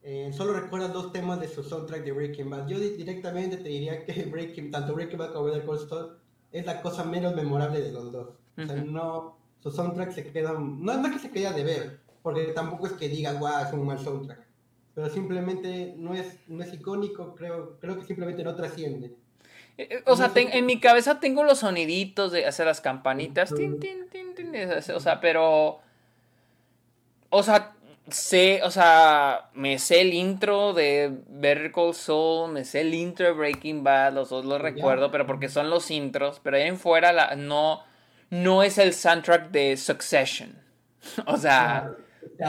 eh, 0.03 0.31
solo 0.33 0.53
recuerda 0.55 0.88
dos 0.88 1.12
temas 1.12 1.41
de 1.41 1.49
su 1.49 1.62
soundtrack 1.62 2.05
de 2.05 2.12
Breaking 2.12 2.51
Bad. 2.51 2.67
Yo 2.69 2.79
directamente 2.79 3.57
te 3.57 3.69
diría 3.69 4.05
que 4.05 4.25
Breaking, 4.33 4.71
tanto 4.71 4.95
Breaking 4.95 5.19
Bad 5.19 5.33
como 5.33 5.47
Better 5.47 5.64
Call 5.64 5.88
Saul 5.88 6.17
es 6.51 6.67
la 6.67 6.81
cosa 6.81 7.05
menos 7.05 7.35
memorable 7.35 7.81
de 7.81 7.93
los 7.93 8.11
dos. 8.11 8.29
O 8.57 8.67
sea, 8.67 8.75
no, 8.77 9.37
su 9.61 9.71
soundtrack 9.71 10.11
se 10.12 10.33
queda, 10.33 10.53
no 10.53 10.93
es 10.93 11.12
que 11.12 11.19
se 11.21 11.31
queda 11.31 11.53
de 11.53 11.62
ver, 11.62 12.01
porque 12.23 12.47
tampoco 12.47 12.88
es 12.88 12.95
que 12.95 13.09
diga, 13.09 13.35
guau, 13.35 13.64
es 13.64 13.73
un 13.73 13.87
mal 13.87 14.01
soundtrack. 14.01 14.41
Pero 14.95 15.09
simplemente 15.11 15.95
no 15.97 16.14
es, 16.14 16.41
no 16.49 16.64
es 16.64 16.73
icónico, 16.73 17.37
creo, 17.37 17.79
creo 17.79 17.97
que 17.97 18.05
simplemente 18.05 18.43
no 18.43 18.57
trasciende. 18.57 19.14
Eh, 19.79 20.03
o 20.07 20.17
sea, 20.17 20.31
en 20.35 20.67
mi 20.67 20.81
cabeza 20.81 21.21
tengo 21.21 21.45
los 21.45 21.61
soniditos 21.61 22.33
de 22.33 22.47
hacer 22.47 22.67
las 22.67 22.81
campanitas, 22.81 23.55
tin, 23.55 23.79
tin, 23.79 24.09
tin, 24.11 24.35
o 24.95 25.01
sea, 25.01 25.21
pero 25.21 25.81
o 27.31 27.43
sea, 27.43 27.73
sé, 28.11 28.61
o 28.62 28.71
sea, 28.71 29.51
me 29.55 29.79
sé 29.79 30.01
el 30.01 30.14
intro 30.14 30.73
de 30.73 31.12
Better 31.29 31.73
Call 31.73 31.95
Saul, 31.95 32.53
me 32.53 32.64
sé 32.64 32.81
el 32.81 32.95
intro 32.95 33.27
de 33.27 33.33
Breaking 33.33 33.85
Bad, 33.85 34.14
los 34.14 34.31
dos 34.31 34.45
los 34.45 34.61
recuerdo, 34.61 35.11
pero 35.11 35.27
porque 35.27 35.49
son 35.49 35.71
los 35.71 35.91
intros, 35.91 36.41
pero 36.43 36.57
ahí 36.57 36.64
en 36.64 36.79
fuera 36.79 37.12
la, 37.12 37.37
no, 37.37 37.83
no 38.31 38.62
es 38.62 38.79
el 38.79 38.95
soundtrack 38.95 39.51
de 39.51 39.77
Succession. 39.77 40.59
O 41.27 41.37
sea, 41.37 41.93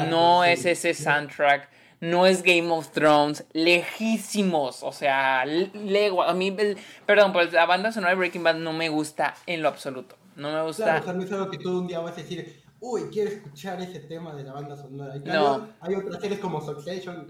no 0.09 0.43
es 0.43 0.65
ese 0.65 0.93
soundtrack, 0.93 1.69
no 2.01 2.25
es 2.25 2.43
Game 2.43 2.69
of 2.71 2.89
Thrones, 2.91 3.45
lejísimos, 3.53 4.83
o 4.83 4.91
sea, 4.91 5.45
lego, 5.45 6.23
a 6.23 6.33
mí, 6.33 6.55
perdón, 7.05 7.33
pero 7.33 7.51
la 7.51 7.65
banda 7.65 7.91
sonora 7.91 8.11
de 8.11 8.17
Breaking 8.17 8.43
Bad 8.43 8.55
no 8.55 8.73
me 8.73 8.89
gusta 8.89 9.35
en 9.45 9.61
lo 9.61 9.67
absoluto. 9.67 10.15
No 10.35 10.53
me 10.53 10.63
gusta. 10.63 10.85
Claro, 10.85 11.01
o 11.01 11.03
sea, 11.03 11.13
no 11.13 11.23
es 11.23 11.31
algo 11.33 11.51
que 11.51 11.57
tú 11.57 11.79
un 11.79 11.87
día 11.87 11.99
vas 11.99 12.13
a 12.13 12.21
decir, 12.21 12.63
uy, 12.79 13.09
quiero 13.11 13.29
escuchar 13.29 13.81
ese 13.81 13.99
tema 13.99 14.33
de 14.33 14.43
la 14.43 14.53
banda 14.53 14.77
sonora. 14.77 15.15
no. 15.15 15.69
Hay 15.81 15.95
otras 15.95 16.21
series 16.21 16.39
como 16.39 16.61
Succession, 16.61 17.27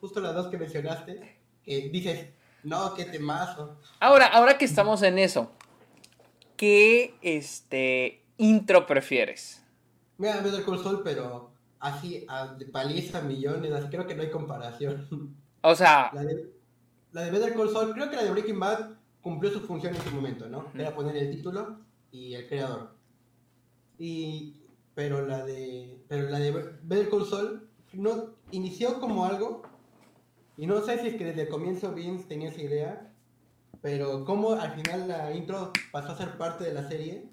justo 0.00 0.20
las 0.20 0.34
dos 0.34 0.48
que 0.48 0.58
mencionaste, 0.58 1.38
que 1.62 1.88
dices, 1.90 2.30
no, 2.64 2.94
qué 2.94 3.04
temazo. 3.04 3.78
Ahora, 4.00 4.26
ahora 4.26 4.58
que 4.58 4.64
estamos 4.64 5.02
en 5.02 5.18
eso, 5.18 5.52
¿qué 6.56 7.14
este, 7.22 8.24
intro 8.38 8.86
prefieres? 8.86 9.62
Mira, 10.18 10.40
Better 10.40 10.64
Call 10.64 10.82
Saul, 10.82 11.02
pero 11.04 11.51
así, 11.82 12.26
de 12.58 12.66
paliza 12.66 13.20
millones, 13.20 13.72
así 13.72 13.88
creo 13.88 14.06
que 14.06 14.14
no 14.14 14.22
hay 14.22 14.30
comparación. 14.30 15.06
O 15.64 15.76
sea... 15.76 16.10
La 16.12 16.24
de, 16.24 16.50
la 17.12 17.22
de 17.22 17.30
Better 17.30 17.54
Call 17.54 17.70
Saul, 17.70 17.92
creo 17.92 18.10
que 18.10 18.16
la 18.16 18.24
de 18.24 18.32
Breaking 18.32 18.58
Bad 18.58 18.96
cumplió 19.20 19.52
su 19.52 19.60
función 19.60 19.94
en 19.94 20.02
su 20.02 20.10
momento, 20.10 20.48
¿no? 20.48 20.66
Era 20.74 20.92
poner 20.92 21.16
el 21.16 21.30
título 21.30 21.78
y 22.10 22.34
el 22.34 22.48
creador. 22.48 22.96
Y 23.96 24.62
pero 24.94 25.24
la 25.26 25.44
de 25.44 26.04
pero 26.08 26.28
la 26.28 26.38
de 26.38 26.50
Better 26.82 27.08
Call 27.08 27.26
Saul 27.26 27.68
no 27.92 28.34
inició 28.50 29.00
como 29.00 29.24
algo 29.24 29.62
y 30.56 30.66
no 30.66 30.80
sé 30.82 30.98
si 30.98 31.08
es 31.08 31.14
que 31.14 31.26
desde 31.26 31.42
el 31.42 31.48
comienzo 31.48 31.92
Vince 31.92 32.26
tenía 32.26 32.50
esa 32.50 32.60
idea 32.60 33.12
pero 33.80 34.24
como 34.24 34.52
al 34.52 34.72
final 34.72 35.08
la 35.08 35.32
intro 35.32 35.72
pasó 35.90 36.12
a 36.12 36.18
ser 36.18 36.36
parte 36.36 36.64
de 36.64 36.74
la 36.74 36.88
serie 36.88 37.30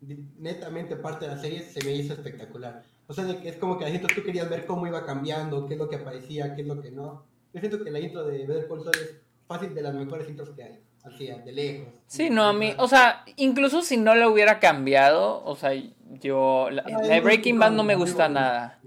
netamente 0.00 0.96
parte 0.96 1.26
de 1.26 1.34
la 1.34 1.40
serie 1.40 1.62
se 1.62 1.84
me 1.84 1.92
hizo 1.92 2.14
espectacular 2.14 2.82
o 3.06 3.12
sea 3.12 3.24
es 3.44 3.56
como 3.56 3.78
que 3.78 3.84
la 3.84 3.90
intro 3.90 4.14
tú 4.14 4.22
querías 4.22 4.48
ver 4.48 4.66
cómo 4.66 4.86
iba 4.86 5.04
cambiando 5.04 5.66
qué 5.66 5.74
es 5.74 5.78
lo 5.78 5.88
que 5.88 5.96
aparecía 5.96 6.54
qué 6.54 6.62
es 6.62 6.68
lo 6.68 6.80
que 6.80 6.90
no 6.90 7.24
yo 7.52 7.60
siento 7.60 7.82
que 7.82 7.90
la 7.90 8.00
intro 8.00 8.24
de 8.24 8.46
Better 8.46 8.68
Call 8.68 8.82
Saul 8.82 8.96
es 8.96 9.20
fácil 9.46 9.74
de 9.74 9.82
las 9.82 9.94
mejores 9.94 10.28
intros 10.28 10.50
que 10.50 10.62
hay 10.62 10.80
así 11.04 11.26
de 11.26 11.52
lejos 11.52 11.88
sí 12.06 12.30
no 12.30 12.44
a 12.44 12.52
mí 12.52 12.74
o 12.78 12.88
sea 12.88 13.24
incluso 13.36 13.82
si 13.82 13.96
no 13.96 14.14
lo 14.14 14.30
hubiera 14.30 14.60
cambiado 14.60 15.44
o 15.44 15.56
sea 15.56 15.72
yo, 16.20 16.68
la, 16.70 16.82
Breaking 17.20 17.58
Bad 17.58 17.72
no 17.72 17.84
me 17.84 17.94
gusta 17.94 18.28
nada. 18.28 18.78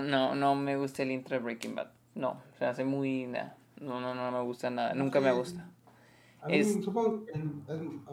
No, 0.00 0.34
no 0.34 0.54
me 0.54 0.76
gusta 0.76 1.02
el 1.02 1.12
intro 1.12 1.36
de 1.36 1.42
Breaking 1.42 1.74
Bad. 1.74 1.88
No, 2.14 2.40
se 2.58 2.64
hace 2.64 2.84
muy. 2.84 3.26
No, 3.80 4.00
no, 4.00 4.14
no 4.14 4.30
me 4.30 4.42
gusta 4.42 4.70
nada. 4.70 4.94
Nunca 4.94 5.20
me 5.20 5.32
gusta. 5.32 5.68
A 6.40 6.48
mí, 6.48 6.64
supongo 6.64 7.24
que 7.24 7.38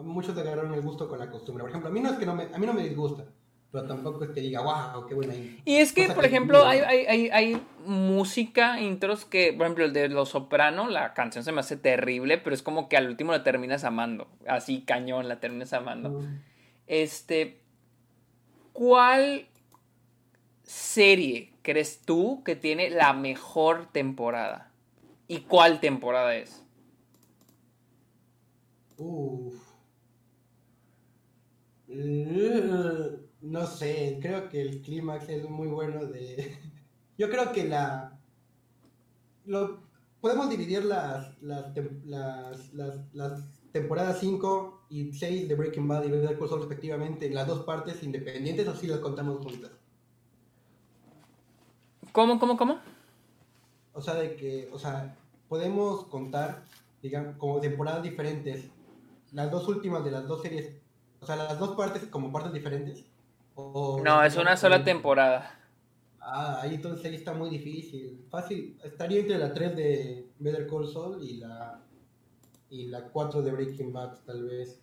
muchos 0.02 0.38
agarraron 0.38 0.72
el 0.74 0.82
gusto 0.82 1.08
con 1.08 1.18
la 1.18 1.28
costumbre. 1.28 1.62
Por 1.62 1.70
ejemplo, 1.70 1.90
a 1.90 1.92
mí 1.92 2.00
no 2.00 2.10
es 2.10 2.18
que 2.18 2.26
no 2.26 2.34
me, 2.34 2.44
a 2.44 2.58
mí 2.58 2.66
no 2.66 2.72
me 2.72 2.84
disgusta, 2.84 3.24
pero 3.72 3.86
tampoco 3.86 4.24
es 4.24 4.30
que 4.30 4.40
diga, 4.40 4.62
wow, 4.62 5.06
qué 5.06 5.14
buena 5.14 5.34
intro. 5.34 5.62
Y 5.64 5.76
es 5.76 5.92
que, 5.92 6.08
por 6.08 6.24
ejemplo, 6.24 6.66
hay, 6.66 6.80
hay, 6.80 7.06
hay, 7.06 7.30
hay, 7.30 7.62
música, 7.86 8.80
intros 8.80 9.24
que, 9.24 9.52
por 9.52 9.66
ejemplo, 9.66 9.84
el 9.84 9.92
de 9.92 10.08
Los 10.08 10.30
Soprano, 10.30 10.88
la 10.88 11.14
canción 11.14 11.44
se 11.44 11.52
me 11.52 11.60
hace 11.60 11.76
terrible, 11.76 12.36
pero 12.38 12.54
es 12.54 12.62
como 12.62 12.88
que 12.88 12.96
al 12.96 13.06
último 13.06 13.30
la 13.30 13.44
terminas 13.44 13.84
amando. 13.84 14.26
Así, 14.46 14.82
cañón, 14.82 15.28
la 15.28 15.38
terminas 15.38 15.72
amando. 15.72 16.20
Este, 16.88 17.60
¿cuál 18.72 19.46
serie 20.64 21.52
crees 21.62 22.02
tú 22.02 22.42
que 22.44 22.56
tiene 22.56 22.90
la 22.90 23.12
mejor 23.12 23.86
temporada? 23.92 24.72
¿Y 25.28 25.42
cuál 25.42 25.78
temporada 25.78 26.34
es? 26.34 26.64
Uf. 28.98 29.54
Uh, 31.88 33.29
no 33.42 33.66
sé, 33.66 34.18
creo 34.20 34.48
que 34.48 34.60
el 34.60 34.82
clímax 34.82 35.28
es 35.28 35.48
muy 35.48 35.68
bueno 35.68 36.06
de... 36.06 36.58
Yo 37.18 37.30
creo 37.30 37.52
que 37.52 37.64
la... 37.64 38.18
Lo... 39.44 39.88
Podemos 40.20 40.50
dividir 40.50 40.84
las, 40.84 41.40
las, 41.42 41.74
las, 42.04 42.74
las 43.14 43.60
temporada 43.72 44.14
5 44.14 44.86
y 44.90 45.12
6 45.12 45.48
de 45.48 45.54
Breaking 45.54 45.86
Bad 45.86 46.04
y 46.04 46.10
Better 46.10 46.38
Call 46.38 46.48
Saul 46.48 46.60
respectivamente 46.60 47.26
en 47.26 47.34
las 47.34 47.46
dos 47.46 47.60
partes 47.60 48.02
independientes 48.02 48.66
o 48.68 48.74
si 48.74 48.86
las 48.86 49.00
contamos 49.00 49.44
juntas? 49.44 49.70
¿Cómo, 52.12 52.38
cómo, 52.40 52.56
cómo? 52.56 52.78
O 53.92 54.02
sea, 54.02 54.14
de 54.14 54.34
que, 54.36 54.68
o 54.72 54.78
sea, 54.78 55.16
podemos 55.48 56.06
contar, 56.06 56.64
digamos, 57.02 57.36
como 57.36 57.60
temporadas 57.60 58.02
diferentes, 58.02 58.68
las 59.32 59.50
dos 59.50 59.68
últimas 59.68 60.04
de 60.04 60.10
las 60.10 60.26
dos 60.26 60.42
series, 60.42 60.76
o 61.20 61.26
sea, 61.26 61.36
las 61.36 61.58
dos 61.58 61.76
partes 61.76 62.06
como 62.06 62.32
partes 62.32 62.52
diferentes. 62.52 63.04
No, 63.56 64.24
es 64.24 64.36
una 64.36 64.56
sola 64.56 64.84
temporada. 64.84 65.56
Ah, 66.20 66.60
ahí 66.62 66.74
entonces 66.74 67.04
ahí 67.06 67.14
está 67.14 67.32
muy 67.34 67.50
difícil. 67.50 68.24
Fácil, 68.30 68.78
estaría 68.84 69.20
entre 69.20 69.38
la 69.38 69.52
3 69.52 69.76
de 69.76 70.26
Better 70.38 70.66
Call 70.68 70.86
Saul 70.86 71.22
y 71.22 71.38
la 71.38 71.82
y 72.70 72.86
la 72.86 73.02
4 73.08 73.42
de 73.42 73.50
Breaking 73.50 73.92
Bad, 73.92 74.18
tal 74.24 74.44
vez. 74.44 74.80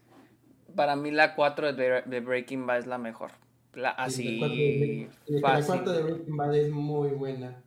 Para 0.75 0.95
mí 0.95 1.09
la 1.11 1.35
4 1.35 1.73
de, 1.73 2.19
Breaking 2.19 2.67
Bad 2.67 2.79
es 2.79 2.87
la 2.87 2.97
mejor. 2.97 3.31
La, 3.73 3.91
así. 3.91 4.39
la 4.39 5.63
4 5.65 5.93
de, 5.93 6.03
Breaking 6.03 6.37
Bad 6.37 6.55
es 6.55 6.69
muy 6.69 7.09
buena. 7.11 7.63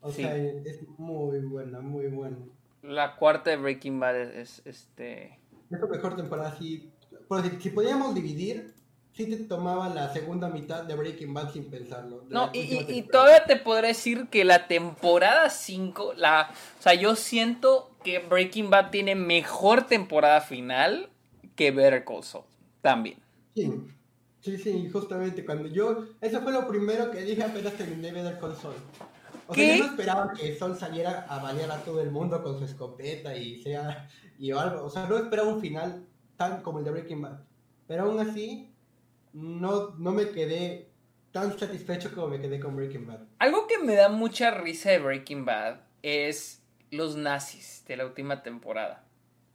O 0.00 0.10
Sí. 0.10 0.22
sea, 0.22 0.34
es 0.34 0.80
muy 0.98 1.40
buena, 1.40 1.80
muy 1.80 2.06
buena. 2.06 2.38
La 2.82 3.16
cuarta 3.16 3.50
de 3.50 3.58
Breaking 3.58 4.00
Bad 4.00 4.16
es, 4.18 4.34
es, 4.36 4.62
este... 4.64 5.38
Es 5.70 5.78
la 5.78 5.86
mejor 5.86 6.16
temporada, 6.16 6.56
sí. 6.58 6.90
Pero 7.28 7.42
si, 7.42 7.60
si 7.60 7.70
podíamos 7.70 8.14
dividir, 8.14 8.72
sí 9.24 9.36
te 9.36 9.44
tomaba 9.44 9.88
la 9.88 10.12
segunda 10.12 10.48
mitad 10.48 10.84
de 10.84 10.94
Breaking 10.94 11.32
Bad 11.34 11.52
sin 11.52 11.70
pensarlo. 11.70 12.24
No, 12.28 12.50
y, 12.52 12.60
y- 12.60 12.86
y 12.88 13.02
todavía 13.02 13.44
te 13.44 13.56
podré 13.56 13.88
decir 13.88 14.28
que 14.28 14.44
la 14.44 14.66
temporada 14.66 15.50
5, 15.50 16.14
la, 16.16 16.50
o 16.78 16.82
sea, 16.82 16.94
yo 16.94 17.16
siento 17.16 17.90
que 18.04 18.18
Breaking 18.18 18.70
Bad 18.70 18.90
tiene 18.90 19.14
mejor 19.14 19.86
temporada 19.86 20.40
final 20.40 21.10
que 21.56 21.70
Better 21.70 22.04
Call 22.04 22.22
Saul, 22.24 22.44
también. 22.80 23.18
Sí, 23.54 23.70
sí, 24.40 24.56
sí, 24.58 24.88
justamente 24.90 25.44
cuando 25.44 25.68
yo... 25.68 26.04
Eso 26.20 26.40
fue 26.40 26.52
lo 26.52 26.66
primero 26.66 27.10
que 27.10 27.22
dije 27.22 27.42
apenas 27.42 27.74
terminé 27.74 28.12
Better 28.12 28.38
Call 28.38 28.56
Saul. 28.56 28.74
O 29.46 29.52
¿Qué? 29.52 29.66
sea, 29.66 29.76
yo 29.76 29.84
no 29.84 29.90
esperaba 29.90 30.32
que 30.32 30.56
Sol 30.56 30.76
saliera 30.78 31.26
a 31.28 31.42
balear 31.42 31.70
a 31.72 31.78
todo 31.82 32.00
el 32.00 32.10
mundo 32.10 32.42
con 32.42 32.58
su 32.58 32.64
escopeta 32.64 33.36
y 33.36 33.62
sea... 33.62 34.08
Y 34.38 34.52
algo, 34.52 34.84
o 34.84 34.88
sea, 34.90 35.06
no 35.06 35.18
esperaba 35.18 35.48
un 35.52 35.60
final 35.60 36.06
tan 36.36 36.62
como 36.62 36.78
el 36.78 36.84
de 36.86 36.90
Breaking 36.92 37.20
Bad. 37.20 37.40
Pero 37.86 38.04
aún 38.04 38.20
así, 38.20 38.72
no, 39.32 39.90
no 39.98 40.12
me 40.12 40.30
quedé 40.30 40.88
tan 41.32 41.56
satisfecho 41.58 42.12
como 42.14 42.28
me 42.28 42.40
quedé 42.40 42.58
con 42.58 42.76
Breaking 42.76 43.06
Bad. 43.06 43.20
Algo 43.38 43.66
que 43.66 43.78
me 43.78 43.94
da 43.94 44.08
mucha 44.08 44.50
risa 44.50 44.90
de 44.90 44.98
Breaking 44.98 45.44
Bad 45.44 45.80
es 46.02 46.62
los 46.90 47.16
nazis 47.16 47.84
de 47.86 47.96
la 47.96 48.06
última 48.06 48.42
temporada. 48.42 49.04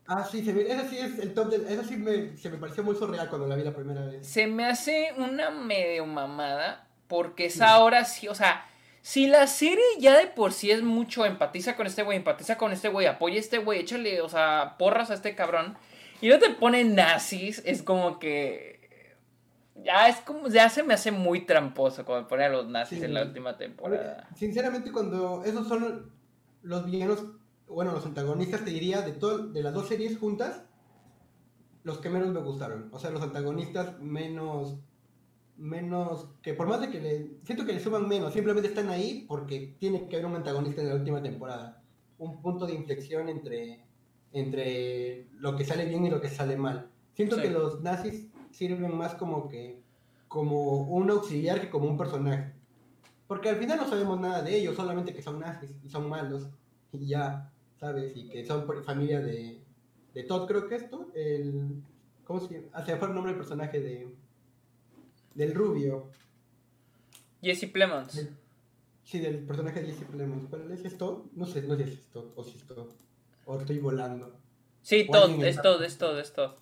Ah, 0.07 0.23
sí, 0.23 0.45
se 0.45 0.53
me- 0.53 0.61
ese 0.61 0.87
sí 0.89 0.97
es 0.99 1.19
el 1.19 1.33
top 1.33 1.49
del... 1.49 1.65
Eso 1.67 1.83
sí 1.83 1.97
me, 1.97 2.37
se 2.37 2.49
me 2.49 2.57
pareció 2.57 2.83
muy 2.83 2.95
surreal 2.95 3.27
cuando 3.27 3.47
la 3.47 3.55
vi 3.55 3.63
la 3.63 3.73
primera 3.73 4.05
vez. 4.05 4.25
Se 4.25 4.45
me 4.47 4.65
hace 4.65 5.09
una 5.17 5.49
medio 5.49 6.05
mamada 6.05 6.87
porque 7.07 7.45
es 7.47 7.59
ahora 7.61 8.05
sí, 8.05 8.27
o 8.27 8.35
sea, 8.35 8.65
si 9.01 9.27
la 9.27 9.47
serie 9.47 9.83
ya 9.99 10.17
de 10.17 10.27
por 10.27 10.53
sí 10.53 10.71
es 10.71 10.81
mucho 10.83 11.25
empatiza 11.25 11.75
con 11.75 11.87
este 11.87 12.03
güey, 12.03 12.17
empatiza 12.17 12.57
con 12.57 12.71
este 12.71 12.89
güey, 12.89 13.05
apoya 13.07 13.35
a 13.35 13.39
este 13.39 13.57
güey, 13.57 13.79
échale, 13.81 14.21
o 14.21 14.29
sea, 14.29 14.75
porras 14.79 15.11
a 15.11 15.15
este 15.15 15.35
cabrón, 15.35 15.75
y 16.21 16.29
no 16.29 16.39
te 16.39 16.49
ponen 16.51 16.95
nazis, 16.95 17.61
es 17.65 17.83
como 17.83 18.17
que 18.19 18.84
ya 19.75 20.07
es 20.07 20.17
como, 20.21 20.47
ya 20.47 20.69
se 20.69 20.83
me 20.83 20.93
hace 20.93 21.11
muy 21.11 21.45
tramposo 21.45 22.05
cuando 22.05 22.27
ponen 22.27 22.45
a 22.47 22.49
los 22.49 22.67
nazis 22.67 22.99
Sí. 22.99 23.05
en 23.05 23.13
la 23.13 23.23
última 23.23 23.57
temporada. 23.57 24.27
Sinceramente, 24.35 24.91
cuando 24.91 25.43
esos 25.43 25.67
son 25.67 26.11
los 26.61 26.85
villanos, 26.85 27.23
bueno, 27.67 27.91
los 27.91 28.05
antagonistas, 28.05 28.63
te 28.63 28.71
diría, 28.71 29.01
de, 29.01 29.11
todo, 29.13 29.47
de 29.47 29.61
las 29.63 29.73
dos 29.73 29.87
series 29.87 30.17
juntas, 30.17 30.63
los 31.83 31.99
que 31.99 32.09
menos 32.09 32.29
me 32.29 32.39
gustaron. 32.41 32.89
O 32.91 32.99
sea, 32.99 33.11
los 33.11 33.21
antagonistas 33.21 33.99
menos, 33.99 34.77
menos, 35.57 36.27
que 36.41 36.53
por 36.53 36.67
más 36.67 36.81
de 36.81 36.89
que 36.89 36.99
le, 37.01 37.31
siento 37.43 37.65
que 37.65 37.73
le 37.73 37.79
suman 37.79 38.07
menos, 38.07 38.33
simplemente 38.33 38.69
están 38.69 38.89
ahí 38.89 39.25
porque 39.27 39.75
tiene 39.79 40.07
que 40.07 40.15
haber 40.15 40.25
un 40.27 40.35
antagonista 40.35 40.81
en 40.81 40.89
la 40.89 40.95
última 40.95 41.21
temporada. 41.21 41.81
Un 42.17 42.41
punto 42.41 42.65
de 42.65 42.73
inflexión 42.73 43.29
entre, 43.29 43.83
entre 44.31 45.27
lo 45.37 45.55
que 45.55 45.65
sale 45.65 45.85
bien 45.85 46.05
y 46.05 46.09
lo 46.09 46.21
que 46.21 46.29
sale 46.29 46.55
mal. 46.57 46.89
Siento 47.13 47.35
Sí. 47.35 47.43
que 47.43 47.49
los 47.49 47.81
nazis 47.81 48.27
sirven 48.55 48.95
más 48.95 49.15
como 49.15 49.47
que, 49.49 49.81
como 50.27 50.83
un 50.83 51.09
auxiliar 51.09 51.61
que 51.61 51.69
como 51.69 51.87
un 51.87 51.97
personaje. 51.97 52.53
Porque 53.27 53.49
al 53.49 53.57
final 53.57 53.77
no 53.77 53.87
sabemos 53.89 54.19
nada 54.19 54.41
de 54.43 54.55
ellos, 54.57 54.75
solamente 54.75 55.13
que 55.13 55.21
son 55.21 55.39
nazis 55.39 55.71
y 55.83 55.89
son 55.89 56.07
malos. 56.09 56.47
Y 56.93 57.07
ya, 57.07 57.51
¿sabes? 57.79 58.15
Y 58.15 58.29
que 58.29 58.45
son 58.45 58.65
por- 58.65 58.83
familia 58.83 59.19
de, 59.19 59.59
de 60.13 60.23
Todd, 60.23 60.47
creo 60.47 60.67
que 60.67 60.75
esto. 60.75 61.07
El, 61.15 61.81
¿Cómo 62.23 62.39
se 62.39 62.53
llama? 62.55 62.67
Ah, 62.73 62.83
se 62.85 62.93
me 62.93 62.97
fue 62.99 63.07
el 63.09 63.13
nombre 63.15 63.33
del 63.33 63.39
personaje 63.39 63.79
de, 63.81 64.07
del 65.33 65.53
rubio. 65.53 66.07
Jesse 67.41 67.67
Plemons. 67.71 68.15
Del- 68.15 68.35
sí, 69.03 69.19
del 69.19 69.39
personaje 69.39 69.81
de 69.81 69.87
Jesse 69.91 70.05
Plemons. 70.05 70.47
¿Cuál 70.49 70.71
es 70.71 70.85
esto? 70.85 71.25
No 71.35 71.45
sé, 71.45 71.61
no 71.63 71.75
sé 71.75 71.85
si 71.85 71.93
es 71.93 72.05
Todd 72.11 72.25
o 72.35 72.43
si 72.43 72.57
es 72.57 72.63
Todd. 72.65 72.87
O 73.45 73.59
estoy 73.59 73.79
volando. 73.79 74.33
Sí, 74.81 75.07
alguien 75.11 75.43
es 75.45 75.61
todo, 75.61 75.83
es 75.83 75.97
todo, 75.97 76.19
es 76.19 76.33
todo. 76.33 76.57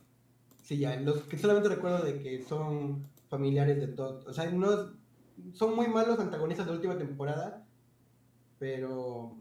Sí, 0.74 0.80
ya, 0.80 0.96
los 0.96 1.22
que 1.26 1.38
solamente 1.38 1.70
recuerdo 1.70 2.04
de 2.04 2.18
que 2.18 2.42
son 2.42 3.08
familiares 3.30 3.80
de 3.80 3.90
Todd. 3.90 4.28
O 4.28 4.34
sea, 4.34 4.50
no 4.50 4.92
son 5.54 5.76
muy 5.76 5.88
malos 5.88 6.20
antagonistas 6.20 6.66
de 6.66 6.72
la 6.72 6.78
última 6.78 6.98
temporada, 6.98 7.64
pero 8.58 9.36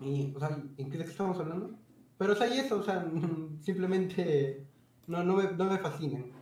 y, 0.00 0.34
o 0.34 0.40
sea, 0.40 0.60
¿en 0.76 0.90
qué 0.90 0.98
de 0.98 1.04
qué 1.04 1.10
estamos 1.12 1.38
hablando? 1.38 1.78
Pero 2.18 2.32
o 2.32 2.34
sea, 2.34 2.48
y 2.48 2.58
eso, 2.58 2.80
o 2.80 2.82
sea, 2.82 3.08
simplemente 3.60 4.66
no, 5.06 5.22
no, 5.22 5.36
me, 5.36 5.44
no 5.52 5.66
me 5.66 5.78
fascinan. 5.78 6.32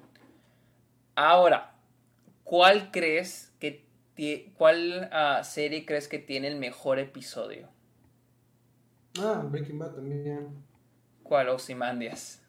Ahora, 1.15 1.75
¿cuál 2.43 2.91
crees 2.91 3.53
que 3.59 3.87
cuál 4.57 5.11
ah, 5.13 5.45
serie 5.45 5.85
crees 5.85 6.09
que 6.09 6.19
tiene 6.19 6.49
el 6.49 6.57
mejor 6.57 6.99
episodio? 6.99 7.69
Ah, 9.19 9.45
Breaking 9.47 9.79
Bad 9.79 9.97
también. 9.97 10.65
¿Cuál? 11.23 11.51
Ozymandias. 11.51 12.41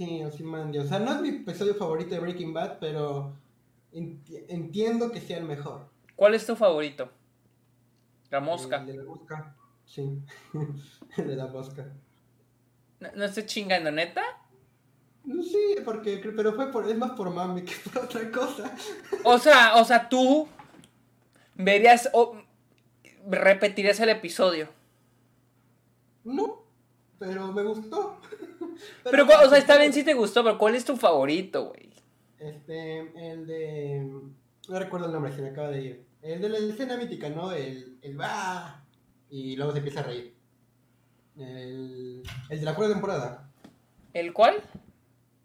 Sí, 0.00 0.24
Ozymandias. 0.24 0.86
O 0.86 0.88
sea, 0.88 0.98
no 0.98 1.12
es 1.12 1.20
mi 1.20 1.28
episodio 1.28 1.74
favorito 1.74 2.14
de 2.14 2.20
Breaking 2.22 2.54
Bad, 2.54 2.78
pero 2.80 3.34
enti- 3.92 4.46
entiendo 4.48 5.12
que 5.12 5.20
sea 5.20 5.36
el 5.36 5.44
mejor. 5.44 5.90
¿Cuál 6.16 6.32
es 6.34 6.46
tu 6.46 6.56
favorito? 6.56 7.10
La 8.30 8.40
mosca. 8.40 8.78
El 8.78 8.86
de 8.86 8.94
la 8.94 9.02
mosca. 9.04 9.54
Sí, 9.84 10.22
el 11.18 11.26
de 11.28 11.36
la 11.36 11.48
mosca. 11.48 11.92
¿No, 13.00 13.10
no 13.14 13.24
estoy 13.26 13.44
chingando, 13.44 13.90
neta? 13.90 14.22
No, 15.24 15.42
Sí, 15.42 15.76
porque, 15.84 16.16
pero 16.34 16.54
fue 16.54 16.72
por, 16.72 16.88
es 16.88 16.96
más 16.96 17.10
por 17.10 17.28
mami 17.28 17.60
que 17.62 17.74
por 17.90 18.04
otra 18.04 18.30
cosa. 18.30 18.74
O 19.22 19.38
sea, 19.38 19.76
o 19.76 19.84
sea, 19.84 20.08
tú 20.08 20.48
verías 21.56 22.08
o 22.14 22.38
repetirías 23.28 24.00
el 24.00 24.08
episodio. 24.08 24.66
No, 26.24 26.62
pero 27.18 27.52
me 27.52 27.62
gustó. 27.64 28.18
Pero, 29.04 29.24
o 29.24 29.48
sea, 29.48 29.58
está 29.58 29.78
bien 29.78 29.92
si 29.92 30.04
te 30.04 30.14
gustó, 30.14 30.42
pero 30.44 30.58
¿cuál 30.58 30.74
es 30.74 30.84
tu 30.84 30.96
favorito, 30.96 31.66
güey? 31.66 31.90
Este, 32.38 33.30
el 33.30 33.46
de. 33.46 34.00
No 34.68 34.78
recuerdo 34.78 35.06
el 35.06 35.12
nombre, 35.12 35.32
se 35.32 35.42
me 35.42 35.50
acaba 35.50 35.68
de 35.68 35.82
ir. 35.82 36.06
El 36.22 36.40
de 36.40 36.48
la 36.48 36.58
escena 36.58 36.96
mítica, 36.96 37.28
¿no? 37.28 37.52
El. 37.52 37.98
El 38.02 38.20
va. 38.20 38.84
Y 39.28 39.56
luego 39.56 39.72
se 39.72 39.78
empieza 39.78 40.00
a 40.00 40.04
reír. 40.04 40.34
El. 41.36 42.22
El 42.48 42.58
de 42.58 42.64
la 42.64 42.74
cuarta 42.74 42.94
temporada. 42.94 43.50
¿El 44.12 44.32
cuál? 44.32 44.62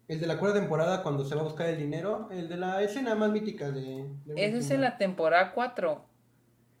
El 0.08 0.20
de 0.20 0.26
la 0.26 0.38
cuarta 0.38 0.60
temporada 0.60 1.02
cuando 1.02 1.24
se 1.24 1.34
va 1.34 1.42
a 1.42 1.44
buscar 1.44 1.68
el 1.68 1.78
dinero. 1.78 2.28
El 2.30 2.48
de 2.48 2.56
la 2.56 2.82
escena 2.82 3.14
más 3.14 3.30
mítica 3.30 3.70
de. 3.70 4.08
de 4.24 4.44
Ese 4.44 4.58
es 4.58 4.70
en 4.70 4.80
la 4.80 4.96
temporada 4.96 5.52
4. 5.52 6.04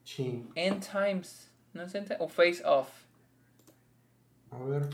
Sí. 0.04 0.48
End 0.54 0.86
Times. 0.90 1.52
¿No 1.74 1.82
es 1.82 1.94
End 1.94 2.16
O 2.20 2.28
Face 2.28 2.62
Off. 2.64 2.88
A 4.50 4.58
ver. 4.64 4.88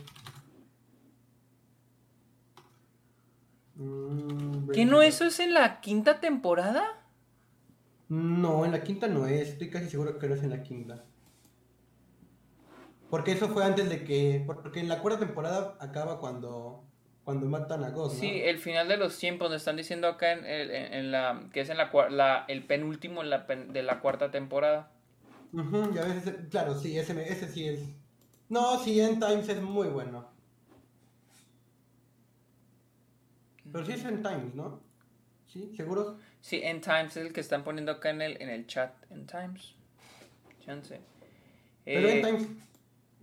Mm, 3.83 4.71
¿Qué 4.73 4.85
no 4.85 5.03
eso 5.03 5.25
es 5.25 5.41
en 5.41 5.55
la 5.55 5.81
quinta 5.81 6.21
temporada? 6.21 6.85
No, 8.09 8.65
en 8.65 8.71
la 8.71 8.85
quinta 8.85 9.09
no 9.09 9.27
es. 9.27 9.49
Estoy 9.49 9.69
casi 9.69 9.91
seguro 9.91 10.17
que 10.19 10.29
no 10.29 10.37
es 10.37 10.43
en 10.45 10.51
la 10.51 10.63
quinta. 10.63 11.05
Porque 13.11 13.33
eso 13.33 13.49
fue 13.49 13.65
antes 13.65 13.89
de 13.89 14.05
que. 14.05 14.43
Porque 14.47 14.81
en 14.81 14.89
la 14.89 15.01
cuarta 15.01 15.21
temporada 15.21 15.77
acaba 15.81 16.19
cuando. 16.19 16.85
Cuando 17.25 17.47
matan 17.47 17.85
a 17.85 17.91
Ghost, 17.91 18.17
¿no? 18.17 18.21
Sí, 18.21 18.41
el 18.43 18.59
final 18.59 18.89
de 18.89 18.97
los 18.97 19.17
tiempos, 19.17 19.49
nos 19.49 19.59
están 19.63 19.77
diciendo 19.77 20.09
acá 20.09 20.33
en, 20.33 20.45
en- 20.45 20.93
en 20.93 21.13
la 21.13 21.49
que 21.53 21.61
es 21.61 21.69
en 21.71 21.77
la, 21.79 21.91
la- 22.11 22.45
el 22.49 22.65
penúltimo 22.67 23.23
en 23.23 23.31
la 23.31 23.47
pen- 23.47 23.73
de 23.73 23.83
la 23.85 24.01
cuarta 24.01 24.31
temporada. 24.33 24.91
Ujú, 25.53 25.93
ya 25.95 26.05
ves, 26.05 26.25
claro, 26.51 26.75
sí, 26.79 26.99
ese, 26.99 27.13
ese 27.31 27.49
sí 27.49 27.69
es. 27.69 27.81
No, 28.49 28.79
sí, 28.83 29.01
End 29.01 29.25
Times 29.25 29.49
es 29.49 29.63
muy 29.63 29.89
bueno. 29.89 30.32
Pero 33.73 33.87
sí 33.87 33.93
es 33.93 34.05
End 34.05 34.23
Times, 34.23 34.55
¿no? 34.55 34.81
¿Sí? 35.47 35.73
¿Seguros? 35.77 36.17
Sí, 36.41 36.61
End 36.63 36.83
Times 36.83 37.17
es 37.17 37.27
el 37.27 37.33
que 37.33 37.41
están 37.41 37.65
poniendo 37.65 37.93
acá 37.93 38.11
en 38.11 38.23
el, 38.23 38.41
en 38.41 38.49
el 38.49 38.67
chat. 38.67 38.95
End 39.11 39.31
Times. 39.31 39.75
Chance. 40.65 41.01
Pero 41.85 42.09
Eh, 42.09 42.21
End 42.21 42.27
Times 42.27 42.49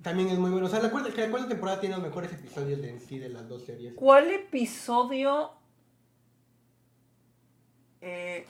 también 0.01 0.29
es 0.29 0.37
muy 0.37 0.51
bueno. 0.51 0.67
O 0.67 0.69
sea, 0.69 0.81
la 0.81 0.91
cuarta, 0.91 1.11
cuarta 1.29 1.47
temporada 1.47 1.79
tiene 1.79 1.95
los 1.95 2.03
mejores 2.03 2.31
episodios 2.31 2.81
de 2.81 2.89
en 2.89 2.99
sí 2.99 3.19
de 3.19 3.29
las 3.29 3.47
dos 3.47 3.63
series. 3.65 3.93
¿Cuál 3.95 4.31
episodio 4.31 5.51
eh, 8.01 8.45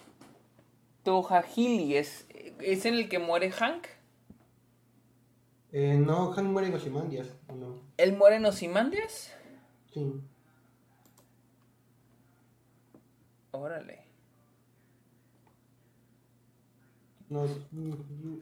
Tohahili 1.03 1.95
es, 1.95 2.27
es 2.61 2.85
en 2.85 2.95
el 2.95 3.09
que 3.09 3.19
muere 3.19 3.51
Hank? 3.51 3.87
Eh, 5.71 5.97
no, 5.97 6.33
Han 6.33 6.51
muere 6.51 6.67
en 6.67 6.73
Ozymandias, 6.75 7.27
¿o 7.47 7.55
no? 7.55 7.81
¿Él 7.97 8.17
muere 8.17 8.37
en 8.37 8.45
Ozymandias? 8.45 9.33
Sí. 9.93 10.13
Órale. 13.51 14.07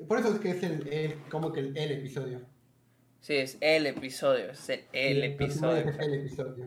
Por 0.07 0.19
eso 0.19 0.33
es 0.33 0.39
que 0.39 0.51
es 0.51 0.63
el, 0.63 0.87
el- 0.87 1.19
como 1.29 1.51
que 1.51 1.59
el, 1.59 1.77
el 1.77 1.91
episodio. 1.91 2.41
Sí, 3.19 3.35
es 3.35 3.57
el 3.59 3.85
episodio, 3.87 4.51
es 4.51 4.69
el, 4.69 5.23
episodio. 5.23 5.89
Es 5.89 5.99
el 5.99 6.13
episodio. 6.13 6.65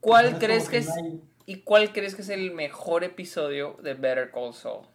¿Cuál 0.00 0.38
crees 0.38 0.68
que 0.68 0.78
es 0.78 0.88
hay- 0.90 1.20
y 1.46 1.62
cuál 1.62 1.92
crees 1.92 2.14
que 2.14 2.22
es 2.22 2.28
el 2.28 2.52
mejor 2.52 3.02
episodio 3.04 3.76
de 3.82 3.94
Better 3.94 4.30
Call 4.30 4.54
Saul? 4.54 4.86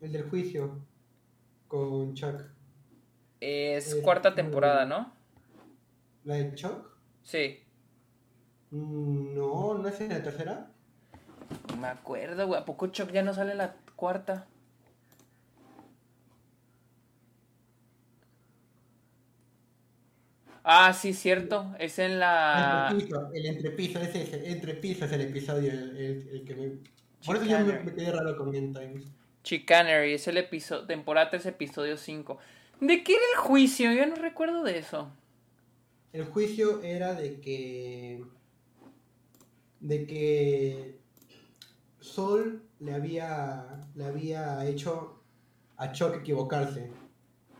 El 0.00 0.10
del 0.12 0.28
juicio 0.28 0.80
con 1.68 2.14
Chuck. 2.14 2.42
Es 3.40 3.94
cuarta 3.96 4.34
temporada, 4.34 4.84
¿no? 4.86 5.12
¿La 6.24 6.36
de 6.36 6.54
Chuck? 6.54 6.88
Sí. 7.22 7.60
Mm, 8.70 9.34
No, 9.34 9.74
¿no 9.74 9.86
es 9.88 10.00
en 10.00 10.08
la 10.08 10.22
tercera? 10.22 10.71
No 11.70 11.76
me 11.76 11.88
acuerdo, 11.88 12.46
güey. 12.46 12.60
¿A 12.60 12.64
poco 12.64 12.86
Chuck 12.88 13.10
ya 13.12 13.22
no 13.22 13.34
sale 13.34 13.54
la 13.54 13.74
cuarta? 13.96 14.46
Ah, 20.64 20.92
sí, 20.92 21.12
cierto. 21.12 21.74
Es 21.78 21.98
en 21.98 22.20
la. 22.20 22.88
Entrepiso, 22.90 23.30
el 23.32 23.46
entrepiso, 23.46 23.98
ese 24.00 24.22
es 24.22 24.32
el 24.32 24.44
entrepiso 24.46 25.04
es 25.04 25.12
el 25.12 25.20
episodio 25.22 25.72
el, 25.72 25.96
el- 25.96 26.28
el 26.28 26.44
que 26.44 26.54
me... 26.54 26.70
Por 27.26 27.36
eso 27.36 27.46
yo 27.46 27.58
me, 27.60 27.80
me 27.80 27.92
quedé 27.94 28.12
raro 28.12 28.36
con 28.36 28.52
Times. 28.52 29.04
Chicanery, 29.42 30.14
es 30.14 30.28
el 30.28 30.36
episodio. 30.38 30.86
Temporada 30.86 31.30
3, 31.30 31.46
episodio 31.46 31.96
5. 31.96 32.38
¿De 32.80 33.02
qué 33.04 33.12
era 33.12 33.22
el 33.34 33.40
juicio? 33.40 33.92
Yo 33.92 34.06
no 34.06 34.14
recuerdo 34.16 34.62
de 34.62 34.78
eso. 34.78 35.10
El 36.12 36.24
juicio 36.26 36.82
era 36.82 37.14
de 37.14 37.40
que... 37.40 38.24
De 39.80 40.06
que... 40.06 41.01
Sol 42.02 42.62
le 42.80 42.94
había, 42.94 43.88
le 43.94 44.04
había 44.04 44.66
hecho 44.66 45.22
a 45.76 45.92
Chuck 45.92 46.16
equivocarse. 46.16 46.90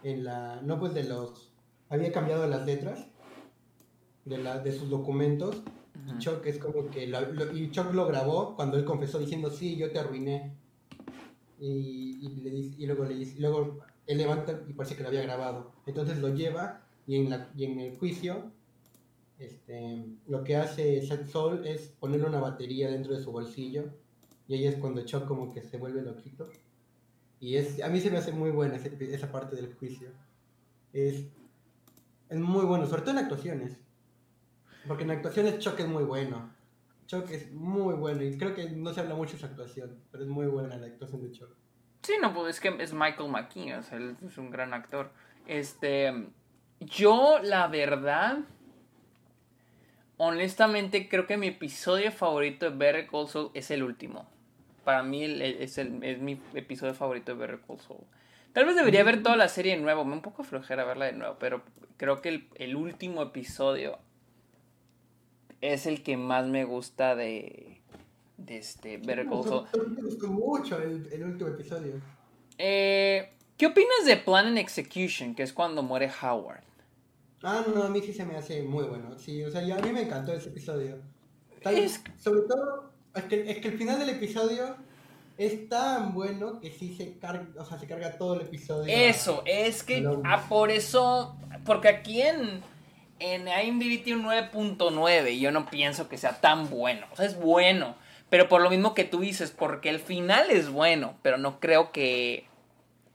En 0.03 0.25
la... 0.25 0.61
No 0.63 0.79
pues 0.79 0.95
de 0.95 1.05
los... 1.05 1.53
Había 1.89 2.13
cambiado 2.13 2.47
las 2.47 2.67
letras 2.67 3.07
de, 4.25 4.39
la, 4.39 4.59
de 4.59 4.73
sus 4.73 4.91
documentos. 4.91 5.63
Y 6.07 6.11
Ujú. 6.11 6.19
Chuck 6.19 6.47
es 6.47 6.59
como 6.59 6.91
que... 6.91 7.07
lo- 7.07 7.33
lo- 7.33 7.57
y 7.57 7.71
Chuck 7.71 7.93
lo 7.95 8.07
grabó 8.07 8.57
cuando 8.57 8.77
él 8.77 8.85
confesó 8.85 9.19
diciendo, 9.19 9.51
sí, 9.51 9.77
yo 9.77 9.91
te 9.93 9.99
arruiné. 9.99 10.57
Y, 11.61 12.19
y 12.21 12.29
le 12.43 12.51
y 12.51 12.87
luego 12.87 13.05
le 13.05 13.15
y 13.15 13.35
luego 13.39 13.79
él 14.09 14.19
levanta 14.19 14.61
y 14.67 14.73
parece 14.73 14.97
que 14.97 15.03
lo 15.03 15.09
había 15.11 15.23
grabado. 15.23 15.71
Entonces 15.87 16.19
lo 16.19 16.35
lleva 16.35 16.83
y 17.07 17.15
en, 17.17 17.31
la, 17.31 17.51
y 17.57 17.65
en 17.65 17.79
el 17.79 17.97
juicio 17.97 18.51
este, 19.39 20.05
lo 20.27 20.43
que 20.43 20.57
hace 20.57 21.01
Seth 21.07 21.29
Sol 21.29 21.65
es 21.65 21.89
ponerle 22.01 22.27
una 22.27 22.41
batería 22.41 22.91
dentro 22.91 23.15
de 23.15 23.23
su 23.23 23.31
bolsillo 23.31 23.85
y 24.53 24.57
ahí 24.57 24.67
es 24.67 24.77
cuando 24.77 25.03
Chuck 25.03 25.27
como 25.27 25.51
que 25.51 25.63
se 25.63 25.79
vuelve 25.79 26.03
loquito. 26.03 26.51
Y 27.41 27.57
es, 27.57 27.83
a 27.83 27.89
mí 27.89 28.01
se 28.01 28.11
me 28.11 28.19
hace 28.19 28.33
muy 28.33 28.51
buena 28.51 28.77
esa 28.77 29.33
parte 29.33 29.57
del 29.57 29.75
juicio. 29.75 30.11
Es, 30.93 31.25
es 32.29 32.39
muy 32.39 32.67
bueno, 32.67 32.85
sobre 32.85 33.01
todo 33.01 33.13
en 33.13 33.19
actuaciones. 33.19 33.79
Porque 34.87 35.05
en 35.05 35.13
actuaciones 35.13 35.59
Chuck 35.59 35.81
es 35.81 35.89
muy 35.89 36.05
bueno. 36.05 36.51
Chuck 37.07 37.31
es 37.31 37.51
muy 37.51 37.95
bueno 37.95 38.23
y 38.23 38.37
creo 38.37 38.55
que 38.55 38.69
no 38.69 38.93
se 38.93 39.01
habla 39.01 39.15
mucho 39.15 39.33
de 39.33 39.39
su 39.39 39.47
actuación, 39.47 39.99
pero 40.11 40.25
es 40.25 40.29
muy 40.29 40.47
buena 40.47 40.77
la 40.77 40.87
actuación 40.87 41.23
de 41.23 41.33
Chuck. 41.33 41.49
Sí, 42.03 42.13
no, 42.21 42.35
pues 42.35 42.57
es 42.57 42.61
que 42.61 42.83
es 42.83 42.93
Michael 42.93 43.31
McKean, 43.31 43.83
es 44.23 44.37
un 44.37 44.51
gran 44.51 44.75
actor. 44.75 45.13
Este, 45.47 46.29
yo, 46.79 47.39
la 47.43 47.69
verdad, 47.69 48.41
honestamente 50.19 51.09
creo 51.09 51.27
que 51.27 51.39
mi 51.39 51.47
episodio 51.47 52.13
favorito 52.13 52.69
de 52.69 52.77
Better 52.77 53.07
Call 53.07 53.51
es 53.55 53.71
el 53.71 53.83
último. 53.83 54.32
Para 54.85 55.03
mí 55.03 55.25
el- 55.25 55.43
es, 55.43 55.79
el, 55.79 56.03
es 56.03 56.19
mi 56.21 56.41
episodio 56.55 56.95
favorito 56.95 57.33
de 57.33 57.39
Better 57.39 57.61
Call 57.67 57.79
Saul. 57.81 58.01
Tal 58.53 58.65
vez 58.67 58.77
debería 58.77 59.03
ver 59.05 59.23
toda 59.23 59.37
la 59.37 59.49
serie 59.49 59.75
de 59.77 59.81
nuevo, 59.83 60.05
me 60.05 60.13
un 60.15 60.23
poco 60.23 60.45
flojera 60.45 60.85
verla 60.85 61.07
de 61.07 61.13
nuevo, 61.13 61.37
pero 61.39 61.63
creo 61.97 62.21
que 62.21 62.29
el, 62.29 62.49
el 62.57 62.77
último 62.77 63.23
episodio 63.23 63.99
es 65.61 65.87
el 65.87 66.03
que 66.03 66.17
más 66.17 66.47
me 66.49 66.65
gusta 66.65 67.15
de, 67.15 67.81
de 68.37 68.59
este 68.59 68.99
Better 68.99 69.27
Call 69.29 69.45
Saul. 69.45 69.67
Me 69.97 70.03
gustó 70.03 70.29
mucho 70.29 70.79
el, 70.83 71.09
el 71.13 71.25
último 71.25 71.51
episodio. 71.51 71.95
Eh, 72.59 73.31
¿Qué 73.57 73.67
opinas 73.67 74.05
de 74.05 74.17
Plan 74.17 74.47
and 74.47 74.59
Execution, 74.59 75.35
que 75.35 75.45
es 75.45 75.53
cuando 75.53 75.83
muere 75.83 76.11
Howard? 76.23 76.65
Ah, 77.45 77.65
no, 77.75 77.83
a 77.85 77.89
mí 77.89 78.01
sí 78.03 78.13
se 78.13 78.25
me 78.25 78.37
hace 78.37 78.63
muy 78.63 78.85
bueno. 78.85 79.19
Sí, 79.19 79.43
o 79.45 79.51
sea, 79.51 79.63
yo- 79.63 79.77
a 79.77 79.79
mí 79.81 79.93
me 79.93 80.03
encantó 80.03 80.33
ese 80.33 80.49
episodio. 80.49 80.97
Tal- 81.63 81.77
Es- 81.77 82.03
Sobre 82.19 82.43
todo, 82.43 82.92
es 83.15 83.25
que, 83.25 83.51
es 83.51 83.59
que 83.59 83.69
el 83.69 83.79
final 83.79 83.99
del 83.99 84.11
episodio 84.11 84.77
es 85.39 85.69
tan 85.69 86.13
bueno 86.15 86.61
que 86.61 86.71
sí 86.71 86.95
se 86.95 87.19
carga, 87.19 87.47
o 87.59 87.65
sea, 87.65 87.79
se 87.79 87.87
carga 87.87 88.17
todo 88.17 88.35
el 88.35 88.43
episodio. 88.43 88.93
Eso, 88.95 89.43
es 89.47 89.83
que 89.83 90.07
ah, 90.25 90.47
por 90.49 90.71
eso, 90.71 91.37
porque 91.65 91.89
aquí 91.89 92.23
en, 92.23 92.63
en 93.19 93.49
IMDb 93.49 94.03
tiene 94.03 94.21
un 94.21 94.27
9.9 94.27 95.33
y 95.33 95.41
yo 95.41 95.51
no 95.51 95.67
pienso 95.67 96.09
que 96.09 96.19
sea 96.19 96.41
tan 96.41 96.69
bueno, 96.71 97.07
o 97.13 97.17
sea, 97.17 97.27
es 97.27 97.39
bueno, 97.39 97.97
pero 98.31 98.49
por 98.49 98.63
lo 98.63 98.71
mismo 98.71 98.95
que 98.95 99.05
tú 99.05 99.21
dices, 99.21 99.51
porque 99.51 99.89
el 99.89 100.01
final 100.01 100.51
es 100.51 100.71
bueno, 100.71 101.15
pero 101.23 101.39
no 101.39 101.61
creo 101.61 101.93
que... 101.93 102.47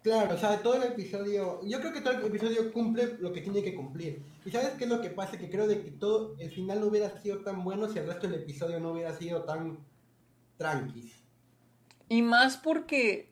Claro, 0.04 0.36
o 0.36 0.38
sea, 0.38 0.58
todo 0.60 0.76
el 0.76 0.84
episodio, 0.84 1.60
yo 1.66 1.80
creo 1.80 1.92
que 1.92 2.02
todo 2.02 2.14
el 2.14 2.26
episodio 2.26 2.72
cumple 2.72 3.18
lo 3.20 3.34
que 3.34 3.42
tiene 3.42 3.62
que 3.62 3.76
cumplir. 3.76 4.22
¿Y 4.46 4.52
sabes 4.52 4.70
qué 4.78 4.86
es 4.86 4.90
lo 4.90 5.02
que 5.02 5.10
pasa? 5.10 5.38
Que 5.38 5.50
creo 5.50 5.68
de 5.68 5.82
que 5.82 5.92
todo 5.92 6.36
el 6.40 6.50
final 6.50 6.80
no 6.80 6.88
hubiera 6.88 7.10
sido 7.22 7.40
tan 7.40 7.64
bueno 7.64 7.90
si 7.90 8.00
el 8.00 8.08
resto 8.08 8.28
del 8.28 8.42
episodio 8.42 8.80
no 8.80 8.92
hubiera 8.92 9.14
sido 9.14 9.44
tan 9.44 9.80
tranquis. 10.58 11.14
Y 12.10 12.22
más 12.22 12.58
porque 12.58 13.30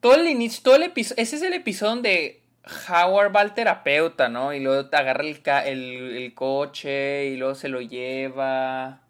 todo 0.00 0.14
el 0.14 0.28
inicio, 0.28 0.62
todo 0.62 0.76
el 0.76 0.84
episodio, 0.84 1.22
ese 1.22 1.36
es 1.36 1.42
el 1.42 1.54
episodio 1.54 1.90
donde 1.90 2.42
Howard 2.88 3.34
va 3.34 3.40
al 3.40 3.54
terapeuta, 3.54 4.28
¿no? 4.28 4.52
Y 4.54 4.60
luego 4.60 4.88
agarra 4.92 5.24
el, 5.24 6.16
el 6.16 6.34
coche 6.34 7.26
y 7.26 7.36
luego 7.36 7.54
se 7.54 7.68
lo 7.68 7.80
lleva, 7.80 9.02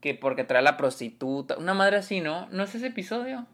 que 0.00 0.14
porque 0.14 0.44
trae 0.44 0.60
a 0.60 0.62
la 0.62 0.76
prostituta, 0.76 1.58
una 1.58 1.74
madre 1.74 1.98
así, 1.98 2.20
¿no? 2.20 2.48
¿No 2.50 2.62
es 2.62 2.74
ese 2.74 2.86
episodio? 2.86 3.46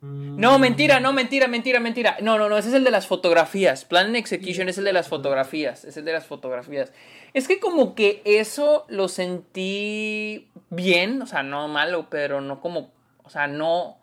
Mm. 0.00 0.38
No, 0.38 0.58
mentira, 0.58 1.00
no, 1.00 1.12
mentira, 1.12 1.48
mentira, 1.48 1.80
mentira. 1.80 2.16
No, 2.20 2.38
no, 2.38 2.48
no, 2.48 2.58
ese 2.58 2.68
es 2.68 2.74
el 2.74 2.84
de 2.84 2.90
las 2.90 3.06
fotografías. 3.06 3.84
Plan 3.84 4.06
and 4.06 4.16
Execution 4.16 4.68
es 4.68 4.78
el 4.78 4.84
de 4.84 4.92
las 4.92 5.08
fotografías. 5.08 5.84
Es 5.84 5.96
el 5.96 6.04
de 6.04 6.12
las 6.12 6.26
fotografías. 6.26 6.92
Es 7.32 7.48
que 7.48 7.60
como 7.60 7.94
que 7.94 8.22
eso 8.24 8.84
lo 8.88 9.08
sentí 9.08 10.48
bien, 10.70 11.22
o 11.22 11.26
sea, 11.26 11.42
no 11.42 11.68
malo, 11.68 12.08
pero 12.10 12.40
no 12.40 12.60
como, 12.60 12.92
o 13.24 13.30
sea, 13.30 13.46
no, 13.46 13.98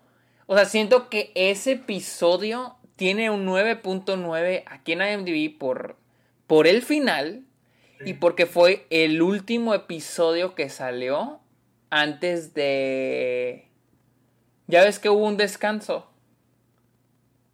o 0.46 0.56
sea, 0.56 0.66
siento 0.66 1.10
que 1.10 1.32
ese 1.36 1.74
episodio 1.74 2.76
tiene 2.96 3.30
un 3.30 3.46
9.9 3.46 4.64
aquí 4.66 4.91
en 4.94 5.02
IMDb 5.02 5.58
por, 5.58 5.98
por 6.48 6.68
el 6.68 6.82
final 6.82 7.46
y 8.06 8.14
porque 8.14 8.46
fue 8.46 8.86
el 8.89 9.22
último 9.22 9.74
episodio 9.74 10.56
que 10.56 10.70
salió 10.70 11.39
antes 11.89 12.54
de... 12.54 13.70
Ya 14.68 14.84
ves 14.84 14.99
que 14.99 15.09
hubo 15.09 15.26
un 15.26 15.38
descanso. 15.38 16.07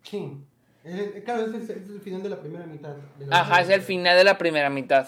Sí. 0.03 0.38
Eh, 0.84 1.22
claro, 1.26 1.45
ese 1.45 1.57
es, 1.57 1.70
el 1.70 2.01
final 2.01 2.24
de 2.24 2.30
la 2.30 2.39
primera 2.39 2.66
mitad. 2.66 2.95
la 3.20 3.41
Ajá, 3.41 3.62
es 3.62 3.70
el 3.70 3.82
final 3.82 4.18
de 4.18 4.24
la 4.24 4.38
primera 4.38 4.70
mitad. 4.70 5.07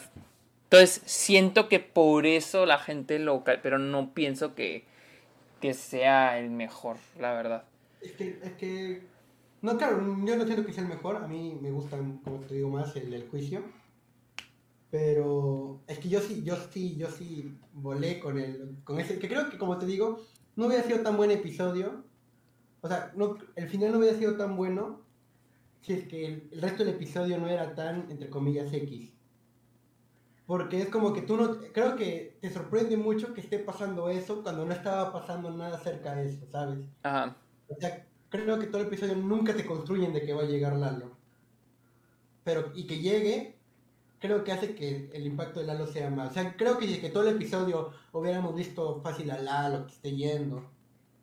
Entonces, 0.64 1.02
siento 1.06 1.68
que 1.70 1.80
por 1.80 2.26
eso 2.26 2.66
la 2.66 2.78
gente 2.78 3.20
lo... 3.20 3.44
Pero 3.44 3.78
no 3.78 4.14
pienso 4.14 4.56
que, 4.56 4.86
que 5.60 5.74
sea 5.74 6.40
el 6.40 6.50
mejor, 6.50 6.98
la 7.20 7.34
verdad. 7.34 7.64
Es 8.02 8.14
que, 8.14 8.40
es 8.44 8.54
que. 8.54 9.04
No, 9.62 9.78
claro, 9.78 9.98
yo 10.26 10.36
no 10.36 10.46
siento 10.46 10.66
que 10.66 10.74
sea 10.74 10.84
el 10.84 10.90
mejor. 10.90 11.18
A 11.18 11.28
mí 11.28 11.58
me 11.62 11.72
gusta, 11.72 11.98
como 12.24 12.40
te 12.40 12.56
digo, 12.56 12.70
más 12.70 12.96
el 12.96 13.12
del 13.12 13.30
juicio. 13.30 13.64
Pero 14.90 15.80
es 15.88 16.00
que 16.00 16.10
yo 16.10 16.20
sí, 16.20 16.44
yo 16.44 16.56
sí, 16.72 16.98
yo 16.98 17.10
sí 17.10 17.56
volé 17.74 18.20
con 18.20 18.40
el. 18.40 18.78
con 18.84 19.00
ese. 19.00 19.20
Que 19.20 19.30
creo 19.30 19.50
que 19.50 19.58
como 19.58 19.78
te 19.78 19.86
digo, 19.86 20.20
no 20.62 20.68
hubiera 20.68 20.84
sido 20.84 21.02
tan 21.02 21.18
buen 21.18 21.32
episodio. 21.32 22.06
O 22.82 22.88
sea, 22.88 23.12
no, 23.16 23.38
el 23.56 23.68
final 23.70 23.92
no 23.92 24.00
hubiera 24.00 24.18
sido 24.18 24.38
tan 24.38 24.56
bueno 24.56 25.02
si 25.82 25.94
es 25.94 26.08
que 26.08 26.26
el, 26.26 26.50
el 26.52 26.62
resto 26.62 26.86
del 26.86 26.96
episodio 26.96 27.38
no 27.40 27.48
era 27.48 27.76
tan, 27.76 28.10
entre 28.12 28.30
comillas, 28.30 28.72
X. 28.72 29.14
Porque 30.46 30.82
es 30.82 30.90
como 30.90 31.14
que 31.14 31.22
tú 31.24 31.38
no. 31.38 31.58
Creo 31.74 31.96
que 31.96 32.38
te 32.42 32.52
sorprende 32.52 32.98
mucho 32.98 33.34
que 33.34 33.42
esté 33.42 33.60
pasando 33.60 34.10
eso 34.10 34.44
cuando 34.44 34.66
no 34.66 34.74
estaba 34.74 35.12
pasando 35.12 35.50
nada 35.52 35.80
cerca 35.80 36.16
de 36.16 36.30
eso, 36.30 36.46
¿sabes? 36.52 36.80
Ajá. 37.04 37.38
O 37.68 37.76
sea, 37.80 38.08
creo 38.30 38.60
que 38.60 38.68
todo 38.68 38.82
el 38.82 38.88
episodio 38.88 39.16
nunca 39.16 39.56
te 39.56 39.66
construyen 39.66 40.14
de 40.14 40.22
que 40.26 40.34
va 40.34 40.44
a 40.44 40.46
llegar 40.46 40.76
Lalo. 40.76 41.18
Pero, 42.44 42.72
y 42.76 42.86
que 42.88 43.00
llegue, 43.00 43.61
creo 44.22 44.44
que 44.44 44.52
hace 44.52 44.76
que 44.76 45.10
el 45.14 45.26
impacto 45.26 45.60
de 45.60 45.66
Lalo 45.66 45.88
sea 45.88 46.10
más. 46.10 46.30
O 46.30 46.34
sea, 46.34 46.56
creo 46.56 46.78
que 46.78 46.88
si 46.88 46.94
es 46.94 47.00
que 47.00 47.10
todo 47.10 47.28
el 47.28 47.36
episodio 47.36 47.92
hubiéramos 48.14 48.56
visto 48.56 49.02
fácil 49.02 49.32
a 49.32 49.40
Lalo 49.40 49.88
que 49.88 49.94
esté 49.94 50.16
yendo, 50.16 50.70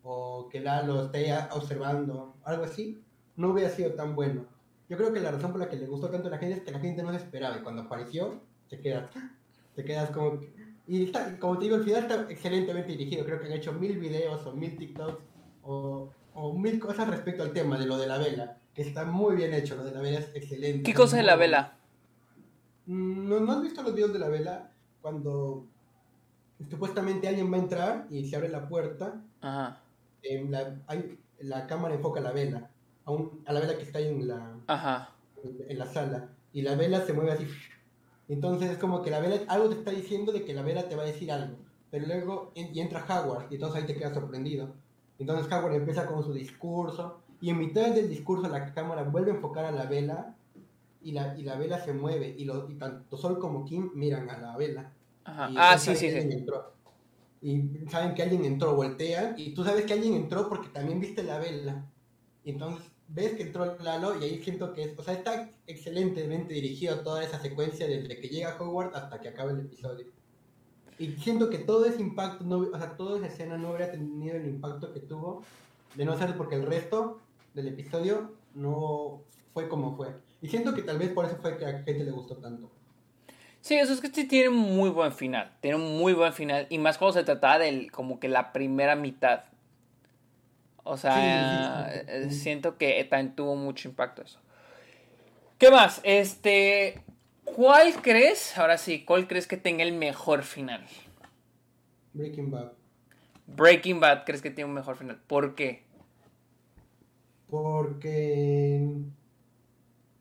o 0.03 0.49
que 0.51 0.61
Lalo 0.61 1.05
esté 1.05 1.33
observando, 1.53 2.35
algo 2.45 2.65
así, 2.65 3.01
no 3.37 3.51
hubiera 3.51 3.71
sido 3.71 3.93
tan 3.93 4.17
bueno. 4.17 4.47
Yo 4.89 4.97
creo 4.97 5.13
que 5.13 5.21
la 5.21 5.31
razón 5.31 5.53
por 5.53 5.61
la 5.61 5.69
que 5.69 5.77
le 5.77 5.87
gustó 5.87 6.11
tanto 6.11 6.29
a 6.29 6.33
la 6.33 6.39
gente 6.39 6.57
es 6.57 6.63
que 6.63 6.73
la 6.73 6.81
gente 6.81 7.03
no 7.03 7.11
se 7.11 7.19
esperaba 7.19 7.57
y 7.57 7.61
cuando 7.61 7.83
apareció, 7.83 8.41
te 8.69 8.81
quedas, 8.81 9.09
te 9.75 9.85
quedas 9.85 10.11
como 10.11 10.41
que... 10.41 10.53
Y 10.89 11.05
está, 11.05 11.39
como 11.39 11.59
te 11.59 11.65
digo, 11.65 11.77
el 11.77 11.85
final 11.85 12.03
está 12.03 12.27
excelentemente 12.31 12.93
dirigido. 12.93 13.25
Creo 13.25 13.39
que 13.39 13.47
han 13.47 13.53
hecho 13.53 13.75
mil 13.75 13.99
videos 13.99 14.45
o 14.47 14.55
mil 14.55 14.77
TikToks 14.77 15.23
o, 15.63 16.11
o 16.33 16.53
mil 16.55 16.81
cosas 16.81 17.09
respecto 17.09 17.43
al 17.43 17.53
tema 17.53 17.79
de 17.79 17.87
lo 17.87 17.99
de 17.99 18.07
la 18.07 18.17
vela. 18.17 18.59
Que 18.75 18.83
está 18.83 19.05
muy 19.05 19.37
bien 19.37 19.53
hecho, 19.53 19.77
lo 19.77 19.85
de 19.85 19.93
la 19.93 20.01
vela 20.01 20.21
es 20.21 20.35
excelente. 20.35 20.85
¿Qué 20.85 20.95
cosa 20.95 21.19
de 21.19 21.25
la 21.25 21.37
vela? 21.37 21.78
¿No, 22.89 23.39
¿No 23.41 23.53
has 23.53 23.63
visto 23.63 23.83
los 23.83 23.95
videos 23.95 24.13
de 24.13 24.19
la 24.19 24.29
vela? 24.29 24.71
Cuando 25.03 25.67
supuestamente 26.69 27.29
alguien 27.29 27.53
va 27.53 27.57
a 27.57 27.61
entrar 27.61 28.07
y 28.11 28.27
se 28.29 28.37
abre 28.37 28.49
la 28.49 28.69
puerta, 28.69 29.21
Ajá. 29.41 29.81
em, 30.23 30.51
la, 30.51 30.75
hay, 30.87 31.19
la 31.41 31.67
cámara 31.67 31.95
enfoca 31.95 32.21
la 32.21 32.33
vela. 32.33 32.71
a, 33.05 33.11
un, 33.13 33.43
a 33.47 33.53
la 33.53 33.61
vela 33.61 33.77
que 33.77 33.85
está 33.85 33.99
ahí 33.99 34.09
en 34.09 34.27
la, 34.29 34.57
Ajá. 34.67 35.11
en 35.45 35.79
la 35.79 35.87
sala. 35.87 36.29
Y 36.53 36.63
la 36.63 36.75
vela 36.75 37.01
se 37.03 37.13
mueve 37.13 37.33
así. 37.33 37.47
Entonces 38.29 38.71
es 38.71 38.79
como 38.79 39.03
que 39.03 39.11
la 39.11 39.21
vela, 39.21 39.41
algo 39.49 39.69
te 39.69 39.77
está 39.77 39.91
diciendo 39.93 40.33
de 40.33 40.45
que 40.45 40.53
la 40.55 40.63
vela 40.63 40.89
te 40.89 40.97
va 40.97 41.03
a 41.03 41.07
decir 41.07 41.31
algo. 41.33 41.57
Pero 41.91 42.07
luego 42.07 42.53
en- 42.55 42.75
y 42.75 42.81
entra 42.81 43.05
Howard 43.09 43.47
y 43.51 43.55
entonces 43.55 43.81
ahí 43.81 43.87
te 43.87 43.97
quedas 43.97 44.13
sorprendido. 44.15 44.75
Entonces 45.19 45.51
Howard 45.53 45.75
empieza 45.75 46.07
con 46.07 46.23
su 46.23 46.33
discurso 46.35 47.21
y 47.41 47.51
en 47.51 47.59
mitad 47.59 47.89
del 47.95 48.09
discurso 48.11 48.49
la 48.49 48.73
cámara 48.75 49.05
vuelve 49.05 49.31
a 49.31 49.35
enfocar 49.35 49.65
a 49.65 49.71
la 49.73 49.87
vela 49.87 50.35
y 51.01 51.13
la, 51.13 51.37
y 51.39 51.43
la 51.43 51.57
vela 51.57 51.83
se 51.85 51.93
mueve 51.93 52.35
y, 52.37 52.45
lo, 52.45 52.69
y 52.71 52.75
tanto 52.75 53.17
Sol 53.17 53.39
como 53.39 53.65
Kim 53.65 53.91
miran 53.95 54.29
a 54.31 54.39
la 54.39 54.57
vela. 54.57 54.93
Ajá. 55.25 55.51
Ah, 55.57 55.79
sí, 55.79 55.95
sí, 55.95 56.11
sí. 56.11 56.17
entró. 56.17 56.73
Y 57.41 57.63
saben 57.91 58.15
que 58.15 58.23
alguien 58.23 58.45
entró, 58.45 58.75
voltean 58.75 59.35
y 59.37 59.55
tú 59.55 59.65
sabes 59.65 59.85
que 59.85 59.93
alguien 59.93 60.15
entró 60.15 60.49
porque 60.49 60.69
también 60.69 61.01
viste 61.01 61.23
la 61.23 61.39
vela. 61.39 61.85
Y 62.45 62.51
entonces 62.51 62.91
ves 63.09 63.35
que 63.35 63.45
entró 63.45 63.77
Lalo 63.79 64.19
y 64.21 64.25
ahí 64.25 64.43
siento 64.43 64.73
que 64.73 64.85
es, 64.85 64.99
o 64.99 65.03
sea, 65.03 65.15
está 65.15 65.51
excelentemente 65.67 66.53
dirigido 66.53 67.01
toda 67.01 67.25
esa 67.25 67.41
secuencia 67.41 67.87
desde 67.87 68.21
que 68.21 68.29
llega 68.29 68.57
Howard 68.61 68.95
hasta 68.95 69.21
que 69.21 69.29
acaba 69.29 69.53
el 69.53 69.61
episodio. 69.61 70.07
Y 70.99 71.13
siento 71.13 71.49
que 71.49 71.59
todo 71.59 71.87
ese 71.87 72.03
impacto, 72.03 72.45
no, 72.45 72.59
o 72.59 72.77
sea, 72.79 72.97
toda 72.97 73.19
esa 73.19 73.29
escena 73.29 73.57
no 73.57 73.69
habría 73.69 73.93
tenido 73.93 74.37
el 74.37 74.47
impacto 74.47 74.93
que 74.93 75.01
tuvo 75.01 75.43
de 75.95 76.05
no 76.05 76.19
ser 76.19 76.37
porque 76.37 76.57
el 76.57 76.67
resto 76.67 77.21
del 77.55 77.69
episodio 77.69 78.33
no 78.55 79.23
fue 79.55 79.69
como 79.69 79.97
fue. 79.97 80.09
Y 80.41 80.49
siento 80.49 80.75
que 80.75 80.83
tal 80.83 80.99
vez 80.99 81.11
por 81.11 81.25
eso 81.25 81.37
fue 81.37 81.57
que 81.59 81.65
a 81.67 81.73
la 81.73 81.83
gente 81.83 82.05
le 82.05 82.11
gustó 82.11 82.37
tanto. 82.37 82.71
Sí, 83.61 83.75
eso 83.75 83.93
es 83.93 84.01
que 84.01 84.09
sí 84.09 84.25
tiene 84.27 84.51
un 84.51 84.77
muy 84.77 84.89
buen 84.91 85.13
final. 85.13 85.53
Tiene 85.61 85.77
un 85.77 85.99
muy 85.99 86.13
buen 86.13 86.33
final. 86.33 86.67
Y 86.71 86.79
más 86.79 86.97
cuando 86.97 87.15
se 87.19 87.25
trataba 87.25 87.59
del 87.59 87.91
como 87.91 88.21
que 88.21 88.29
la 88.29 88.53
primera 88.53 88.95
mitad. 88.97 89.45
O 90.85 90.97
sea, 90.97 91.91
Sí, 91.91 91.95
sí, 92.01 92.05
sí. 92.05 92.09
eh, 92.09 92.31
siento 92.31 92.79
que 92.79 93.05
también 93.05 93.35
tuvo 93.35 93.57
mucho 93.57 93.89
impacto 93.89 94.23
eso. 94.23 94.41
¿Qué 95.59 95.71
más? 95.71 96.01
Este. 96.05 97.03
¿Cuál 97.45 97.95
crees? 98.03 98.57
Ahora 98.59 98.79
sí, 98.79 99.05
¿cuál 99.05 99.27
crees 99.27 99.47
que 99.47 99.57
tenga 99.57 99.83
el 99.83 99.93
mejor 99.93 100.43
final? 100.45 100.87
Breaking 102.13 102.51
Bad. 102.51 102.73
Breaking 103.47 103.99
Bad, 104.01 104.25
¿crees 104.25 104.43
que 104.43 104.51
tiene 104.51 104.69
un 104.69 104.75
mejor 104.75 104.97
final? 104.97 105.19
¿Por 105.27 105.55
qué? 105.55 105.85
Porque 107.51 108.87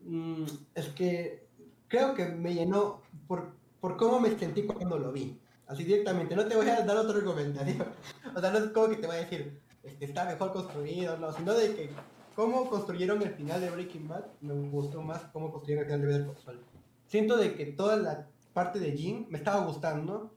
mm, 0.07 0.45
es 0.75 0.87
que 0.89 1.47
creo 1.87 2.13
que 2.15 2.25
me 2.25 2.53
llenó 2.53 3.01
por, 3.27 3.51
por 3.79 3.97
cómo 3.97 4.19
me 4.19 4.37
sentí 4.37 4.63
cuando 4.63 4.97
lo 4.97 5.11
vi. 5.11 5.39
Así 5.67 5.83
directamente, 5.83 6.35
no 6.35 6.45
te 6.45 6.55
voy 6.55 6.67
a 6.69 6.81
dar 6.83 6.97
otro 6.97 7.23
comentario. 7.25 7.85
O 8.35 8.39
sea, 8.39 8.51
no 8.51 8.57
es 8.59 8.71
como 8.71 8.89
que 8.89 8.95
te 8.97 9.07
voy 9.07 9.17
a 9.17 9.19
decir, 9.19 9.59
este, 9.83 10.05
está 10.05 10.25
mejor 10.25 10.51
construido, 10.53 11.17
no, 11.17 11.31
sino 11.33 11.53
de 11.53 11.75
que 11.75 11.89
cómo 12.35 12.69
construyeron 12.69 13.21
el 13.21 13.33
final 13.33 13.59
de 13.61 13.69
Breaking 13.71 14.07
Bad, 14.07 14.25
me 14.41 14.53
gustó 14.69 15.01
más 15.01 15.21
cómo 15.33 15.51
construyeron 15.51 15.83
el 15.85 15.91
final 15.91 16.01
de 16.01 16.07
Better 16.07 16.33
Call 16.33 16.43
Saul. 16.43 16.59
Siento 17.07 17.37
de 17.37 17.55
que 17.55 17.65
toda 17.67 17.97
la 17.97 18.27
parte 18.53 18.79
de 18.79 18.91
Jim 18.93 19.25
me 19.29 19.37
estaba 19.37 19.65
gustando, 19.65 20.33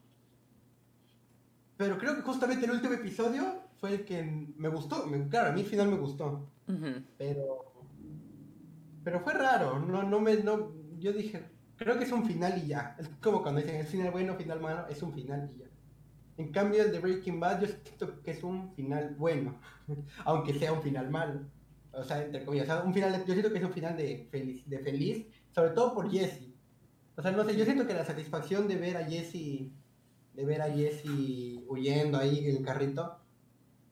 pero 1.77 1.97
creo 1.97 2.15
que 2.15 2.21
justamente 2.21 2.65
el 2.65 2.71
último 2.71 2.93
episodio 2.93 3.43
fue 3.79 3.91
el 3.93 4.05
que 4.05 4.23
me 4.23 4.69
gustó. 4.69 5.05
Me- 5.07 5.27
claro, 5.27 5.49
a 5.49 5.51
mí 5.53 5.61
el 5.61 5.67
final 5.67 5.87
me 5.89 5.97
gustó. 5.97 6.47
Pero. 7.17 7.70
Pero 9.03 9.19
fue 9.21 9.33
raro. 9.33 9.79
No, 9.79 10.03
no 10.03 10.19
me. 10.19 10.37
No, 10.37 10.73
yo 10.99 11.13
dije. 11.13 11.43
Creo 11.77 11.97
que 11.97 12.03
es 12.03 12.11
un 12.11 12.25
final 12.25 12.61
y 12.63 12.67
ya. 12.67 12.95
Es 12.99 13.09
como 13.21 13.41
cuando 13.41 13.61
dicen 13.61 13.77
es 13.77 13.89
final 13.89 14.11
bueno, 14.11 14.35
final 14.35 14.59
malo. 14.59 14.87
Es 14.87 15.01
un 15.01 15.13
final 15.13 15.49
y 15.53 15.59
ya. 15.59 15.65
En 16.37 16.51
cambio, 16.51 16.83
el 16.83 16.91
de 16.91 16.99
Breaking 16.99 17.39
Bad, 17.39 17.61
yo 17.61 17.67
siento 17.67 18.21
que 18.21 18.31
es 18.31 18.43
un 18.43 18.73
final 18.75 19.15
bueno. 19.17 19.59
aunque 20.25 20.53
sea 20.57 20.73
un 20.73 20.81
final 20.81 21.09
malo. 21.09 21.41
O 21.91 22.03
sea, 22.03 22.23
entre 22.23 22.45
comillas. 22.45 22.69
un 22.85 22.93
final, 22.93 23.25
yo 23.25 23.33
siento 23.33 23.51
que 23.51 23.57
es 23.57 23.63
un 23.63 23.73
final 23.73 23.97
de 23.97 24.27
feliz, 24.31 24.67
de 24.67 24.79
feliz. 24.79 25.27
Sobre 25.53 25.71
todo 25.71 25.93
por 25.93 26.09
Jesse. 26.11 26.49
O 27.15 27.21
sea, 27.21 27.31
no 27.31 27.43
sé. 27.43 27.57
Yo 27.57 27.65
siento 27.65 27.87
que 27.87 27.93
la 27.93 28.05
satisfacción 28.05 28.67
de 28.67 28.75
ver 28.75 28.97
a 28.97 29.05
Jesse. 29.05 29.71
De 30.33 30.45
ver 30.45 30.61
a 30.61 30.71
Jesse 30.71 31.63
huyendo 31.67 32.17
ahí 32.17 32.39
en 32.39 32.55
el 32.55 32.63
carrito 32.63 33.17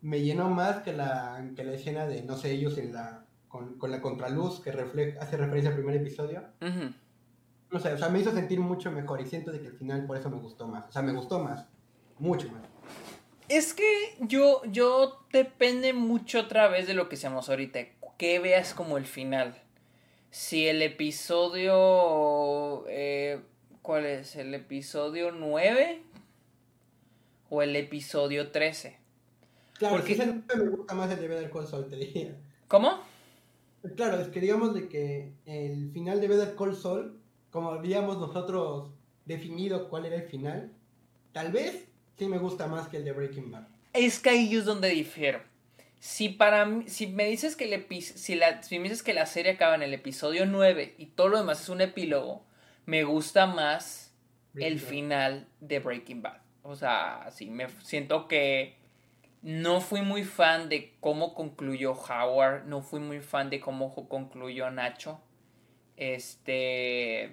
me 0.01 0.21
llenó 0.21 0.49
más 0.49 0.77
que 0.77 0.93
la, 0.93 1.51
que 1.55 1.63
la 1.63 1.73
escena 1.73 2.05
de, 2.05 2.23
no 2.23 2.37
sé, 2.37 2.51
ellos 2.51 2.77
en 2.77 2.93
la, 2.93 3.25
con, 3.49 3.77
con 3.77 3.91
la 3.91 4.01
contraluz 4.01 4.61
que 4.61 4.71
refleja, 4.71 5.19
hace 5.21 5.35
referencia 5.35 5.71
al 5.71 5.75
primer 5.75 5.97
episodio. 5.97 6.43
No 7.71 7.79
sé, 7.79 7.93
o 7.93 7.97
sea, 7.97 8.09
me 8.09 8.19
hizo 8.19 8.31
sentir 8.31 8.59
mucho 8.61 8.91
mejor 8.91 9.19
y 9.21 9.25
siento 9.27 9.51
de 9.51 9.59
que 9.61 9.67
al 9.67 9.73
final 9.77 10.05
por 10.07 10.17
eso 10.17 10.29
me 10.29 10.37
gustó 10.37 10.67
más. 10.67 10.87
O 10.87 10.91
sea, 10.91 11.01
me 11.01 11.11
gustó 11.11 11.39
más. 11.39 11.65
Mucho 12.17 12.49
más. 12.51 12.61
Es 13.47 13.73
que 13.73 14.15
yo, 14.21 14.61
yo 14.65 15.25
depende 15.33 15.93
mucho 15.93 16.39
otra 16.41 16.67
vez 16.67 16.87
de 16.87 16.93
lo 16.93 17.09
que 17.09 17.17
seamos 17.17 17.49
ahorita. 17.49 17.79
Que 18.17 18.39
veas 18.39 18.73
como 18.73 18.97
el 18.97 19.05
final. 19.05 19.55
Si 20.31 20.67
el 20.67 20.81
episodio. 20.83 22.85
eh, 22.87 23.41
¿Cuál 23.81 24.05
es? 24.05 24.35
¿El 24.35 24.53
episodio 24.53 25.31
9? 25.31 26.03
¿O 27.49 27.61
el 27.63 27.75
episodio 27.75 28.51
13? 28.51 28.97
Claro, 29.79 29.95
Porque- 29.95 30.13
ese 30.13 30.25
me 30.27 30.69
gusta 30.69 30.93
más 30.93 31.09
el 31.11 31.19
de 31.21 31.27
Better 31.27 31.49
Call 31.49 31.65
Saul, 31.67 31.87
te 31.87 31.95
diría. 31.95 32.35
¿Cómo? 32.67 32.99
Claro, 33.95 34.19
es 34.19 34.27
que 34.27 34.41
digamos 34.41 34.73
de 34.73 34.89
que 34.89 35.33
el 35.45 35.91
final 35.91 36.19
de 36.19 36.27
Better 36.27 36.55
Call 36.55 36.75
Saul, 36.75 37.19
como 37.49 37.71
habíamos 37.71 38.17
nosotros 38.17 38.91
definido 39.25 39.89
cuál 39.89 40.05
era 40.05 40.15
el 40.15 40.23
final, 40.23 40.71
tal 41.31 41.51
vez 41.51 41.87
sí 42.17 42.27
me 42.27 42.37
gusta 42.37 42.67
más 42.67 42.87
que 42.89 42.97
el 42.97 43.05
de 43.05 43.13
Breaking 43.13 43.51
Bad. 43.51 43.67
Es 43.93 44.19
que 44.19 44.31
ahí 44.31 44.55
es 44.55 44.65
donde 44.65 44.89
difiero. 44.89 45.41
Si 45.99 46.29
para 46.29 46.65
mí, 46.65 46.87
si 46.87 47.07
me 47.07 47.25
dices 47.25 47.55
que 47.55 47.73
el 47.73 48.01
si, 48.01 48.35
la, 48.35 48.63
si 48.63 48.79
me 48.79 48.83
dices 48.83 49.03
que 49.03 49.13
la 49.13 49.25
serie 49.25 49.53
acaba 49.53 49.75
en 49.75 49.81
el 49.81 49.93
episodio 49.93 50.45
9 50.45 50.95
y 50.97 51.07
todo 51.07 51.29
lo 51.29 51.37
demás 51.37 51.61
es 51.61 51.69
un 51.69 51.81
epílogo, 51.81 52.43
me 52.85 53.03
gusta 53.03 53.45
más 53.45 54.13
el 54.55 54.75
Bad. 54.75 54.83
final 54.83 55.47
de 55.59 55.79
Breaking 55.79 56.21
Bad. 56.21 56.41
O 56.63 56.75
sea, 56.75 57.29
sí, 57.31 57.49
me 57.49 57.67
siento 57.83 58.27
que 58.27 58.78
no 59.41 59.81
fui 59.81 60.01
muy 60.01 60.23
fan 60.23 60.69
de 60.69 60.93
cómo 60.99 61.33
concluyó 61.33 61.93
Howard, 61.93 62.65
no 62.65 62.81
fui 62.81 62.99
muy 62.99 63.19
fan 63.21 63.49
de 63.49 63.59
cómo 63.59 63.93
concluyó 64.09 64.69
Nacho. 64.71 65.19
Este. 65.97 67.31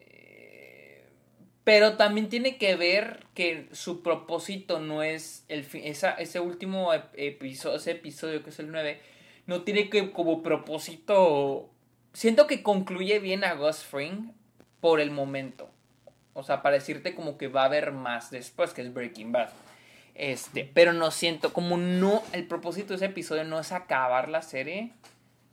eh, 0.00 1.04
Pero 1.64 1.96
también 1.96 2.28
tiene 2.28 2.56
que 2.58 2.76
ver 2.76 3.24
que 3.34 3.68
su 3.72 4.02
propósito 4.02 4.78
no 4.80 5.02
es 5.02 5.44
el 5.48 5.64
fi- 5.64 5.86
esa, 5.86 6.12
ese 6.12 6.40
último 6.40 6.92
episodio, 7.14 7.76
ese 7.76 7.92
episodio 7.92 8.42
que 8.42 8.50
es 8.50 8.58
el 8.58 8.70
9, 8.70 9.00
no 9.46 9.62
tiene 9.62 9.88
que 9.90 10.10
como 10.12 10.42
propósito. 10.42 11.70
Siento 12.12 12.46
que 12.46 12.62
concluye 12.62 13.18
bien 13.18 13.44
a 13.44 13.54
Ghost 13.54 13.84
Fring 13.90 14.32
por 14.80 15.00
el 15.00 15.10
momento. 15.10 15.70
O 16.34 16.42
sea, 16.42 16.62
para 16.62 16.74
decirte 16.76 17.14
como 17.14 17.38
que 17.38 17.48
va 17.48 17.62
a 17.62 17.66
haber 17.66 17.92
más 17.92 18.30
después, 18.30 18.72
que 18.72 18.82
es 18.82 18.92
Breaking 18.92 19.32
Bad. 19.32 19.50
Este, 20.14 20.70
pero 20.72 20.92
no 20.92 21.10
siento, 21.10 21.52
como 21.52 21.76
no, 21.76 22.22
el 22.32 22.46
propósito 22.46 22.88
de 22.90 22.96
ese 22.96 23.06
episodio 23.06 23.44
no 23.44 23.58
es 23.58 23.72
acabar 23.72 24.28
la 24.28 24.42
serie, 24.42 24.92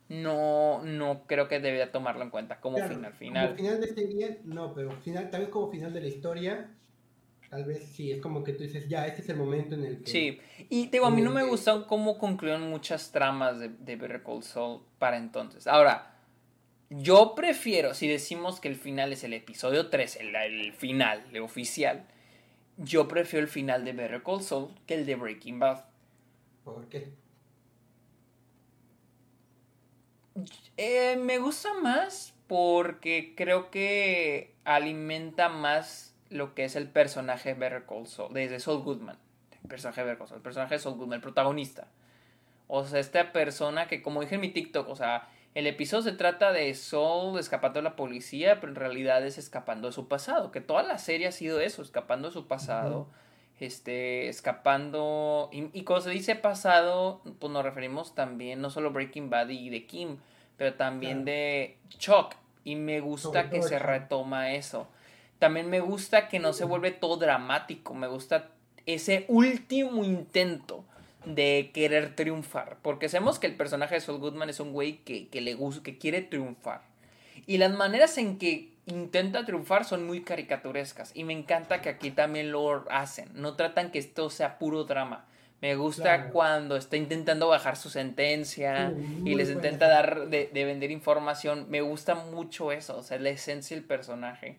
no, 0.08 0.82
no 0.84 1.22
creo 1.26 1.48
que 1.48 1.58
debería 1.58 1.90
tomarlo 1.90 2.22
en 2.22 2.30
cuenta 2.30 2.60
como 2.60 2.76
Claro, 2.76 2.94
final, 2.94 3.10
Como 3.10 3.18
final. 3.18 3.56
final 3.56 3.80
de 3.80 3.88
serie, 3.88 4.40
no, 4.44 4.72
pero 4.74 4.92
final, 5.00 5.30
tal 5.30 5.40
vez 5.40 5.50
como 5.50 5.70
final 5.70 5.92
de 5.92 6.00
la 6.00 6.06
historia, 6.06 6.70
tal 7.50 7.64
vez 7.64 7.82
sí, 7.84 8.12
es 8.12 8.20
como 8.20 8.44
que 8.44 8.52
tú 8.52 8.62
dices, 8.62 8.88
ya, 8.88 9.06
este 9.06 9.22
es 9.22 9.28
el 9.30 9.36
momento 9.36 9.74
en 9.74 9.84
el 9.84 10.02
que... 10.02 10.10
Sí, 10.10 10.40
y 10.68 10.86
digo, 10.88 11.06
a 11.06 11.10
mí 11.10 11.22
no 11.22 11.30
me 11.30 11.42
gustó 11.42 11.86
cómo 11.86 12.18
concluyeron 12.18 12.68
muchas 12.70 13.10
tramas 13.10 13.58
de, 13.58 13.68
de 13.68 13.96
Better 13.96 14.22
Call 14.22 14.42
Saul 14.42 14.82
para 14.98 15.16
entonces. 15.16 15.66
Ahora, 15.66 16.14
yo 16.90 17.34
prefiero, 17.34 17.94
si 17.94 18.06
decimos 18.06 18.60
que 18.60 18.68
el 18.68 18.76
final 18.76 19.12
es 19.12 19.24
el 19.24 19.32
episodio 19.32 19.88
3, 19.88 20.16
el, 20.16 20.36
el 20.36 20.72
final, 20.72 21.24
el 21.32 21.40
oficial, 21.40 22.06
yo 22.82 23.08
prefiero 23.08 23.44
el 23.44 23.50
final 23.50 23.84
de 23.84 23.92
Better 23.92 24.22
Call 24.22 24.42
Saul 24.42 24.74
que 24.86 24.94
el 24.94 25.06
de 25.06 25.14
Breaking 25.16 25.58
Bad. 25.58 25.84
¿Por 26.64 26.88
qué? 26.88 27.12
Eh, 30.76 31.16
me 31.16 31.38
gusta 31.38 31.74
más 31.74 32.34
porque 32.46 33.34
creo 33.36 33.70
que 33.70 34.54
alimenta 34.64 35.48
más 35.48 36.14
lo 36.30 36.54
que 36.54 36.64
es 36.64 36.76
el 36.76 36.88
personaje 36.88 37.50
de 37.50 37.60
Better 37.60 37.84
Call 37.86 38.06
Saul, 38.06 38.32
desde 38.32 38.60
Saul 38.60 38.82
Goodman. 38.82 39.18
El 39.62 39.68
personaje 39.68 40.00
de 40.00 40.04
Better 40.06 40.18
Call 40.18 40.28
Saul, 40.28 40.38
el 40.38 40.42
personaje 40.42 40.74
de 40.74 40.80
Saul 40.80 40.96
Goodman, 40.96 41.16
el 41.16 41.22
protagonista. 41.22 41.88
O 42.68 42.84
sea, 42.84 43.00
esta 43.00 43.32
persona 43.32 43.86
que, 43.86 44.02
como 44.02 44.22
dije 44.22 44.36
en 44.36 44.40
mi 44.40 44.48
TikTok, 44.48 44.88
o 44.88 44.96
sea, 44.96 45.28
el 45.54 45.66
episodio 45.66 46.02
se 46.02 46.12
trata 46.12 46.52
de 46.52 46.72
Saul 46.74 47.38
escapando 47.38 47.80
de 47.80 47.84
la 47.84 47.96
policía, 47.96 48.58
pero 48.60 48.72
en 48.72 48.76
realidad 48.76 49.24
es 49.26 49.36
escapando 49.36 49.88
de 49.88 49.92
su 49.92 50.08
pasado. 50.08 50.50
Que 50.50 50.62
toda 50.62 50.82
la 50.82 50.98
serie 50.98 51.26
ha 51.26 51.32
sido 51.32 51.60
eso, 51.60 51.82
escapando 51.82 52.28
de 52.28 52.32
su 52.32 52.46
pasado. 52.46 53.06
Este, 53.60 54.28
escapando. 54.28 55.50
Y, 55.52 55.68
y 55.78 55.84
cuando 55.84 56.04
se 56.04 56.10
dice 56.10 56.36
pasado, 56.36 57.20
pues 57.38 57.52
nos 57.52 57.62
referimos 57.62 58.14
también 58.14 58.60
no 58.60 58.70
solo 58.70 58.92
Breaking 58.92 59.28
Bad 59.28 59.50
y 59.50 59.68
de 59.68 59.86
Kim, 59.86 60.16
pero 60.56 60.74
también 60.74 61.24
de 61.24 61.76
Chuck. 61.90 62.34
Y 62.64 62.76
me 62.76 63.00
gusta 63.00 63.50
que 63.50 63.62
se 63.62 63.78
retoma 63.78 64.52
eso. 64.54 64.88
También 65.38 65.68
me 65.68 65.80
gusta 65.80 66.28
que 66.28 66.38
no 66.38 66.54
se 66.54 66.64
vuelve 66.64 66.92
todo 66.92 67.18
dramático. 67.18 67.94
Me 67.94 68.06
gusta 68.06 68.50
ese 68.86 69.26
último 69.28 70.02
intento 70.02 70.84
de 71.24 71.70
querer 71.72 72.14
triunfar. 72.16 72.78
Porque 72.82 73.08
sabemos 73.08 73.38
que 73.38 73.46
el 73.46 73.56
personaje 73.56 73.94
de 73.96 74.00
Saul 74.00 74.18
Goodman 74.18 74.50
es 74.50 74.60
un 74.60 74.72
güey 74.72 74.98
que, 74.98 75.28
que 75.28 75.40
le 75.40 75.54
gusta, 75.54 75.82
que 75.82 75.98
quiere 75.98 76.22
triunfar. 76.22 76.82
Y 77.46 77.58
las 77.58 77.72
maneras 77.72 78.18
en 78.18 78.38
que 78.38 78.72
intenta 78.86 79.44
triunfar 79.44 79.84
son 79.84 80.06
muy 80.06 80.22
caricaturescas. 80.22 81.12
Y 81.14 81.24
me 81.24 81.32
encanta 81.32 81.80
que 81.80 81.88
aquí 81.88 82.10
también 82.10 82.52
lo 82.52 82.84
hacen. 82.90 83.28
No 83.34 83.54
tratan 83.54 83.90
que 83.90 83.98
esto 83.98 84.30
sea 84.30 84.58
puro 84.58 84.84
drama. 84.84 85.26
Me 85.62 85.76
gusta 85.76 86.30
cuando 86.30 86.74
está 86.76 86.96
intentando 86.96 87.46
bajar 87.46 87.76
su 87.76 87.88
sentencia 87.88 88.92
y 89.24 89.36
les 89.36 89.48
intenta 89.48 89.86
dar 89.86 90.28
de, 90.28 90.50
de, 90.52 90.64
vender 90.64 90.90
información. 90.90 91.66
Me 91.68 91.82
gusta 91.82 92.16
mucho 92.16 92.72
eso, 92.72 92.98
o 92.98 93.02
sea, 93.04 93.20
la 93.20 93.30
esencia 93.30 93.76
del 93.76 93.84
personaje. 93.84 94.58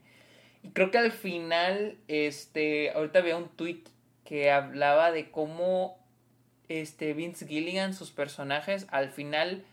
Y 0.64 0.70
creo 0.70 0.91
que 0.91 0.99
al 0.99 1.11
final, 1.11 1.97
este, 2.07 2.91
ahorita 2.91 3.20
veo 3.20 3.38
un 3.38 3.49
tweet 3.49 3.84
que 4.24 4.49
hablaba 4.49 5.11
de 5.11 5.30
cómo 5.30 5.97
este 6.70 7.14
Vince 7.14 7.47
Gilligan, 7.47 7.93
sus 7.93 8.11
personajes, 8.11 8.88
al 8.89 9.09
final, 9.09 9.64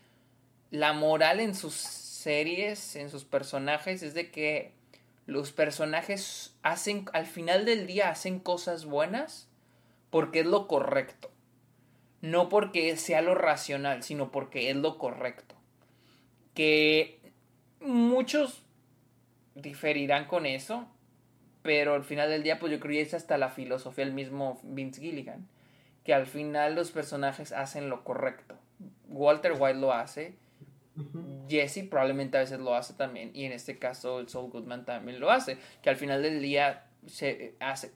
la 0.69 0.93
moral 0.93 1.39
en 1.39 1.55
sus 1.55 1.73
series, 1.73 2.95
en 2.95 3.09
sus 3.09 3.23
personajes, 3.23 4.03
es 4.03 4.13
de 4.13 4.31
que 4.31 4.71
los 5.25 5.51
personajes 5.51 6.53
hacen, 6.63 7.05
al 7.13 7.25
final 7.25 7.65
del 7.65 7.87
día, 7.87 8.09
hacen 8.09 8.39
cosas 8.39 8.85
buenas 8.85 9.47
porque 10.09 10.41
es 10.41 10.45
lo 10.45 10.67
correcto. 10.67 11.31
No 12.21 12.49
porque 12.49 12.95
sea 12.97 13.21
lo 13.21 13.33
racional, 13.33 14.03
sino 14.03 14.31
porque 14.31 14.69
es 14.69 14.75
lo 14.75 14.97
correcto. 14.97 15.55
Que 16.53 17.19
muchos 17.79 18.61
diferirán 19.55 20.25
con 20.25 20.45
eso, 20.45 20.87
pero 21.63 21.95
al 21.95 22.03
final 22.03 22.29
del 22.29 22.43
día, 22.43 22.59
pues 22.59 22.71
yo 22.71 22.79
creo 22.79 22.93
que 22.93 23.01
es 23.01 23.13
hasta 23.13 23.37
la 23.37 23.49
filosofía 23.49 24.05
del 24.05 24.13
mismo 24.13 24.59
Vince 24.63 25.01
Gilligan, 25.01 25.47
que 26.03 26.13
al 26.13 26.25
final 26.25 26.75
los 26.75 26.91
personajes 26.91 27.51
hacen 27.51 27.89
lo 27.89 28.03
correcto. 28.03 28.55
Walter 29.09 29.53
White 29.57 29.79
lo 29.79 29.93
hace, 29.93 30.35
Jesse 31.47 31.87
probablemente 31.89 32.37
a 32.37 32.41
veces 32.41 32.59
lo 32.59 32.75
hace 32.75 32.93
también, 32.93 33.31
y 33.33 33.45
en 33.45 33.51
este 33.51 33.77
caso 33.77 34.19
el 34.19 34.29
Saul 34.29 34.51
Goodman 34.51 34.85
también 34.85 35.19
lo 35.19 35.31
hace, 35.31 35.57
que 35.81 35.89
al 35.89 35.95
final 35.95 36.21
del 36.21 36.41
día 36.41 36.85
se 37.07 37.55
hace, 37.59 37.91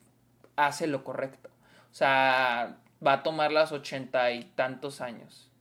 hace 0.56 0.88
lo 0.88 1.03
correcto. 1.03 1.49
O 1.91 1.93
sea, 1.93 2.78
va 3.06 3.14
a 3.14 3.24
tomar 3.24 3.51
las 3.51 3.72
ochenta 3.72 4.32
y 4.32 4.43
tantos 4.56 5.01
años. 5.01 5.51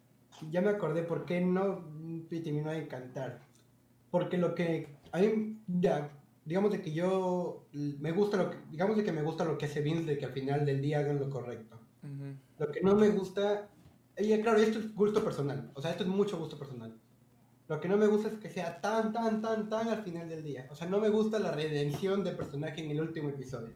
Ya 0.51 0.61
me 0.61 0.71
acordé 0.71 1.03
por 1.03 1.25
qué 1.25 1.41
no 1.41 1.81
me 1.81 2.41
terminó 2.41 2.71
de 2.71 2.79
encantar. 2.79 3.41
Porque 4.11 4.37
lo 4.37 4.55
que 4.55 4.89
a 5.13 5.19
mí, 5.19 5.61
ya, 5.67 6.11
digamos 6.45 6.73
de 6.73 6.83
que 6.83 6.93
yo 6.93 7.67
me 7.73 8.13
gusta 8.13 8.37
lo 8.37 8.51
que, 8.51 8.59
digamos 8.71 8.97
de 8.97 9.05
que 9.05 9.13
me 9.13 9.23
gusta 9.23 9.45
lo 9.45 9.57
que 9.59 9.67
hace 9.67 9.81
Vince, 9.81 10.05
de 10.05 10.19
que 10.19 10.25
al 10.25 10.33
final 10.33 10.65
del 10.67 10.83
día 10.83 10.99
hagan 10.99 11.19
lo 11.19 11.31
correcto. 11.31 11.74
Lo 12.59 12.71
que 12.71 12.81
no 12.81 12.95
me 12.95 13.09
gusta, 13.11 13.69
y 14.17 14.41
claro, 14.41 14.59
esto 14.59 14.79
es 14.79 14.95
gusto 14.95 15.25
personal, 15.25 15.71
o 15.75 15.83
sea, 15.83 15.93
esto 15.93 16.05
es 16.05 16.09
mucho 16.09 16.39
gusto 16.39 16.59
personal. 16.59 16.95
Lo 17.67 17.81
que 17.81 17.89
no 17.89 17.97
me 17.97 18.07
gusta 18.07 18.29
es 18.29 18.35
que 18.35 18.51
sea 18.51 18.81
tan, 18.81 19.13
tan, 19.13 19.41
tan, 19.41 19.71
tan 19.71 19.89
al 19.89 20.03
final 20.03 20.29
del 20.29 20.45
día. 20.45 20.67
O 20.71 20.77
sea, 20.77 20.87
no 20.87 21.01
me 21.01 21.09
gusta 21.09 21.39
la 21.39 21.51
redención 21.51 22.23
de 22.23 22.33
personaje 22.33 22.85
en 22.85 22.91
el 22.91 23.01
último 23.01 23.31
episodio. 23.31 23.73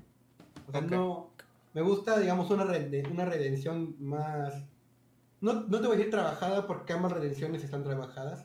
O 0.67 0.73
sea, 0.73 0.83
no, 0.83 1.31
me 1.73 1.81
gusta, 1.81 2.19
digamos, 2.19 2.51
una, 2.51 2.65
una 2.65 3.25
redención 3.25 3.97
más... 3.99 4.63
No, 5.41 5.55
no 5.55 5.81
te 5.81 5.87
voy 5.87 5.95
a 5.95 5.99
decir 5.99 6.11
trabajada 6.11 6.67
porque 6.67 6.93
ambas 6.93 7.13
redenciones 7.13 7.65
están 7.65 7.83
trabajadas, 7.83 8.45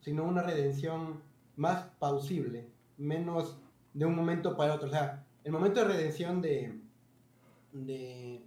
sino 0.00 0.24
una 0.24 0.42
redención 0.42 1.20
más 1.56 1.84
pausible, 1.98 2.70
menos 2.96 3.58
de 3.92 4.06
un 4.06 4.14
momento 4.14 4.56
para 4.56 4.74
otro. 4.74 4.88
O 4.88 4.90
sea, 4.90 5.24
el 5.44 5.52
momento 5.52 5.80
de 5.80 5.88
redención 5.88 6.40
de, 6.40 6.80
de, 7.72 8.42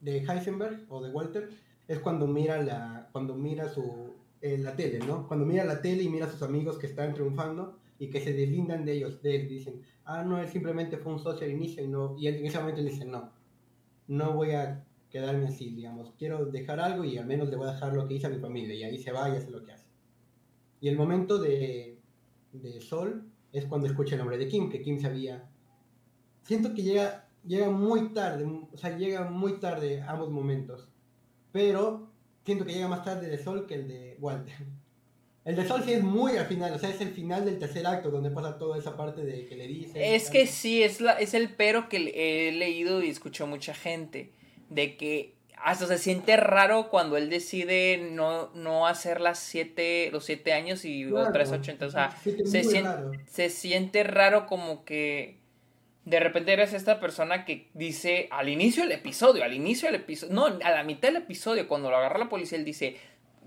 de 0.00 0.18
Heisenberg 0.18 0.86
o 0.88 1.02
de 1.02 1.10
Walter 1.10 1.50
es 1.86 1.98
cuando 1.98 2.26
mira 2.26 2.62
la, 2.62 3.08
cuando 3.12 3.34
mira 3.34 3.68
su, 3.68 4.14
eh, 4.40 4.58
la 4.58 4.74
tele, 4.74 5.00
¿no? 5.00 5.26
Cuando 5.28 5.44
mira 5.44 5.64
la 5.64 5.82
tele 5.82 6.02
y 6.02 6.08
mira 6.08 6.26
a 6.26 6.30
sus 6.30 6.42
amigos 6.42 6.78
que 6.78 6.86
están 6.86 7.12
triunfando 7.12 7.76
y 7.98 8.08
que 8.08 8.20
se 8.20 8.32
deslindan 8.32 8.84
de 8.84 8.92
ellos, 8.92 9.20
de 9.22 9.36
él, 9.36 9.48
dicen, 9.48 9.82
ah, 10.04 10.22
no, 10.22 10.38
él 10.38 10.48
simplemente 10.48 10.96
fue 10.96 11.12
un 11.12 11.18
socio 11.18 11.46
al 11.46 11.52
inicio 11.52 11.84
y, 11.84 11.88
no, 11.88 12.16
y 12.18 12.26
él 12.28 12.36
en 12.36 12.46
ese 12.46 12.58
momento 12.58 12.80
le 12.80 12.90
dice, 12.90 13.04
no, 13.04 13.30
no 14.08 14.32
voy 14.32 14.52
a 14.52 14.84
quedarme 15.10 15.48
así, 15.48 15.70
digamos, 15.70 16.12
quiero 16.18 16.46
dejar 16.46 16.80
algo 16.80 17.04
y 17.04 17.18
al 17.18 17.26
menos 17.26 17.50
le 17.50 17.56
voy 17.56 17.68
a 17.68 17.72
dejar 17.72 17.92
lo 17.92 18.06
que 18.06 18.14
hice 18.14 18.28
a 18.28 18.30
mi 18.30 18.38
familia 18.38 18.74
y 18.74 18.84
ahí 18.84 18.98
se 18.98 19.12
va 19.12 19.28
y 19.28 19.36
hace 19.36 19.50
lo 19.50 19.62
que 19.64 19.72
hace. 19.72 19.86
Y 20.80 20.88
el 20.88 20.96
momento 20.96 21.38
de, 21.38 21.98
de 22.52 22.80
Sol 22.80 23.24
es 23.52 23.66
cuando 23.66 23.88
escucha 23.88 24.14
el 24.14 24.20
nombre 24.20 24.38
de 24.38 24.48
Kim, 24.48 24.70
que 24.70 24.80
Kim 24.80 25.00
sabía. 25.00 25.48
Siento 26.42 26.72
que 26.72 26.82
llega, 26.82 27.28
llega 27.44 27.70
muy 27.70 28.12
tarde, 28.12 28.44
o 28.44 28.76
sea, 28.76 28.96
llega 28.96 29.24
muy 29.24 29.58
tarde 29.58 30.02
ambos 30.06 30.30
momentos, 30.30 30.88
pero 31.52 32.10
siento 32.44 32.64
que 32.64 32.74
llega 32.74 32.88
más 32.88 33.04
tarde 33.04 33.28
de 33.28 33.38
Sol 33.38 33.66
que 33.66 33.74
el 33.74 33.88
de 33.88 34.16
Walter. 34.20 34.54
El 35.44 35.56
de 35.56 35.66
Sol 35.66 35.82
sí 35.84 35.92
es 35.92 36.02
muy 36.02 36.36
al 36.36 36.46
final, 36.46 36.72
o 36.74 36.78
sea, 36.78 36.90
es 36.90 37.00
el 37.00 37.10
final 37.10 37.44
del 37.44 37.58
tercer 37.58 37.86
acto 37.86 38.10
donde 38.10 38.30
pasa 38.30 38.58
toda 38.58 38.78
esa 38.78 38.96
parte 38.96 39.24
de 39.24 39.46
que 39.46 39.56
le 39.56 39.66
dice. 39.66 40.14
Es 40.14 40.30
que 40.30 40.46
sí, 40.46 40.82
es, 40.82 41.00
la, 41.00 41.12
es 41.12 41.32
el 41.32 41.54
pero 41.54 41.88
que 41.88 41.96
he 42.14 42.52
leído 42.52 43.02
y 43.02 43.08
escuchó 43.08 43.46
mucha 43.46 43.74
gente. 43.74 44.32
De 44.68 44.96
que 44.96 45.34
hasta 45.56 45.86
se 45.86 45.98
siente 45.98 46.36
raro 46.36 46.88
cuando 46.90 47.16
él 47.16 47.28
decide 47.28 48.10
no, 48.12 48.50
no 48.54 48.86
hacer 48.86 49.20
las 49.20 49.38
siete, 49.38 50.10
los 50.12 50.24
siete 50.24 50.52
años 50.52 50.84
y 50.84 51.04
los 51.04 51.32
380. 51.32 51.86
O 51.86 51.90
sea, 51.90 52.16
se, 52.22 52.62
siente, 52.62 52.90
se 53.26 53.50
siente 53.50 54.04
raro 54.04 54.46
como 54.46 54.84
que 54.84 55.39
de 56.10 56.18
repente 56.18 56.52
eres 56.52 56.72
esta 56.72 56.98
persona 56.98 57.44
que 57.44 57.68
dice 57.72 58.26
al 58.32 58.48
inicio 58.48 58.82
del 58.82 58.92
episodio, 58.92 59.44
al 59.44 59.54
inicio 59.54 59.86
del 59.86 60.00
episodio, 60.00 60.34
no, 60.34 60.46
a 60.46 60.70
la 60.70 60.82
mitad 60.82 61.08
del 61.08 61.18
episodio, 61.18 61.68
cuando 61.68 61.88
lo 61.88 61.96
agarra 61.96 62.18
la 62.18 62.28
policía, 62.28 62.58
él 62.58 62.64
dice, 62.64 62.96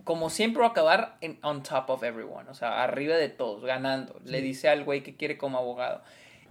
como 0.06 0.30
siempre 0.30 0.62
va 0.62 0.68
a 0.68 0.72
acabar 0.72 1.18
en 1.20 1.40
on 1.44 1.62
top 1.62 1.90
of 1.90 2.04
everyone, 2.04 2.50
o 2.50 2.54
sea, 2.54 2.82
arriba 2.82 3.18
de 3.18 3.28
todos, 3.28 3.66
ganando. 3.66 4.18
Le 4.24 4.40
dice 4.42 4.70
al 4.70 4.86
güey 4.86 5.04
que 5.04 5.18
quiere 5.18 5.38
como 5.38 5.58
abogado. 5.58 6.04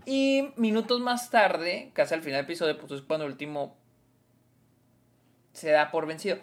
Y 0.05 0.51
minutos 0.57 1.01
más 1.01 1.31
tarde, 1.31 1.91
casi 1.95 2.13
al 2.13 2.21
final 2.21 2.41
del 2.41 2.45
episodio, 2.45 2.79
pues 2.79 2.93
es 2.93 3.01
cuando 3.01 3.25
el 3.25 3.33
último 3.33 3.79
se 5.55 5.71
da 5.71 5.91
por 5.91 6.07
vencido. 6.07 6.37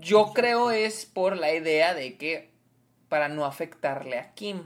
Yo 0.00 0.32
creo 0.34 0.70
es 0.70 1.06
por 1.06 1.38
la 1.38 1.54
idea 1.54 1.94
de 1.94 2.18
que 2.18 2.50
para 3.08 3.28
no 3.28 3.46
afectarle 3.46 4.18
a 4.18 4.34
Kim. 4.34 4.62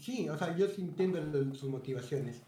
Sí, 0.00 0.28
o 0.28 0.36
sea, 0.38 0.56
yo 0.56 0.68
sí 0.68 0.82
entiendo 0.82 1.20
sus 1.54 1.68
motivaciones, 1.68 2.42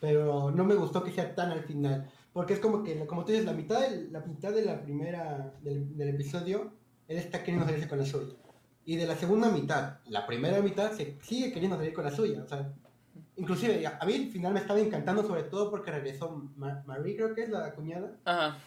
pero 0.00 0.50
no 0.50 0.64
me 0.64 0.74
gustó 0.74 1.02
que 1.02 1.12
sea 1.12 1.34
tan 1.34 1.50
al 1.50 1.64
final. 1.64 2.10
Porque 2.32 2.54
es 2.54 2.60
como 2.60 2.82
que, 2.82 3.06
como 3.06 3.24
tú 3.24 3.32
dices, 3.32 3.46
la 3.46 3.52
mitad, 3.52 3.80
de, 3.80 4.08
la 4.10 4.20
mitad 4.20 4.52
de 4.52 4.64
la 4.64 4.82
primera, 4.82 5.54
del, 5.62 5.96
del 5.96 6.08
episodio, 6.08 6.72
él 7.08 7.18
está 7.18 7.40
queriendo 7.40 7.66
salirse 7.66 7.88
con 7.88 7.98
la 7.98 8.06
suya. 8.06 8.34
Y 8.84 8.96
de 8.96 9.06
la 9.06 9.16
segunda 9.16 9.50
mitad, 9.50 9.98
la 10.06 10.26
primera 10.26 10.60
mitad, 10.60 10.92
se 10.92 11.18
sigue 11.22 11.52
queriendo 11.52 11.76
salir 11.76 11.92
con 11.92 12.04
la 12.04 12.10
suya. 12.10 12.42
O 12.42 12.48
sea, 12.48 12.72
inclusive, 13.36 13.86
a 13.86 14.04
mí 14.06 14.14
el 14.14 14.30
final 14.30 14.54
me 14.54 14.60
estaba 14.60 14.80
encantando, 14.80 15.22
sobre 15.22 15.44
todo 15.44 15.70
porque 15.70 15.90
regresó 15.90 16.50
Marie, 16.56 17.16
creo 17.16 17.34
que 17.34 17.42
es 17.42 17.50
la 17.50 17.72
cuñada. 17.74 18.16
Ajá. 18.24 18.58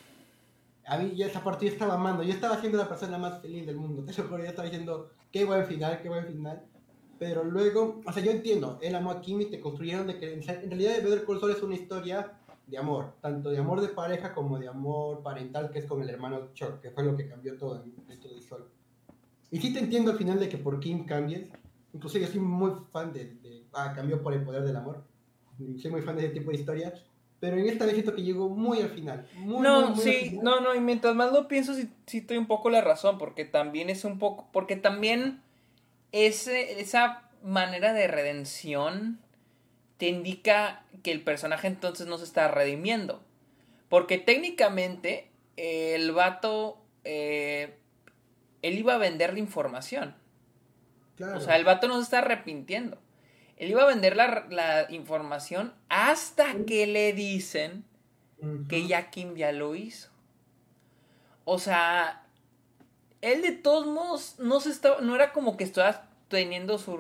A 0.88 0.98
mí 1.00 1.16
ya 1.16 1.26
esa 1.26 1.44
parte 1.44 1.66
yo 1.66 1.72
estaba 1.72 1.96
amando. 1.96 2.24
Yo 2.24 2.32
estaba 2.32 2.60
siendo 2.60 2.78
la 2.78 2.88
persona 2.88 3.18
más 3.18 3.42
feliz 3.42 3.66
del 3.66 3.76
mundo. 3.78 4.06
Te 4.06 4.22
lo 4.22 4.38
yo 4.38 4.44
estaba 4.46 4.68
diciendo, 4.68 5.10
qué 5.32 5.44
buen 5.44 5.66
final, 5.66 6.00
qué 6.02 6.10
buen 6.10 6.26
final. 6.26 6.64
Pero 7.18 7.43
luego, 7.43 8.01
o 8.05 8.11
sea, 8.11 8.22
yo 8.22 8.32
entiendo, 8.32 8.78
él 8.82 8.93
amó 8.95 9.11
a 9.11 9.22
Kim 9.22 9.39
y 9.41 9.45
te 9.45 9.59
construyeron 9.59 10.07
de 10.07 10.18
que 10.18 10.34
en 10.34 10.41
realidad 10.43 10.95
Better 11.01 11.26
Call 11.26 11.39
Saul 11.39 11.51
es 11.51 11.63
una 11.63 11.76
historia 11.76 12.34
de 12.68 12.78
amor, 12.78 13.13
tanto 13.22 13.49
de 13.51 13.57
amor 13.59 13.82
de 13.82 13.89
pareja 13.89 14.34
como 14.34 14.59
de 14.59 14.68
amor 14.68 15.22
parental, 15.22 15.70
que 15.72 15.80
es 15.80 15.86
con 15.86 16.01
el 16.01 16.09
hermano 16.09 16.49
Chuck, 16.53 16.82
que 16.82 16.91
fue 16.91 17.03
lo 17.03 17.16
que 17.16 17.28
cambió 17.28 17.57
todo 17.57 17.84
en 17.84 18.11
esto 18.11 18.28
del 18.28 18.41
sol. 18.41 18.68
Y 19.51 19.59
sí 19.59 19.72
te 19.72 19.80
entiendo 19.80 20.11
al 20.11 20.18
final 20.18 20.39
de 20.39 20.49
que 20.49 20.57
por 20.57 20.80
Kim 20.80 21.05
cambies, 21.05 21.47
incluso 21.93 22.18
yo 22.18 22.28
soy 22.28 22.39
muy 22.39 22.72
fan 22.91 23.13
de, 23.13 23.38
ah, 23.74 23.93
cambió 23.95 24.22
por 24.22 24.34
el 24.34 24.43
poder 24.43 24.63
del 24.63 24.76
amor, 24.76 25.03
soy 25.57 25.91
muy 25.91 26.01
fan 26.01 26.18
de 26.18 26.26
ese 26.26 26.34
tipo 26.34 26.51
de 26.51 26.57
historias, 26.57 26.93
pero 27.39 27.57
en 27.57 27.68
esta 27.68 27.86
vez 27.86 27.93
siento 27.93 28.16
que 28.16 28.24
llegó 28.24 28.49
muy 28.49 28.82
al 28.82 28.89
final. 28.89 29.28
no, 29.45 29.95
sí, 29.95 30.39
no, 30.41 30.59
no, 30.59 30.74
y 30.74 30.80
mientras 30.80 31.16
más 31.16 31.32
lo 31.32 31.47
pienso, 31.47 31.76
sí, 31.76 31.89
sí 32.07 32.20
estoy 32.20 32.38
un 32.38 32.47
poco 32.47 32.70
la 32.70 32.82
razón, 32.82 33.18
porque 33.18 33.45
también 33.45 33.89
es 33.89 34.03
un 34.03 34.18
poco, 34.18 34.49
porque 34.51 34.76
también 34.76 35.41
ese, 36.16 36.80
esa 36.80 37.24
manera 37.43 37.93
de 37.93 38.07
redención 38.07 39.20
te 39.97 40.07
indica 40.07 40.84
que 41.03 41.11
el 41.11 41.22
personaje 41.22 41.68
entonces 41.68 42.07
no 42.07 42.18
se 42.18 42.24
está 42.24 42.47
redimiendo. 42.47 43.22
Porque 43.89 44.18
técnicamente 44.18 45.30
el 45.57 46.11
vato, 46.11 46.82
eh, 47.03 47.78
él 48.61 48.80
iba 48.80 48.95
a 48.95 48.97
vender 48.97 49.34
la 49.34 49.39
información. 49.39 50.16
O 51.36 51.39
sea, 51.39 51.55
el 51.55 51.63
vato 51.63 51.88
no 51.88 51.97
se 51.97 52.03
está 52.03 52.20
arrepintiendo. 52.20 52.97
Él 53.57 53.70
iba 53.70 53.84
a 53.84 53.88
vender 53.88 54.18
la, 54.18 54.88
información 54.89 55.74
hasta 55.88 56.53
que 56.66 56.88
le 56.88 57.13
dicen 57.13 57.86
que 58.68 58.88
ya 58.88 59.09
Kim 59.09 59.36
ya 59.36 59.51
lo 59.51 59.76
hizo. 59.76 60.09
O 61.45 61.59
sea, 61.59 62.25
él 63.26 63.42
de 63.42 63.52
todos 63.52 63.88
modos 63.88 64.36
no 64.40 64.60
se 64.60 64.70
estaba, 64.70 65.02
no 65.02 65.16
era 65.16 65.34
como 65.34 65.58
que 65.58 65.64
estaba 65.64 66.10
teniendo 66.28 66.78
su 66.78 67.00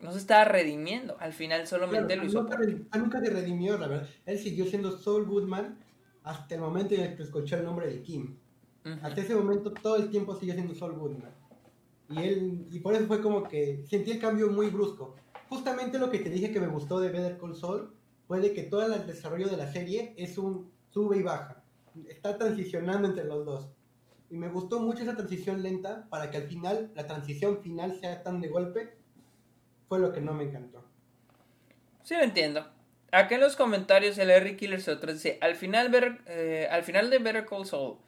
no 0.00 0.12
se 0.12 0.18
estaba 0.18 0.44
redimiendo. 0.44 1.16
Al 1.18 1.32
final 1.32 1.66
solamente 1.66 2.16
lo 2.16 2.24
hizo. 2.24 2.42
Nunca, 2.42 2.58
nunca 2.98 3.20
se 3.20 3.30
redimió, 3.30 3.78
la 3.78 3.86
verdad. 3.86 4.08
Él 4.26 4.38
siguió 4.38 4.66
siendo 4.66 4.98
Saul 4.98 5.24
Goodman 5.24 5.78
hasta 6.22 6.54
el 6.54 6.60
momento 6.60 6.94
en 6.94 7.00
el 7.02 7.16
que 7.16 7.22
escuchó 7.22 7.56
el 7.56 7.64
nombre 7.64 7.86
de 7.86 8.02
Kim. 8.02 8.36
Hasta 9.02 9.22
ese 9.22 9.34
momento 9.34 9.72
todo 9.72 9.96
el 9.96 10.10
tiempo 10.10 10.34
sigue 10.36 10.52
siendo 10.52 10.74
Saul 10.74 10.92
Goodman. 10.98 11.32
Y 12.10 12.18
él 12.18 12.66
y 12.70 12.80
por 12.80 12.94
eso 12.94 13.06
fue 13.06 13.22
como 13.22 13.44
que 13.44 13.82
sentí 13.88 14.10
el 14.10 14.18
cambio 14.18 14.50
muy 14.50 14.68
brusco. 14.68 15.16
Justamente 15.48 15.98
lo 15.98 16.10
que 16.10 16.18
te 16.18 16.28
dije 16.28 16.52
que 16.52 16.60
me 16.60 16.66
gustó 16.66 17.00
de 17.00 17.10
Better 17.10 17.38
Call 17.38 17.56
Saul 17.56 17.94
fue 18.26 18.40
de 18.40 18.52
que 18.52 18.64
todo 18.64 18.84
el 18.84 19.06
desarrollo 19.06 19.48
de 19.48 19.56
la 19.56 19.72
serie 19.72 20.14
es 20.18 20.36
un 20.36 20.70
sube 20.90 21.18
y 21.18 21.22
baja. 21.22 21.62
Está 22.08 22.36
transicionando 22.36 23.08
entre 23.08 23.24
los 23.24 23.46
dos. 23.46 23.70
Y 24.34 24.36
me 24.36 24.48
gustó 24.48 24.80
mucho 24.80 25.04
esa 25.04 25.14
transición 25.14 25.62
lenta 25.62 26.08
para 26.10 26.28
que 26.28 26.38
al 26.38 26.48
final 26.48 26.90
la 26.96 27.06
transición 27.06 27.62
final 27.62 28.00
sea 28.00 28.24
tan 28.24 28.40
de 28.40 28.48
golpe. 28.48 28.92
Fue 29.88 30.00
lo 30.00 30.12
que 30.12 30.20
no 30.20 30.34
me 30.34 30.42
encantó. 30.42 30.84
Sí, 32.02 32.16
lo 32.16 32.24
entiendo. 32.24 32.66
Acá 33.12 33.36
en 33.36 33.42
los 33.42 33.54
comentarios 33.54 34.18
el 34.18 34.32
Harry 34.32 34.56
Killer 34.56 34.82
se 34.82 34.96
dice, 34.96 35.38
al 35.40 35.54
final, 35.54 36.18
eh, 36.26 36.66
al 36.68 36.82
final 36.82 37.10
de 37.10 37.20
Better 37.20 37.46
Call 37.46 37.64
Saul, 37.64 37.98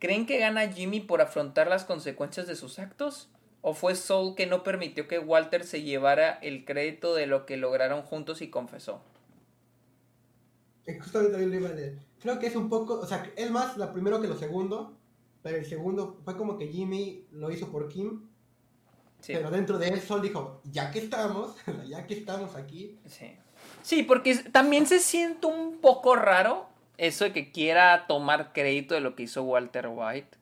¿creen 0.00 0.26
que 0.26 0.40
gana 0.40 0.66
Jimmy 0.66 0.98
por 0.98 1.20
afrontar 1.20 1.68
las 1.68 1.84
consecuencias 1.84 2.48
de 2.48 2.56
sus 2.56 2.80
actos? 2.80 3.30
¿O 3.60 3.72
fue 3.72 3.94
Saul 3.94 4.34
que 4.34 4.46
no 4.46 4.64
permitió 4.64 5.06
que 5.06 5.20
Walter 5.20 5.62
se 5.62 5.84
llevara 5.84 6.40
el 6.42 6.64
crédito 6.64 7.14
de 7.14 7.28
lo 7.28 7.46
que 7.46 7.56
lograron 7.56 8.02
juntos 8.02 8.42
y 8.42 8.50
confesó? 8.50 9.00
Justamente 11.00 11.30
también 11.30 11.50
lo 11.52 11.56
iba 11.56 11.68
a 11.68 11.78
leer. 11.78 11.98
Creo 12.20 12.40
que 12.40 12.48
es 12.48 12.56
un 12.56 12.68
poco, 12.68 12.94
o 12.98 13.06
sea, 13.06 13.30
es 13.36 13.48
más 13.52 13.76
lo 13.76 13.92
primero 13.92 14.20
que 14.20 14.26
lo 14.26 14.36
segundo, 14.36 14.98
pero 15.42 15.56
el 15.56 15.66
segundo 15.66 16.18
fue 16.24 16.36
como 16.36 16.56
que 16.58 16.68
Jimmy 16.68 17.24
lo 17.32 17.50
hizo 17.50 17.70
por 17.70 17.88
Kim. 17.88 18.22
Pero 19.26 19.50
dentro 19.50 19.78
de 19.78 19.88
él 19.88 20.00
Sol 20.00 20.22
dijo, 20.22 20.60
ya 20.64 20.90
que 20.90 21.00
estamos, 21.00 21.56
ya 21.88 22.06
que 22.06 22.14
estamos 22.14 22.54
aquí. 22.54 22.98
Sí. 23.06 23.36
Sí, 23.82 24.02
porque 24.02 24.34
también 24.52 24.86
se 24.86 25.00
siente 25.00 25.46
un 25.46 25.78
poco 25.80 26.14
raro 26.14 26.68
eso 26.98 27.24
de 27.24 27.32
que 27.32 27.50
quiera 27.50 28.06
tomar 28.06 28.52
crédito 28.52 28.94
de 28.94 29.00
lo 29.00 29.14
que 29.14 29.24
hizo 29.24 29.42
Walter 29.42 29.88
White. 29.88 30.36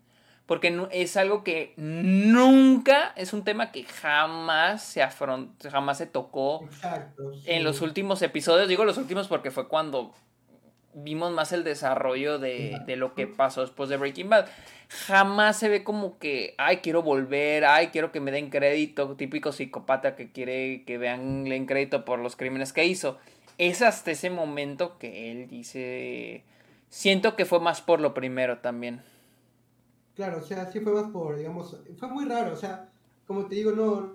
Porque 0.47 0.87
es 0.93 1.17
algo 1.17 1.43
que 1.43 1.75
nunca, 1.77 3.13
es 3.17 3.33
un 3.33 3.43
tema 3.43 3.73
que 3.73 3.83
jamás 3.83 4.85
se 4.85 5.03
afrontó, 5.03 5.69
jamás 5.71 5.99
se 5.99 6.07
tocó 6.07 6.69
en 7.47 7.65
los 7.65 7.81
últimos 7.81 8.23
episodios. 8.23 8.69
Digo 8.69 8.85
los 8.85 8.97
últimos 8.97 9.27
porque 9.27 9.51
fue 9.51 9.67
cuando 9.67 10.15
vimos 10.97 11.31
más 11.31 11.53
el 11.53 11.63
desarrollo 11.63 12.39
de, 12.39 12.81
de, 12.87 12.97
lo 12.97 13.15
que 13.15 13.27
pasó 13.27 13.61
después 13.61 13.89
de 13.89 13.99
Breaking 13.99 14.31
Bad. 14.31 14.47
Jamás 14.89 15.59
se 15.59 15.69
ve 15.69 15.85
como 15.85 16.19
que, 16.19 16.55
ay, 16.59 16.79
quiero 16.79 17.03
volver, 17.03 17.67
ay, 17.67 17.89
quiero 17.89 18.11
que 18.13 18.21
me 18.21 18.33
den 18.33 18.51
crédito, 18.51 19.15
típico 19.15 19.53
psicópata 19.53 20.17
que 20.17 20.33
quiere 20.33 20.85
que 20.85 20.97
vean 20.97 21.45
den 21.45 21.67
crédito 21.67 22.05
por 22.05 22.19
los 22.19 22.35
crímenes 22.35 22.73
que 22.73 22.87
hizo. 22.87 23.19
Es 23.59 23.83
hasta 23.83 24.11
ese 24.11 24.31
momento 24.31 24.99
que 24.99 25.31
él 25.31 25.49
dice, 25.49 26.45
siento 26.89 27.37
que 27.37 27.45
fue 27.45 27.61
más 27.61 27.83
por 27.83 28.01
lo 28.01 28.15
primero 28.15 28.59
también. 28.59 29.03
Claro, 30.15 30.39
o 30.39 30.43
sea, 30.43 30.71
sí 30.71 30.81
fue 30.81 30.95
más 30.95 31.11
por, 31.11 31.37
digamos, 31.37 31.77
fue 31.99 32.09
muy 32.09 32.25
raro, 32.25 32.55
o 32.55 32.57
sea, 32.57 32.89
como 33.27 33.45
te 33.47 33.57
digo, 33.57 33.73
no, 33.73 34.13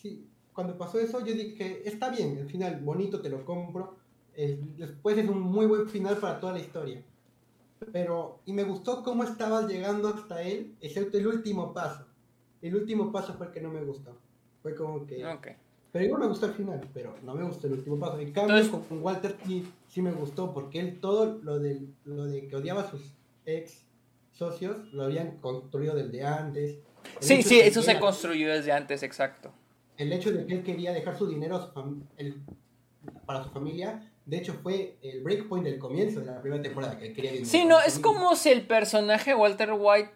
sí, 0.00 0.28
cuando 0.52 0.78
pasó 0.78 1.00
eso 1.00 1.18
yo 1.24 1.34
dije, 1.34 1.82
está 1.84 2.10
bien, 2.10 2.38
al 2.38 2.48
final, 2.48 2.80
bonito, 2.80 3.20
te 3.20 3.28
lo 3.28 3.44
compro, 3.44 3.96
después 4.36 5.16
es 5.16 5.28
un 5.28 5.40
muy 5.40 5.66
buen 5.66 5.88
final 5.88 6.18
para 6.18 6.38
toda 6.38 6.52
la 6.52 6.60
historia. 6.60 7.02
Pero, 7.92 8.40
y 8.46 8.52
me 8.52 8.64
gustó 8.64 9.02
cómo 9.02 9.24
estabas 9.24 9.66
llegando 9.66 10.08
hasta 10.08 10.42
él, 10.42 10.74
excepto 10.80 11.18
el 11.18 11.26
último 11.26 11.72
paso. 11.72 12.06
El 12.62 12.74
último 12.74 13.12
paso 13.12 13.34
fue 13.34 13.46
el 13.46 13.52
que 13.52 13.60
no 13.60 13.70
me 13.70 13.82
gustó. 13.82 14.16
Fue 14.62 14.74
como 14.74 15.06
que... 15.06 15.24
Pero 15.92 16.04
igual 16.04 16.22
me 16.22 16.28
gustó 16.28 16.46
el 16.46 16.52
final, 16.52 16.86
pero 16.92 17.14
no 17.22 17.34
me 17.34 17.44
gustó 17.44 17.66
el 17.66 17.74
último 17.74 17.98
paso. 17.98 18.18
En 18.18 18.32
cambio, 18.32 18.70
con 18.70 19.02
Walter 19.02 19.36
sí, 19.46 19.66
sí, 19.88 20.02
me 20.02 20.12
gustó, 20.12 20.52
porque 20.52 20.80
él 20.80 21.00
todo 21.00 21.38
lo 21.42 21.58
de, 21.58 21.86
lo 22.04 22.26
de 22.26 22.46
que 22.48 22.56
odiaba 22.56 22.82
a 22.82 22.90
sus 22.90 23.14
ex 23.46 23.86
socios 24.32 24.92
lo 24.92 25.04
habían 25.04 25.38
construido 25.38 25.94
desde 25.94 26.22
antes. 26.22 26.78
sí, 27.20 27.42
sí, 27.42 27.60
eso 27.60 27.80
se 27.80 27.98
construyó 27.98 28.52
desde 28.52 28.72
antes, 28.72 29.02
exacto. 29.02 29.52
El 29.96 30.12
hecho 30.12 30.30
de 30.30 30.44
que 30.44 30.54
él 30.54 30.62
quería 30.62 30.92
dejar 30.92 31.16
su 31.16 31.26
dinero 31.26 31.72
para 33.24 33.44
su 33.44 33.50
familia 33.50 34.02
de 34.26 34.38
hecho, 34.38 34.54
fue 34.54 34.96
el 35.02 35.22
breakpoint 35.22 35.64
del 35.64 35.78
comienzo 35.78 36.18
de 36.18 36.26
la 36.26 36.42
primera 36.42 36.60
temporada 36.60 36.98
que 36.98 37.12
quería 37.12 37.44
Sí, 37.44 37.64
no, 37.64 37.80
es 37.80 38.00
como 38.00 38.34
si 38.34 38.50
el 38.50 38.66
personaje 38.66 39.36
Walter 39.36 39.72
White 39.72 40.10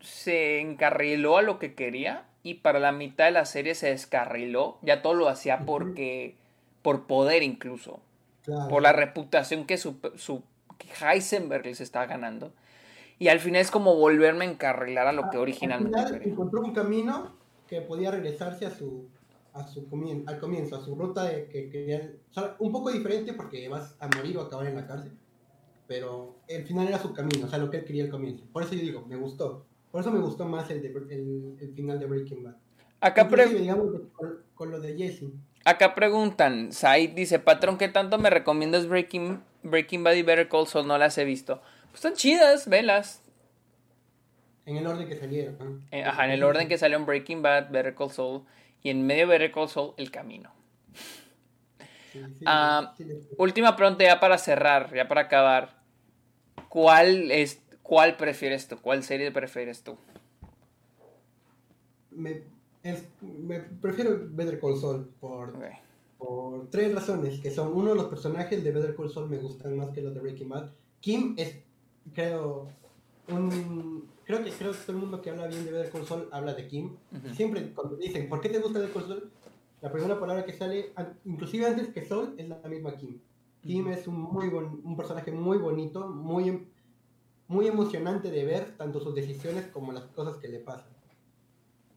se 0.00 0.60
encarriló 0.60 1.36
a 1.36 1.42
lo 1.42 1.58
que 1.58 1.74
quería 1.74 2.24
y 2.42 2.54
para 2.54 2.78
la 2.78 2.90
mitad 2.90 3.26
de 3.26 3.32
la 3.32 3.44
serie 3.44 3.74
se 3.74 3.88
descarriló. 3.88 4.78
Ya 4.80 5.02
todo 5.02 5.12
lo 5.12 5.28
hacía 5.28 5.60
porque. 5.60 6.36
por 6.80 7.06
poder 7.06 7.42
incluso. 7.42 8.00
Por 8.70 8.82
la 8.82 8.92
reputación 8.92 9.66
que 9.66 9.76
su, 9.76 9.96
su 10.16 10.42
que 10.78 10.88
Heisenberg 11.04 11.66
les 11.66 11.82
estaba 11.82 12.06
ganando. 12.06 12.54
Y 13.18 13.28
al 13.28 13.40
final 13.40 13.60
es 13.60 13.70
como 13.70 13.94
volverme 13.94 14.46
a 14.46 14.50
encarrilar 14.50 15.06
a 15.06 15.12
lo 15.12 15.28
que 15.28 15.36
originalmente 15.36 15.98
al 15.98 16.08
final 16.08 16.22
Encontró 16.28 16.62
un 16.62 16.72
camino 16.72 17.36
que 17.68 17.82
podía 17.82 18.10
regresarse 18.10 18.64
a 18.64 18.70
su 18.70 19.06
a 19.54 19.66
su 19.68 19.86
al 20.26 20.38
comienzo, 20.40 20.76
a 20.76 20.84
su 20.84 20.96
ruta 20.96 21.24
de 21.24 21.46
que 21.46 21.70
querían, 21.70 22.16
un 22.58 22.72
poco 22.72 22.90
diferente 22.90 23.32
porque 23.32 23.68
vas 23.68 23.94
a 24.00 24.08
morir 24.08 24.36
o 24.36 24.42
acabar 24.42 24.66
en 24.66 24.74
la 24.74 24.86
cárcel, 24.86 25.12
pero 25.86 26.34
el 26.48 26.66
final 26.66 26.88
era 26.88 26.98
su 26.98 27.14
camino, 27.14 27.46
o 27.46 27.48
sea, 27.48 27.60
lo 27.60 27.70
que 27.70 27.78
él 27.78 27.84
quería 27.84 28.04
al 28.04 28.10
comienzo. 28.10 28.44
Por 28.52 28.64
eso 28.64 28.74
yo 28.74 28.80
digo, 28.80 29.06
me 29.06 29.16
gustó. 29.16 29.64
Por 29.92 30.00
eso 30.00 30.10
me 30.10 30.18
gustó 30.18 30.44
más 30.44 30.68
el, 30.70 30.84
el, 30.84 31.72
final 31.76 32.00
de 32.00 32.06
Breaking 32.06 32.42
Bad. 32.42 32.56
Acá 33.00 33.24
digamos, 33.24 33.92
con, 34.56 34.70
lo 34.72 34.80
de 34.80 34.96
Jesse. 34.96 35.30
Acá 35.64 35.94
preguntan, 35.94 36.72
Said 36.72 37.10
dice, 37.10 37.38
patrón, 37.38 37.78
¿qué 37.78 37.88
tanto 37.88 38.18
me 38.18 38.30
recomiendas 38.30 38.88
Breaking, 38.88 39.40
Breaking 39.62 40.02
Bad 40.02 40.14
y 40.14 40.22
Better 40.22 40.48
Call 40.48 40.66
Saul? 40.66 40.88
No 40.88 40.98
las 40.98 41.16
he 41.16 41.24
visto. 41.24 41.60
Pues 41.92 41.96
están 41.96 42.14
chidas, 42.14 42.68
velas. 42.68 43.22
En 44.66 44.78
el 44.78 44.86
orden 44.86 45.06
que 45.06 45.16
salieron. 45.16 45.86
Eh, 45.92 46.02
ajá, 46.02 46.24
en 46.24 46.32
el 46.32 46.42
orden 46.42 46.66
que 46.66 46.76
salió 46.76 46.98
Breaking 47.04 47.40
Bad, 47.40 47.70
Better 47.70 47.94
Call 47.94 48.10
Saul 48.10 48.42
y 48.84 48.90
en 48.90 49.04
medio 49.04 49.26
de 49.26 49.38
Better 49.38 49.52
el 49.96 50.10
camino. 50.12 50.50
Ah, 52.46 52.94
última 53.38 53.74
pregunta 53.74 54.04
ya 54.04 54.20
para 54.20 54.38
cerrar, 54.38 54.94
ya 54.94 55.08
para 55.08 55.22
acabar. 55.22 55.82
¿Cuál 56.68 57.32
es 57.32 57.60
cuál 57.82 58.16
prefieres 58.16 58.68
tú? 58.68 58.76
¿Cuál 58.80 59.02
serie 59.02 59.32
prefieres 59.32 59.82
tú? 59.82 59.96
Me, 62.10 62.42
prefiero 63.80 64.28
Better 64.30 64.60
Call 64.60 64.76
Saul 64.76 65.08
por, 65.18 65.54
por 66.18 66.70
tres 66.70 66.94
razones, 66.94 67.40
que 67.40 67.50
son 67.50 67.72
uno, 67.72 67.94
los 67.94 68.06
personajes 68.06 68.62
de 68.62 68.70
Better 68.70 68.94
Call 68.94 69.10
Saul 69.10 69.30
me 69.30 69.38
gustan 69.38 69.76
más 69.76 69.88
que 69.88 70.02
los 70.02 70.14
de 70.14 70.20
Breaking 70.20 70.50
Bad. 70.50 70.70
Kim 71.00 71.34
es, 71.38 71.56
creo, 72.12 72.68
un 73.28 74.13
creo 74.24 74.42
que 74.42 74.50
creo 74.50 74.72
que 74.72 74.78
todo 74.78 74.92
el 74.92 74.98
mundo 74.98 75.20
que 75.20 75.30
habla 75.30 75.46
bien 75.46 75.64
de 75.64 75.70
Better 75.70 75.90
Call 75.90 76.06
Saul 76.06 76.28
habla 76.32 76.54
de 76.54 76.66
Kim. 76.66 76.96
Siempre 77.34 77.72
cuando 77.72 77.96
dicen, 77.96 78.28
¿por 78.28 78.40
qué 78.40 78.48
te 78.48 78.58
gusta 78.58 78.78
Better 78.78 78.92
Call 78.92 79.06
Saul? 79.08 79.30
La 79.80 79.92
primera 79.92 80.18
palabra 80.18 80.44
que 80.44 80.52
sale, 80.52 80.92
inclusive 81.24 81.66
antes 81.66 81.88
que 81.88 82.04
Saul, 82.04 82.34
es 82.38 82.48
la 82.48 82.56
misma 82.68 82.96
Kim. 82.96 83.20
Kim 83.60 83.88
es 83.88 84.06
un, 84.06 84.20
muy 84.20 84.48
un 84.48 84.96
personaje 84.96 85.30
muy 85.30 85.58
bonito, 85.58 86.08
muy, 86.08 86.48
em, 86.48 86.64
muy 87.48 87.66
emocionante 87.66 88.30
de 88.30 88.44
ver, 88.44 88.76
tanto 88.76 89.00
sus 89.00 89.14
decisiones 89.14 89.66
como 89.68 89.92
las 89.92 90.04
cosas 90.04 90.36
que 90.36 90.48
le 90.48 90.58
pasan. 90.58 90.92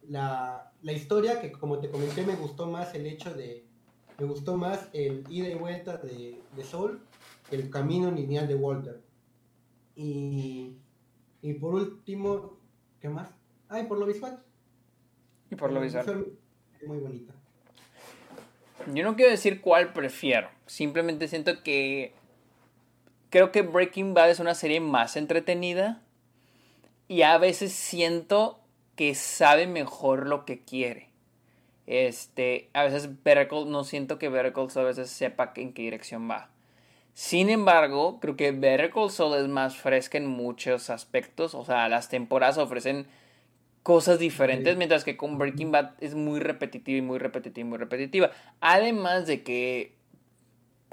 La, 0.09 0.71
la 0.81 0.91
historia, 0.93 1.41
que 1.41 1.51
como 1.51 1.79
te 1.79 1.89
comenté, 1.89 2.25
me 2.25 2.35
gustó 2.35 2.67
más 2.67 2.93
el 2.95 3.05
hecho 3.05 3.33
de. 3.33 3.65
Me 4.19 4.25
gustó 4.25 4.57
más 4.57 4.89
el 4.93 5.23
ida 5.29 5.47
y 5.47 5.55
vuelta 5.55 5.97
de, 5.97 6.41
de 6.55 6.63
Saul 6.63 7.01
que 7.49 7.55
el 7.55 7.69
camino 7.69 8.11
lineal 8.11 8.47
de 8.47 8.55
Walter. 8.55 9.01
Y 9.95 10.77
y 11.47 11.53
por 11.53 11.75
último, 11.75 12.57
¿qué 12.99 13.07
más? 13.07 13.29
Ay, 13.69 13.85
por 13.85 13.97
lo 13.97 14.05
visual. 14.05 14.43
Y 15.49 15.55
por 15.55 15.71
lo 15.71 15.79
visual. 15.79 16.33
Muy 16.85 16.97
bonita. 16.97 17.33
Yo 18.93 19.05
no 19.05 19.15
quiero 19.15 19.31
decir 19.31 19.61
cuál 19.61 19.93
prefiero. 19.93 20.49
Simplemente 20.65 21.29
siento 21.29 21.63
que. 21.63 22.13
Creo 23.29 23.53
que 23.53 23.61
Breaking 23.61 24.13
Bad 24.13 24.31
es 24.31 24.41
una 24.41 24.55
serie 24.55 24.81
más 24.81 25.15
entretenida. 25.15 26.01
Y 27.07 27.21
a 27.21 27.37
veces 27.37 27.71
siento 27.71 28.59
que 28.97 29.15
sabe 29.15 29.67
mejor 29.67 30.27
lo 30.27 30.43
que 30.43 30.65
quiere. 30.65 31.07
Este, 31.85 32.69
a 32.73 32.83
veces 32.83 33.23
Better 33.23 33.47
no 33.67 33.85
siento 33.85 34.19
que 34.19 34.27
Better 34.27 34.53
a 34.53 34.83
veces 34.83 35.09
sepa 35.09 35.53
en 35.55 35.71
qué 35.71 35.83
dirección 35.83 36.29
va. 36.29 36.49
Sin 37.17 37.49
embargo, 37.49 38.19
creo 38.19 38.35
que 38.35 38.51
Better 38.51 38.91
Call 38.91 39.09
Saul 39.09 39.39
es 39.39 39.47
más 39.47 39.75
fresca 39.75 40.19
en 40.19 40.27
muchos 40.27 40.91
aspectos. 40.91 41.55
O 41.55 41.65
sea, 41.65 41.89
las 41.89 42.09
temporadas 42.09 42.59
ofrecen 42.59 43.07
cosas 43.81 44.19
diferentes, 44.19 44.77
mientras 44.77 45.03
que 45.03 45.17
con 45.17 45.39
Breaking 45.39 45.71
Bad 45.71 45.93
es 45.99 46.13
muy 46.13 46.39
repetitiva 46.39 46.99
y 46.99 47.01
muy 47.01 47.17
repetitiva 47.17 47.65
y 47.65 47.69
muy 47.69 47.79
repetitiva. 47.79 48.29
Además 48.61 49.25
de 49.25 49.41
que, 49.41 49.95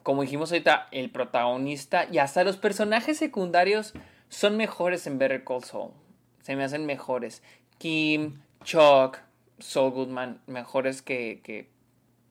como 0.02 0.22
dijimos 0.22 0.50
ahorita, 0.50 0.88
el 0.92 1.10
protagonista 1.10 2.06
y 2.10 2.16
hasta 2.16 2.42
los 2.42 2.56
personajes 2.56 3.18
secundarios 3.18 3.92
son 4.30 4.56
mejores 4.56 5.06
en 5.06 5.18
Better 5.18 5.44
Call 5.44 5.62
Saul. 5.62 5.90
Se 6.40 6.56
me 6.56 6.64
hacen 6.64 6.86
mejores. 6.86 7.42
Kim, 7.76 8.40
Chuck, 8.64 9.18
Saul 9.58 9.90
Goodman, 9.90 10.40
mejores 10.46 11.02
que, 11.02 11.68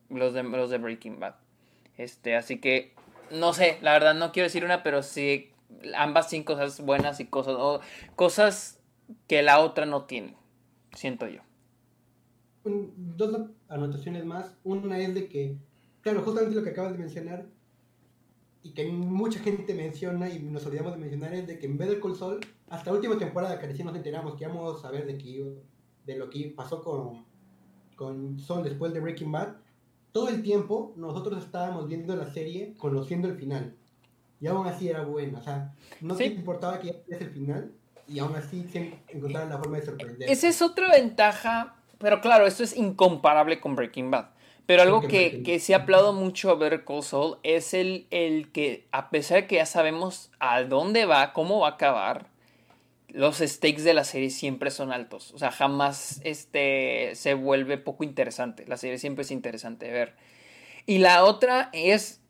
los, 0.08 0.34
de, 0.34 0.42
los 0.42 0.70
de 0.70 0.78
Breaking 0.78 1.20
Bad. 1.20 1.36
Este, 1.96 2.34
así 2.34 2.58
que 2.58 2.93
no 3.30 3.52
sé, 3.52 3.78
la 3.82 3.92
verdad 3.92 4.14
no 4.14 4.32
quiero 4.32 4.46
decir 4.46 4.64
una, 4.64 4.82
pero 4.82 5.02
sí 5.02 5.50
ambas 5.96 6.30
sin 6.30 6.44
cosas 6.44 6.80
buenas 6.80 7.20
y 7.20 7.26
cosas, 7.26 7.56
cosas 8.16 8.80
que 9.26 9.42
la 9.42 9.60
otra 9.60 9.86
no 9.86 10.04
tiene, 10.04 10.36
siento 10.94 11.26
yo. 11.26 11.40
dos 12.64 13.50
anotaciones 13.68 14.24
más. 14.24 14.54
Una 14.64 14.98
es 14.98 15.14
de 15.14 15.28
que, 15.28 15.56
claro, 16.00 16.22
justamente 16.22 16.56
lo 16.56 16.62
que 16.62 16.70
acabas 16.70 16.92
de 16.92 16.98
mencionar, 16.98 17.46
y 18.64 18.70
que 18.70 18.86
mucha 18.86 19.40
gente 19.40 19.74
menciona 19.74 20.28
y 20.30 20.38
nos 20.38 20.64
olvidamos 20.64 20.94
de 20.94 20.98
mencionar, 20.98 21.34
es 21.34 21.46
de 21.46 21.58
que 21.58 21.66
en 21.66 21.76
vez 21.76 21.90
del 21.90 22.00
Call 22.00 22.40
hasta 22.70 22.90
la 22.90 22.96
última 22.96 23.18
temporada 23.18 23.58
que 23.58 23.66
recién 23.66 23.86
nos 23.86 23.94
enteramos 23.94 24.36
que 24.36 24.44
íbamos 24.44 24.82
a 24.86 24.90
ver 24.90 25.06
de, 25.06 25.18
que, 25.18 25.62
de 26.06 26.16
lo 26.16 26.30
que 26.30 26.52
pasó 26.56 26.82
con, 26.82 27.26
con 27.94 28.38
Sol 28.38 28.64
después 28.64 28.94
de 28.94 29.00
Breaking 29.00 29.30
Bad, 29.30 29.56
todo 30.14 30.28
el 30.28 30.42
tiempo 30.42 30.92
nosotros 30.94 31.44
estábamos 31.44 31.88
viendo 31.88 32.14
la 32.14 32.32
serie 32.32 32.74
conociendo 32.78 33.26
el 33.26 33.36
final. 33.36 33.74
Y 34.40 34.46
aún 34.46 34.64
así 34.64 34.88
era 34.88 35.02
bueno. 35.02 35.38
O 35.40 35.42
sea, 35.42 35.74
no 36.00 36.14
te 36.14 36.26
importaba 36.26 36.78
que 36.78 36.86
ya 36.86 37.16
es 37.16 37.20
el 37.20 37.30
final 37.30 37.72
y 38.06 38.20
aún 38.20 38.36
así 38.36 38.64
encontraron 39.08 39.50
la 39.50 39.58
forma 39.58 39.78
de 39.78 39.86
sorprender. 39.86 40.30
Esa 40.30 40.48
es 40.48 40.62
otra 40.62 40.88
ventaja, 40.92 41.74
pero 41.98 42.20
claro, 42.20 42.46
esto 42.46 42.62
es 42.62 42.76
incomparable 42.76 43.60
con 43.60 43.74
Breaking 43.74 44.12
Bad. 44.12 44.26
Pero 44.66 44.82
algo 44.82 45.00
que, 45.02 45.42
que 45.42 45.58
sí 45.58 45.72
aplaudo 45.72 46.12
mucho 46.12 46.50
a 46.50 46.54
Better 46.54 46.84
Call 46.84 47.02
Saul 47.02 47.38
es 47.42 47.74
el, 47.74 48.06
el 48.10 48.52
que, 48.52 48.86
a 48.92 49.10
pesar 49.10 49.42
de 49.42 49.46
que 49.48 49.56
ya 49.56 49.66
sabemos 49.66 50.30
a 50.38 50.62
dónde 50.62 51.06
va, 51.06 51.32
cómo 51.32 51.58
va 51.58 51.68
a 51.68 51.72
acabar, 51.72 52.28
los 53.14 53.38
stakes 53.38 53.84
de 53.84 53.94
la 53.94 54.02
serie 54.02 54.28
siempre 54.28 54.70
son 54.70 54.92
altos. 54.92 55.32
O 55.34 55.38
sea, 55.38 55.52
jamás 55.52 56.20
este, 56.24 57.12
se 57.14 57.34
vuelve 57.34 57.78
poco 57.78 58.02
interesante. 58.02 58.66
La 58.66 58.76
serie 58.76 58.98
siempre 58.98 59.22
es 59.22 59.30
interesante 59.30 59.86
de 59.86 59.92
ver. 59.92 60.16
Y 60.84 60.98
la 60.98 61.24
otra 61.24 61.70
es 61.72 62.20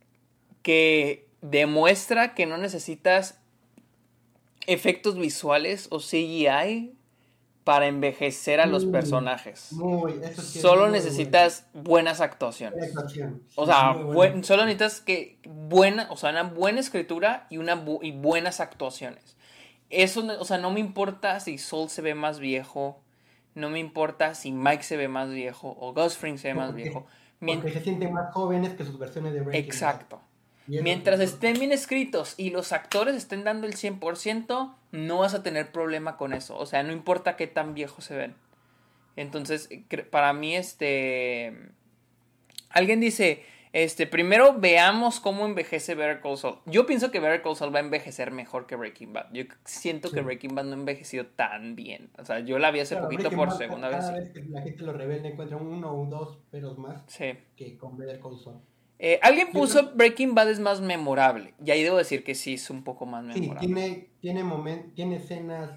que 0.63 1.27
demuestra 1.41 2.35
que 2.35 2.45
no 2.45 2.59
necesitas 2.59 3.41
efectos 4.67 5.19
visuales 5.19 5.89
o 5.91 5.99
CGI 5.99 6.93
para 7.65 7.87
envejecer 7.87 8.61
a 8.61 8.67
los 8.67 8.85
personajes. 8.85 9.71
solo 10.37 10.91
necesitas 10.91 11.67
buenas 11.73 12.21
actuaciones. 12.21 12.93
o 13.57 13.65
sea, 13.65 13.97
solo 14.43 14.67
necesitas 14.67 15.01
que 15.01 15.39
buena, 15.45 16.09
o 16.11 16.19
sea, 16.19 16.29
una 16.29 16.43
buena 16.43 16.81
escritura 16.81 17.47
y 17.49 17.57
una 17.57 17.83
y 18.03 18.13
buenas 18.13 18.61
actuaciones. 18.61 19.35
Eso, 19.91 20.27
o 20.41 20.45
sea, 20.45 20.59
no 20.59 20.71
me 20.71 20.81
importa 20.81 21.41
si 21.41 21.59
Soul 21.59 21.89
se 21.89 22.03
ve 22.03 22.15
más 22.15 22.39
viejo, 22.39 23.01
no 23.55 23.71
me 23.71 23.79
importa 23.79 24.35
si 24.35 24.51
Mike 24.53 24.83
se 24.83 24.97
ve 24.97 25.09
más 25.09 25.31
viejo 25.31 25.77
o 25.79 25.95
Fring 26.11 26.39
se 26.39 26.49
ve 26.49 26.55
más 26.55 26.75
viejo. 26.75 27.07
Porque 27.41 27.73
se 27.73 27.81
sienten 27.81 28.13
más 28.13 28.33
jóvenes 28.33 28.75
que 28.75 28.85
sus 28.85 28.99
versiones 28.99 29.33
de 29.35 29.41
Breaking 29.41 29.65
Exacto. 29.65 30.21
Mientras 30.67 31.21
estén 31.21 31.59
bien 31.59 31.73
escritos 31.73 32.35
y 32.39 32.51
los 32.51 32.73
actores 32.73 33.15
estén 33.15 33.45
dando 33.45 33.67
el 33.67 33.75
100%, 33.75 34.75
no 34.93 35.19
vas 35.19 35.35
a 35.35 35.43
tener 35.43 35.71
problema 35.71 36.17
con 36.17 36.33
eso. 36.33 36.57
O 36.57 36.65
sea, 36.65 36.83
no 36.83 36.93
importa 36.93 37.37
qué 37.37 37.47
tan 37.47 37.75
viejos 37.75 38.05
se 38.05 38.17
ven. 38.17 38.35
Entonces, 39.17 39.69
para 40.11 40.33
mí, 40.33 40.57
este... 40.57 41.55
Alguien 42.71 42.99
dice, 42.99 43.45
este, 43.75 44.07
primero 44.07 44.55
veamos 44.57 45.19
cómo 45.19 45.45
envejece 45.45 45.97
Better 45.97 46.21
Call 46.21 46.39
Saul. 46.39 46.59
Yo 46.65 46.87
pienso 46.87 47.11
que 47.11 47.19
Better 47.19 47.43
Call 47.43 47.57
Saul 47.57 47.75
va 47.75 47.81
a 47.81 47.83
envejecer 47.83 48.31
mejor 48.31 48.69
que 48.69 48.77
Breaking 48.77 49.13
Bad. 49.13 49.33
Yo 49.33 49.43
siento 49.65 50.13
que 50.13 50.21
Breaking 50.21 50.55
Bad 50.55 50.67
no 50.67 50.71
ha 50.71 50.79
envejecido 50.79 51.27
tan 51.27 51.75
bien. 51.75 52.09
O 52.17 52.25
sea, 52.25 52.39
yo 52.39 52.61
la 52.61 52.71
vi 52.71 52.79
hace 52.79 52.97
poquito 52.97 53.31
por 53.33 53.51
segunda 53.51 53.89
vez. 53.89 53.99
Cada 53.99 54.13
vez 54.13 54.31
que 54.31 54.45
la 54.45 54.63
gente 54.63 54.85
lo 54.85 54.93
revela 54.93 55.27
encuentra 55.27 55.57
uno 55.57 55.93
o 55.93 56.07
dos 56.07 56.39
pelos 56.53 56.79
más 56.79 57.05
que 57.57 57.77
con 57.77 57.97
Better 57.97 58.21
Call 58.21 58.39
Saul. 58.39 58.61
Eh, 59.01 59.19
alguien 59.23 59.51
puso 59.51 59.93
Breaking 59.97 60.37
Bad 60.37 60.51
es 60.51 60.61
más 60.61 60.81
memorable. 60.81 61.55
Y 61.65 61.73
ahí 61.73 61.83
debo 61.83 61.97
decir 61.97 62.23
que 62.23 62.37
sí, 62.37 62.55
es 62.55 62.71
un 62.71 62.85
poco 62.85 63.07
más 63.07 63.25
memorable. 63.25 63.61
Sí, 63.61 63.67
tiene, 63.67 64.11
tiene, 64.21 64.45
moment, 64.45 64.95
tiene 64.95 65.17
escenas, 65.17 65.71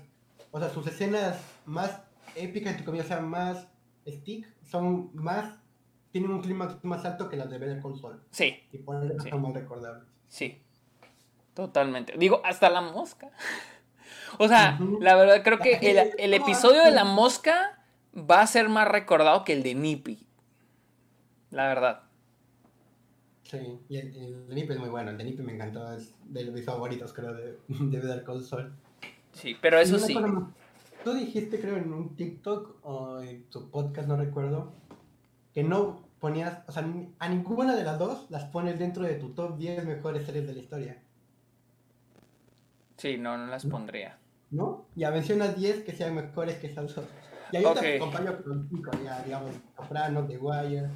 o 0.51 0.59
sea, 0.59 0.69
sus 0.69 0.85
escenas 0.85 1.41
más 1.65 1.99
épicas, 2.35 2.73
entre 2.73 2.85
comillas, 2.85 3.07
o 3.07 3.09
sea, 3.09 3.21
más 3.21 3.67
stick, 4.07 4.47
son 4.63 5.09
más, 5.15 5.59
tienen 6.11 6.31
un 6.31 6.41
clima 6.41 6.79
más 6.83 7.05
alto 7.05 7.29
que 7.29 7.37
las 7.37 7.49
de 7.49 7.57
Better 7.57 7.81
Call 7.81 7.99
Saul. 7.99 8.19
Sí. 8.31 8.57
Y 8.71 8.77
por 8.79 9.03
eso 9.03 9.29
son 9.29 9.41
más 9.41 9.53
recordables. 9.53 10.03
Sí, 10.27 10.61
totalmente. 11.53 12.13
Digo, 12.17 12.41
hasta 12.43 12.69
la 12.69 12.81
mosca. 12.81 13.31
o 14.39 14.47
sea, 14.47 14.79
la 14.99 15.15
verdad 15.15 15.43
creo 15.43 15.59
que 15.59 15.75
el, 15.75 16.11
el 16.17 16.33
episodio 16.33 16.83
de 16.83 16.91
la 16.91 17.03
mosca 17.03 17.83
va 18.15 18.41
a 18.41 18.47
ser 18.47 18.69
más 18.69 18.87
recordado 18.87 19.43
que 19.43 19.53
el 19.53 19.63
de 19.63 19.75
Nippy. 19.75 20.27
La 21.51 21.67
verdad. 21.67 22.03
Sí, 23.43 23.79
y 23.87 23.97
el, 23.97 24.15
el, 24.17 24.47
de 24.47 24.55
Nippy 24.55 24.73
es 24.73 24.79
muy 24.79 24.89
bueno. 24.89 25.11
El 25.11 25.17
de 25.17 25.23
Nippy 25.23 25.43
me 25.43 25.53
encantó. 25.53 25.93
Es 25.93 26.13
de 26.25 26.51
mis 26.51 26.65
favoritos, 26.65 27.13
creo, 27.13 27.33
de, 27.33 27.57
de 27.67 27.99
Better 27.99 28.23
Call 28.23 28.43
Saul. 28.43 28.73
Sí, 29.31 29.55
pero 29.61 29.79
eso 29.79 29.99
sí. 29.99 30.17
tú 31.03 31.13
dijiste, 31.13 31.59
creo, 31.59 31.77
en 31.77 31.93
un 31.93 32.15
TikTok 32.15 32.79
o 32.83 33.21
en 33.21 33.43
tu 33.45 33.69
podcast, 33.69 34.07
no 34.07 34.17
recuerdo, 34.17 34.73
que 35.57 35.63
no 35.63 36.03
ponías, 36.19 36.59
o 36.67 36.71
sea, 36.71 36.85
a 37.17 37.29
ninguna 37.29 37.75
de 37.75 37.83
las 37.83 37.97
dos 37.97 38.27
las 38.29 38.43
pones 38.43 38.77
dentro 38.77 39.01
de 39.01 39.15
tu 39.15 39.33
top 39.33 39.57
10 39.57 39.85
mejores 39.85 40.23
series 40.23 40.45
de 40.45 40.53
la 40.53 40.59
historia. 40.59 41.01
Sí, 42.95 43.17
no, 43.17 43.39
no 43.39 43.47
las 43.47 43.65
pondría. 43.65 44.19
¿No? 44.51 44.85
Ya 44.93 45.09
mencionas 45.09 45.57
10 45.57 45.81
que 45.81 45.93
sean 45.93 46.13
mejores 46.13 46.57
que 46.59 46.67
esas 46.67 46.93
dos. 46.93 47.05
Y 47.51 47.57
ahí 47.57 47.65
okay. 47.65 47.81
te 47.81 47.95
acompaño 47.95 48.43
con 48.43 48.69
5, 48.69 48.91
ya, 49.03 49.23
digamos, 49.23 49.49
Soprano, 49.75 50.27
The 50.27 50.37
Wire. 50.37 50.89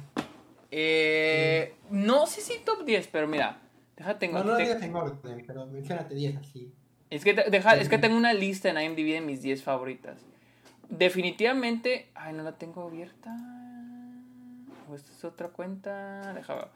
Eh, 0.70 1.74
no 1.90 2.28
sé 2.28 2.40
si 2.40 2.60
top 2.64 2.84
10, 2.84 3.08
pero 3.08 3.26
mira, 3.26 3.58
déjate 3.96 4.28
tengo. 4.28 4.38
No, 4.38 4.44
no 4.44 4.56
te... 4.56 4.62
digas 4.62 4.80
en 4.80 4.94
orden, 4.94 5.44
pero 5.44 5.66
mencionate 5.66 6.14
10 6.14 6.36
así. 6.36 6.72
Es 7.10 7.24
que, 7.24 7.34
deja, 7.34 7.74
es 7.74 7.88
que 7.88 7.98
tengo 7.98 8.16
una 8.16 8.32
lista 8.32 8.70
en 8.70 8.80
IMDb 8.80 9.14
de 9.14 9.22
mis 9.22 9.42
10 9.42 9.60
favoritas. 9.60 10.24
Definitivamente. 10.88 12.12
Ay, 12.14 12.32
no 12.32 12.44
la 12.44 12.52
tengo 12.52 12.84
abierta. 12.84 13.36
O 14.92 14.94
esta 14.94 15.10
es 15.10 15.24
otra 15.24 15.48
cuenta. 15.48 16.34
Deja 16.34 16.54
ver. 16.54 16.68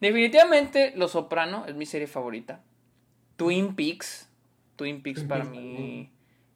Definitivamente, 0.00 0.92
Los 0.94 1.10
Soprano 1.10 1.66
es 1.66 1.74
mi 1.74 1.84
serie 1.84 2.06
favorita. 2.06 2.62
Twin 3.36 3.74
Peaks. 3.74 4.30
Twin 4.76 5.02
Peaks 5.02 5.24
para 5.24 5.44
mí. 5.44 6.12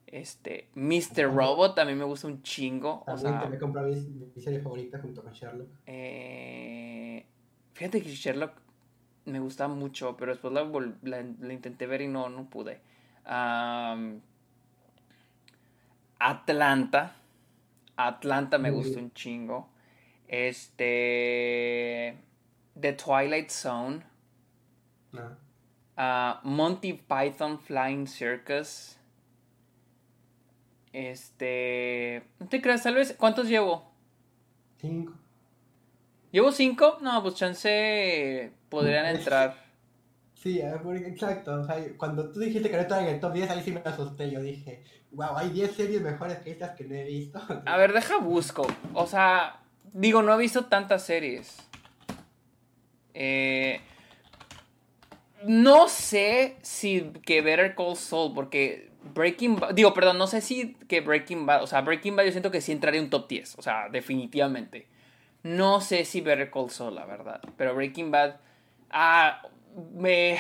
Este, 0.07 0.69
Mr. 0.75 1.35
Robot 1.35 1.75
también 1.75 1.99
me 1.99 2.05
gusta 2.05 2.29
un 2.29 2.43
chingo. 2.43 3.03
También 3.07 3.35
o 3.35 3.41
sea, 3.41 3.49
me 3.49 3.59
comprado 3.59 3.89
mi, 3.89 3.97
mi, 3.97 4.41
serie 4.41 4.61
favorita 4.61 5.01
junto 5.01 5.23
con 5.23 5.33
Sherlock. 5.33 5.69
Eh, 5.87 7.27
fíjate 7.73 8.03
que 8.03 8.09
Sherlock 8.11 8.53
me 9.25 9.41
gusta 9.41 9.67
mucho, 9.67 10.17
pero 10.17 10.31
después 10.31 10.53
la, 10.53 10.63
la, 11.03 11.25
la 11.41 11.53
intenté 11.53 11.87
ver 11.87 12.03
y 12.03 12.09
no, 12.09 12.29
no 12.29 12.49
pude. 12.49 12.81
Um, 13.27 14.21
Atlanta. 16.21 17.17
Atlanta 17.97 18.59
me 18.59 18.71
gusta 18.71 19.01
un 19.01 19.13
chingo. 19.13 19.71
Este. 20.31 22.17
The 22.81 22.93
Twilight 22.93 23.51
Zone. 23.51 24.05
No. 25.11 25.37
Uh, 25.99 26.35
Monty 26.45 26.93
Python 26.93 27.59
Flying 27.59 28.07
Circus. 28.07 28.97
Este. 30.93 32.23
No 32.39 32.47
te 32.47 32.63
creas, 32.63 32.85
tal 32.85 32.95
vez. 32.95 33.17
¿Cuántos 33.19 33.49
llevo? 33.49 33.91
Cinco. 34.81 35.15
¿Llevo 36.31 36.53
cinco? 36.53 36.99
No, 37.01 37.21
pues 37.23 37.35
chance 37.35 38.53
podrían 38.69 39.07
entrar. 39.17 39.57
Sí, 40.35 40.61
exacto. 40.61 41.61
O 41.61 41.65
sea, 41.65 41.77
cuando 41.99 42.31
tú 42.31 42.39
dijiste 42.39 42.71
que 42.71 42.77
no 42.77 42.83
estaban 42.83 43.05
en 43.05 43.15
el 43.15 43.21
top 43.21 43.33
10, 43.33 43.51
ahí 43.51 43.63
sí 43.63 43.73
me 43.73 43.83
asusté. 43.85 44.31
Yo 44.31 44.41
dije, 44.41 44.85
wow, 45.11 45.37
hay 45.37 45.51
10 45.51 45.73
series 45.75 46.01
mejores 46.01 46.39
que 46.39 46.53
estas 46.53 46.77
que 46.77 46.85
no 46.85 46.95
he 46.95 47.05
visto. 47.05 47.41
A 47.67 47.77
ver, 47.77 47.93
deja 47.93 48.19
busco. 48.19 48.65
O 48.95 49.07
sea, 49.09 49.60
digo, 49.93 50.23
no 50.23 50.35
he 50.35 50.39
visto 50.39 50.67
tantas 50.67 51.05
series. 51.05 51.57
Eh, 53.15 53.81
no 55.45 55.89
sé 55.89 56.57
si 56.63 57.13
que 57.25 57.43
Better 57.43 57.75
Call 57.75 57.97
Saul, 57.97 58.35
porque 58.35 58.91
Breaking 59.15 59.57
Bad, 59.57 59.75
digo, 59.75 59.95
perdón, 59.95 60.19
no 60.19 60.27
sé 60.27 60.41
si 60.41 60.75
que 60.89 61.01
Breaking 61.01 61.47
Bad, 61.47 61.63
o 61.63 61.67
sea, 61.67 61.81
Breaking 61.81 62.17
Bad 62.17 62.25
yo 62.27 62.33
siento 62.33 62.51
que 62.51 62.61
sí 62.61 62.73
entraría 62.73 62.99
en 62.99 63.05
un 63.05 63.11
top 63.11 63.29
10, 63.29 63.59
o 63.59 63.63
sea, 63.63 63.89
definitivamente. 63.91 64.87
No 65.43 65.81
sé 65.81 66.05
si 66.05 66.21
Better 66.21 66.51
Call 66.51 66.71
Saul, 66.71 66.95
la 66.95 67.07
verdad, 67.07 67.41
pero 67.57 67.75
Breaking 67.75 68.11
Bad, 68.11 68.37
ah, 68.91 69.43
me... 69.95 70.39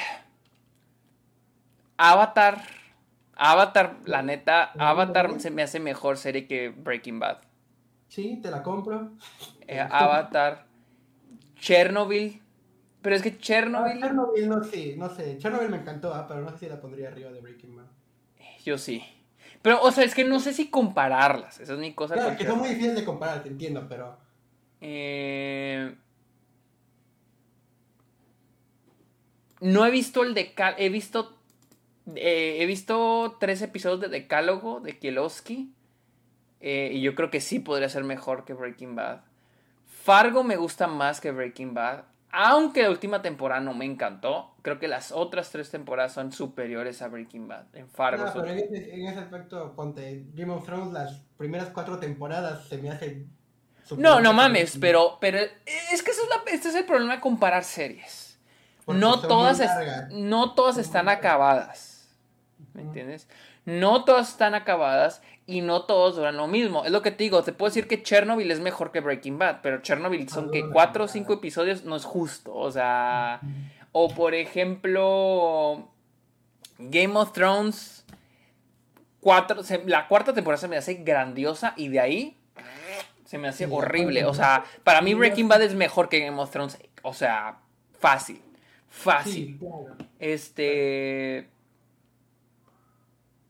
Avatar, 1.96 2.62
Avatar, 3.36 3.96
la 4.07 4.22
neta, 4.22 4.72
Avatar 4.78 5.38
se 5.40 5.51
me 5.51 5.62
hace 5.62 5.80
mejor 5.80 6.16
serie 6.16 6.46
que 6.46 6.70
Breaking 6.70 7.18
Bad. 7.18 7.38
Sí, 8.11 8.40
te 8.42 8.50
la 8.50 8.61
compro. 8.62 9.12
Eh, 9.68 9.78
Avatar, 9.78 10.66
Chernobyl, 11.54 12.42
pero 13.00 13.14
es 13.14 13.22
que 13.22 13.38
Chernobyl... 13.38 13.92
Ah, 14.02 14.06
Chernobyl 14.08 14.48
no 14.48 14.64
sé, 14.64 14.96
no 14.96 15.08
sé, 15.08 15.38
Chernobyl 15.38 15.70
me 15.70 15.76
encantó, 15.76 16.12
ah, 16.12 16.26
pero 16.26 16.40
no 16.40 16.50
sé 16.50 16.58
si 16.58 16.68
la 16.68 16.80
pondría 16.80 17.06
arriba 17.08 17.30
de 17.30 17.40
Breaking 17.40 17.76
Bad. 17.76 17.86
Yo 18.64 18.78
sí. 18.78 19.04
Pero, 19.62 19.80
o 19.80 19.92
sea, 19.92 20.02
es 20.02 20.14
que 20.16 20.24
no 20.24 20.40
sé 20.40 20.52
si 20.52 20.70
compararlas. 20.70 21.61
Esa 21.61 21.74
es 21.74 21.78
mi 21.78 21.94
cosa. 21.94 22.14
Claro, 22.14 22.36
que 22.36 22.44
son 22.44 22.58
muy 22.58 22.70
difíciles 22.70 22.96
de 22.96 23.04
comparar, 23.04 23.44
te 23.44 23.48
entiendo, 23.48 23.86
pero. 23.88 24.18
Eh... 24.80 25.94
No 29.61 29.86
he 29.86 29.90
visto 29.90 30.24
el 30.24 30.34
de 30.34 30.52
Cal. 30.52 30.74
He 30.78 30.88
visto 30.88 31.38
Eh, 32.16 32.56
he 32.61 32.66
visto 32.66 33.36
tres 33.38 33.62
episodios 33.62 34.00
de 34.00 34.08
Decálogo 34.08 34.80
de 34.80 34.98
Kielowski. 34.98 35.72
Eh, 36.61 36.90
y 36.92 37.00
yo 37.00 37.14
creo 37.14 37.30
que 37.30 37.40
sí 37.40 37.58
podría 37.58 37.88
ser 37.88 38.04
mejor 38.04 38.44
que 38.44 38.52
Breaking 38.54 38.94
Bad. 38.94 39.20
Fargo 39.86 40.44
me 40.44 40.56
gusta 40.56 40.86
más 40.86 41.20
que 41.20 41.30
Breaking 41.30 41.74
Bad. 41.74 42.04
Aunque 42.32 42.82
la 42.84 42.90
última 42.90 43.22
temporada 43.22 43.61
no 43.61 43.74
me 43.74 43.84
encantó, 43.84 44.54
creo 44.62 44.78
que 44.78 44.86
las 44.86 45.11
otras 45.11 45.50
tres 45.50 45.68
temporadas 45.70 46.12
son 46.12 46.30
superiores 46.32 47.02
a 47.02 47.08
Breaking 47.08 47.48
Bad. 47.48 47.64
En 47.74 47.88
Fargo. 47.88 48.24
No, 48.24 48.32
pero 48.32 48.46
en 48.52 48.58
ese, 48.58 48.94
en 48.94 49.06
ese 49.08 49.18
aspecto, 49.18 49.72
ponte 49.74 50.26
Game 50.34 50.52
of 50.52 50.64
Thrones, 50.64 50.92
las 50.92 51.22
primeras 51.36 51.70
cuatro 51.70 51.98
temporadas 51.98 52.66
se 52.68 52.78
me 52.78 52.90
hace. 52.90 53.26
No, 53.96 54.20
no 54.20 54.32
mames, 54.32 54.78
pero, 54.80 55.18
pero 55.20 55.38
es 55.38 56.02
que 56.04 56.12
eso 56.12 56.22
es 56.22 56.28
la, 56.28 56.52
este 56.52 56.68
es 56.68 56.74
el 56.76 56.84
problema 56.84 57.16
de 57.16 57.20
comparar 57.20 57.64
series. 57.64 58.38
Porque 58.84 59.00
No 59.00 59.20
todas, 59.20 59.58
es- 59.58 59.70
no 60.12 60.54
todas 60.54 60.76
están 60.78 61.08
acabadas. 61.08 62.08
¿Me 62.74 62.82
entiendes? 62.82 63.28
No 63.64 64.04
todas 64.04 64.28
están 64.30 64.54
acabadas 64.54 65.20
y 65.51 65.61
no 65.62 65.82
todos 65.82 66.16
duran 66.16 66.36
lo 66.36 66.46
mismo. 66.46 66.84
Es 66.84 66.90
lo 66.92 67.03
que 67.03 67.11
te 67.11 67.24
digo, 67.24 67.42
te 67.42 67.53
puedo 67.53 67.70
decir 67.70 67.86
que 67.88 68.03
Chernobyl 68.03 68.51
es 68.51 68.61
mejor 68.61 68.92
que 68.92 69.01
Breaking 69.01 69.38
Bad, 69.38 69.59
pero 69.62 69.82
Chernobyl 69.82 70.28
son 70.28 70.46
Ah, 70.48 70.51
que 70.53 70.62
no, 70.62 70.70
cuatro 70.72 71.05
o 71.05 71.09
cinco 71.09 71.32
episodios, 71.34 71.84
no 71.84 71.96
es 71.96 72.05
justo. 72.05 72.55
O 72.55 72.70
sea, 72.70 73.40
o 73.92 74.09
por 74.14 74.34
ejemplo, 74.34 75.88
Game 76.78 77.16
of 77.18 77.32
Thrones, 77.32 78.05
cuatro, 79.20 79.62
se- 79.62 79.82
la 79.86 80.09
cuarta 80.09 80.32
temporada 80.32 80.61
se 80.61 80.68
me 80.68 80.76
hace 80.76 80.94
grandiosa 80.94 81.74
y 81.76 81.88
de 81.88 82.01
ahí 82.01 82.36
se 83.24 83.38
me 83.38 83.48
hace 83.48 83.66
horrible. 83.66 84.24
O 84.24 84.34
sea, 84.34 84.64
para 84.84 85.01
mí 85.03 85.14
Breaking 85.14 85.48
Bad 85.48 85.62
es 85.62 85.74
mejor 85.74 86.09
que 86.09 86.20
Game 86.20 86.40
of 86.40 86.51
Thrones. 86.51 86.78
O 87.03 87.12
sea, 87.14 87.59
fácil. 87.98 88.40
Fácil. 88.88 89.59
Este. 90.18 91.48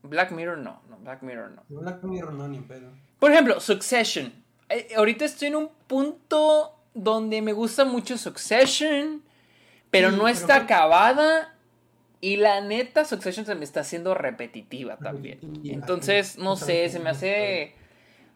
Black 0.03 0.30
Mirror 0.32 0.59
no, 0.59 0.80
no, 0.88 0.96
Black 0.98 1.22
Mirror 1.22 1.51
no. 1.51 1.62
Black 1.68 2.03
Mirror 2.03 2.32
no, 2.32 2.48
ni 2.48 2.61
pedo. 2.61 2.90
Por 3.18 3.30
ejemplo, 3.32 3.61
Succession. 3.61 4.32
Eh, 4.68 4.88
ahorita 4.96 5.24
estoy 5.24 5.48
en 5.48 5.57
un 5.57 5.70
punto 5.86 6.76
donde 6.94 7.42
me 7.42 7.53
gusta 7.53 7.84
mucho 7.84 8.16
Succession, 8.18 9.22
pero 9.90 10.11
Sí, 10.11 10.16
no 10.16 10.22
pero 10.24 10.34
está 10.34 10.57
acabada. 10.57 11.55
Y 12.22 12.36
la 12.36 12.61
neta, 12.61 13.05
Succession 13.05 13.46
se 13.46 13.55
me 13.55 13.64
está 13.64 13.80
haciendo 13.80 14.14
repetitiva 14.14 14.96
también. 14.98 15.38
Entonces, 15.64 16.36
no 16.38 16.57
sé, 16.57 16.88
se 16.88 16.98
me 17.01 17.11
hace. 17.11 17.74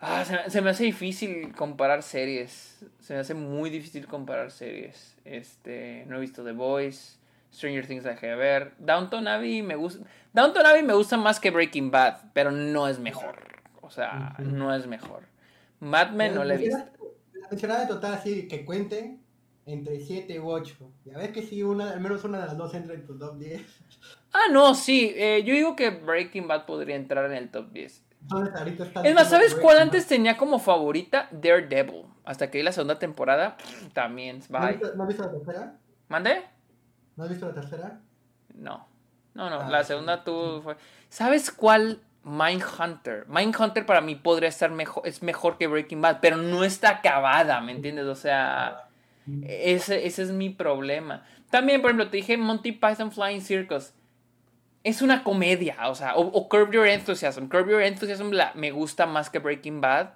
Ah, 0.01 0.25
se, 0.25 0.33
me- 0.33 0.51
se 0.51 0.61
me 0.63 0.71
hace 0.71 0.85
difícil 0.85 1.55
comparar 1.55 2.03
series. 2.03 2.85
Se 3.01 3.15
me 3.15 3.21
hace 3.21 3.35
muy 3.35 3.71
difícil 3.71 4.07
comparar 4.07 4.51
series. 4.51 5.15
Este, 5.25 6.05
no 6.09 6.17
he 6.17 6.21
visto 6.21 6.43
The 6.45 6.53
Voice. 6.53 7.17
Stranger 7.55 7.87
Things 7.87 8.05
la 8.05 8.11
dejé 8.11 8.27
de 8.29 8.37
ver. 8.37 8.75
Downton 8.79 9.29
Abbey 9.29 9.63
me 9.63 9.77
gusta. 9.77 10.05
Downton 10.33 10.67
Abbey 10.67 10.83
me 10.83 10.95
gusta 10.95 11.17
más 11.17 11.39
que 11.41 11.51
Breaking 11.51 11.91
Bad, 11.91 12.17
pero 12.33 12.51
no 12.51 12.89
es 12.89 12.99
mejor. 12.99 13.37
O 13.81 13.91
sea, 13.91 14.35
no 14.39 14.75
es 14.75 14.87
mejor. 14.87 15.23
Mad 15.81 16.11
Men 16.11 16.35
no 16.35 16.45
la 16.45 16.55
he 16.55 16.59
visto. 16.59 16.79
La 17.35 17.49
mencionada 17.49 17.83
de 17.83 17.87
total 17.87 18.15
así 18.15 18.49
que 18.49 18.65
cuente 18.65 19.19
entre 19.67 20.01
7 20.01 20.41
u 20.41 20.49
8. 20.51 20.77
Y 21.05 21.11
a 21.11 21.19
ver 21.19 21.33
que 21.33 21.43
si 21.43 21.63
una, 21.63 21.91
al 21.91 22.01
menos 22.01 22.25
una 22.25 22.41
de 22.41 22.47
las 22.47 22.57
dos 22.57 22.75
entra 22.75 22.95
en 22.95 23.07
tu 23.07 23.19
top 23.19 23.39
10. 23.39 23.63
Ah, 24.33 24.51
no, 24.51 24.75
sí. 24.75 25.13
eh, 25.15 25.43
yo 25.45 25.55
digo 25.55 25.77
que 25.77 25.91
Breaking 25.91 26.49
Bad 26.49 26.67
podría 26.67 26.97
entrar 26.97 27.27
en 27.27 27.37
el 27.37 27.51
top 27.51 27.71
10. 27.71 28.05
Entonces 28.23 28.55
ahorita 28.57 28.85
está 28.85 29.03
Es 29.03 29.15
más, 29.15 29.29
¿sabes 29.29 29.55
cuál 29.55 29.79
antes 29.79 30.07
tenía 30.07 30.37
como 30.37 30.59
favorita? 30.59 31.29
Daredevil. 31.31 32.07
Hasta 32.25 32.51
que 32.51 32.59
vi 32.59 32.65
la 32.65 32.73
segunda 32.73 32.99
temporada, 32.99 33.57
también. 33.93 34.41
Bad- 34.49 34.61
¿No 34.61 34.67
has 34.67 34.81
Bye. 34.81 34.97
¿No 34.97 35.03
has 35.03 35.09
visto 35.09 35.23
la 35.25 35.31
tercera? 35.31 35.77
¿Mandé? 36.09 36.43
¿No 37.17 37.25
has 37.25 37.31
visto 37.31 37.47
la 37.47 37.55
tercera? 37.55 38.01
No. 38.55 38.87
No, 39.35 39.51
no. 39.51 39.61
Ah, 39.63 39.71
la 39.71 39.83
sí, 39.83 39.89
segunda 39.89 40.23
tú 40.25 40.57
sí. 40.59 40.63
fue. 40.63 40.77
¿Sabes 41.09 41.51
cuál? 41.51 42.01
Mindhunter. 42.23 43.27
Mindhunter 43.29 43.85
para 43.85 44.01
mí 44.01 44.15
podría 44.15 44.49
estar 44.49 44.71
mejor. 44.71 45.07
Es 45.07 45.23
mejor 45.23 45.59
que 45.59 45.67
Breaking 45.67 46.01
Bad, 46.01 46.19
pero 46.21 46.37
no 46.37 46.65
está 46.65 46.91
acabada, 46.91 47.61
¿me 47.61 47.73
entiendes? 47.73 48.07
O 48.07 48.15
sea. 48.15 48.89
Ese, 49.47 50.07
ese 50.07 50.23
es 50.23 50.31
mi 50.33 50.51
problema. 50.51 51.25
También, 51.51 51.81
por 51.81 51.91
ejemplo, 51.91 52.11
te 52.11 52.19
dije 52.19 52.37
Monty 52.37 52.73
Python 52.73 53.11
Flying 53.11 53.41
Circus. 53.41 53.93
Es 54.83 55.01
una 55.01 55.25
comedia, 55.25 55.89
o 55.89 55.95
sea, 55.95 56.15
o, 56.17 56.21
o 56.27 56.49
Curb 56.49 56.73
Your 56.73 56.87
Enthusiasm. 56.87 57.47
Curb 57.49 57.71
Your 57.71 57.81
Enthusiasm 57.83 58.33
la- 58.33 58.53
me 58.55 58.71
gusta 58.71 59.07
más 59.07 59.31
que 59.31 59.39
Breaking 59.39 59.81
Bad, 59.81 60.11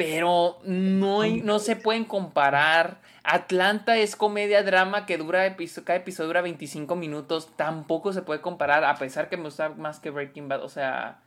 pero 0.00 0.58
no, 0.64 1.26
no 1.26 1.58
se 1.58 1.76
pueden 1.76 2.06
comparar. 2.06 3.02
Atlanta 3.22 3.98
es 3.98 4.16
comedia 4.16 4.62
drama 4.62 5.04
que 5.04 5.18
dura 5.18 5.44
episodio, 5.44 5.84
cada 5.84 5.98
episodio 5.98 6.28
dura 6.28 6.40
25 6.40 6.96
minutos. 6.96 7.54
Tampoco 7.54 8.14
se 8.14 8.22
puede 8.22 8.40
comparar, 8.40 8.82
a 8.82 8.94
pesar 8.94 9.28
que 9.28 9.36
me 9.36 9.42
gusta 9.42 9.68
más 9.68 10.00
que 10.00 10.08
Breaking 10.08 10.48
Bad. 10.48 10.64
O 10.64 10.70
sea, 10.70 11.20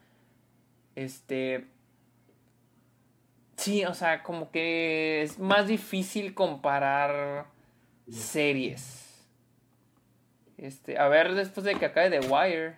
este. 0.95 1.67
Sí, 3.57 3.86
o 3.86 3.93
sea, 3.93 4.24
como 4.24 4.49
que 4.49 5.21
es 5.21 5.38
más 5.38 5.67
difícil 5.67 6.34
comparar 6.34 7.45
series. 8.09 9.24
Este, 10.57 10.97
a 10.97 11.07
ver, 11.09 11.36
después 11.36 11.63
de 11.63 11.76
que 11.76 11.86
acabe 11.86 12.09
The 12.09 12.28
Wire. 12.28 12.78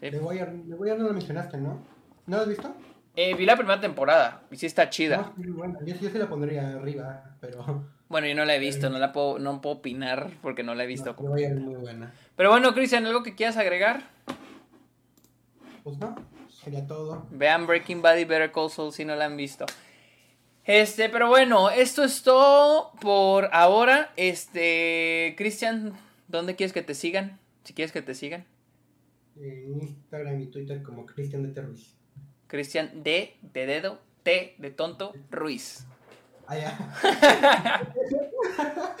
Sí. 0.00 0.10
The 0.10 0.18
Wire, 0.18 0.52
The 0.68 0.74
Wire 0.74 0.98
no 0.98 1.04
lo 1.04 1.12
mencionaste, 1.12 1.58
¿no? 1.58 1.93
¿No 2.26 2.36
lo 2.36 2.42
has 2.42 2.48
visto? 2.48 2.74
Eh, 3.16 3.34
vi 3.34 3.46
la 3.46 3.56
primera 3.56 3.80
temporada 3.80 4.42
y 4.50 4.56
sí 4.56 4.66
está 4.66 4.90
chida. 4.90 5.32
No, 5.36 5.54
bueno, 5.54 5.78
yo, 5.84 5.94
yo 5.94 6.10
sí 6.10 6.18
la 6.18 6.28
pondría 6.28 6.74
arriba, 6.74 7.36
pero 7.40 7.84
Bueno, 8.08 8.26
yo 8.28 8.34
no 8.34 8.44
la 8.44 8.54
he 8.54 8.58
visto, 8.58 8.90
no 8.90 8.98
la 8.98 9.12
puedo, 9.12 9.38
no 9.38 9.60
puedo 9.60 9.76
opinar 9.76 10.30
porque 10.42 10.62
no 10.62 10.74
la 10.74 10.84
he 10.84 10.86
visto. 10.86 11.16
no, 11.18 11.36
es 11.36 11.54
muy 11.56 11.74
buena. 11.74 12.12
Pero 12.36 12.50
bueno, 12.50 12.72
Cristian, 12.74 13.06
¿algo 13.06 13.22
que 13.22 13.34
quieras 13.34 13.56
agregar? 13.56 14.02
Pues 15.82 15.98
no, 15.98 16.14
sería 16.48 16.86
todo. 16.86 17.26
Vean 17.30 17.66
Breaking 17.66 18.02
Bad 18.02 18.18
y 18.18 18.24
Better 18.24 18.52
Call 18.52 18.70
Saul 18.70 18.92
si 18.92 19.04
no 19.04 19.16
la 19.16 19.24
han 19.24 19.36
visto. 19.36 19.66
Este, 20.64 21.08
pero 21.08 21.28
bueno, 21.28 21.70
esto 21.70 22.04
es 22.04 22.22
todo 22.22 22.92
por 23.00 23.48
ahora. 23.52 24.12
Este, 24.16 25.34
Cristian, 25.36 25.94
¿dónde 26.28 26.56
quieres 26.56 26.72
que 26.72 26.82
te 26.82 26.94
sigan? 26.94 27.38
Si 27.64 27.74
quieres 27.74 27.92
que 27.92 28.02
te 28.02 28.14
sigan. 28.14 28.44
En 29.36 29.82
Instagram 29.82 30.40
y 30.40 30.46
Twitter 30.46 30.82
como 30.82 31.04
Cristian 31.04 31.52
de 31.52 31.60
Ruiz. 31.60 31.94
Cristian 32.54 33.02
D 33.02 33.36
de 33.42 33.66
dedo, 33.66 33.98
T 34.22 34.54
de 34.58 34.70
tonto, 34.70 35.12
Ruiz. 35.28 35.88
Ah, 36.46 36.56
ya. 36.56 36.78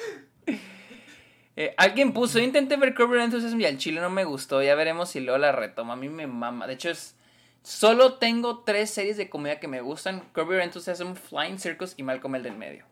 Eh, 1.56 1.72
alguien 1.76 2.12
puso, 2.12 2.40
intenté 2.40 2.76
ver 2.76 2.96
Curb 2.96 3.14
Enthusiasm 3.14 3.60
y 3.60 3.64
al 3.64 3.78
chile 3.78 4.00
no 4.00 4.10
me 4.10 4.24
gustó. 4.24 4.60
Ya 4.60 4.74
veremos 4.74 5.10
si 5.10 5.20
luego 5.20 5.38
la 5.38 5.52
retoma. 5.52 5.92
A 5.92 5.96
mí 5.96 6.08
me 6.08 6.26
mama. 6.26 6.66
De 6.66 6.72
hecho, 6.72 6.90
es 6.90 7.14
solo 7.62 8.14
tengo 8.14 8.64
tres 8.64 8.90
series 8.90 9.16
de 9.16 9.30
comedia 9.30 9.60
que 9.60 9.68
me 9.68 9.80
gustan: 9.80 10.24
Curb 10.32 10.48
Your 10.48 10.60
Enthusiasm, 10.62 11.14
Flying 11.14 11.60
Circus 11.60 11.94
y 11.96 12.02
Malcolm 12.02 12.34
el 12.34 12.42
del 12.42 12.56
medio. 12.56 12.84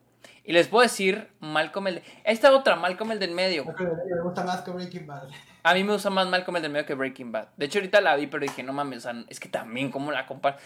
Y 0.45 0.53
les 0.53 0.69
puedo 0.69 0.85
decir, 0.85 1.29
Malcolm 1.41 1.89
el 1.89 1.95
de... 1.97 2.03
Esta 2.23 2.55
otra, 2.55 2.77
Malcolm 2.77 3.11
el 3.11 3.19
del 3.19 3.33
medio. 3.33 3.65
Me 3.65 4.21
gusta 4.23 4.45
más 4.45 4.61
que 4.61 4.71
Breaking 4.71 5.09
Bad. 5.09 5.29
A 5.65 5.75
mí 5.75 5.85
me 5.85 5.93
gusta 5.93 6.11
más 6.11 6.27
Malcolm 6.29 6.57
el 6.57 6.63
del 6.63 6.73
medio 6.73 6.87
que 6.87 6.95
Breaking 6.95 7.31
Bad. 7.33 7.49
De 7.57 7.67
hecho, 7.67 7.79
ahorita 7.79 8.01
la 8.01 8.17
vi, 8.17 8.27
pero 8.27 8.43
dije, 8.43 8.63
no 8.63 8.73
mames, 8.73 8.99
o 8.99 9.01
sea, 9.13 9.25
es 9.29 9.39
que 9.39 9.49
también, 9.49 9.91
¿cómo 9.91 10.11
la 10.11 10.27
comparo? 10.27 10.57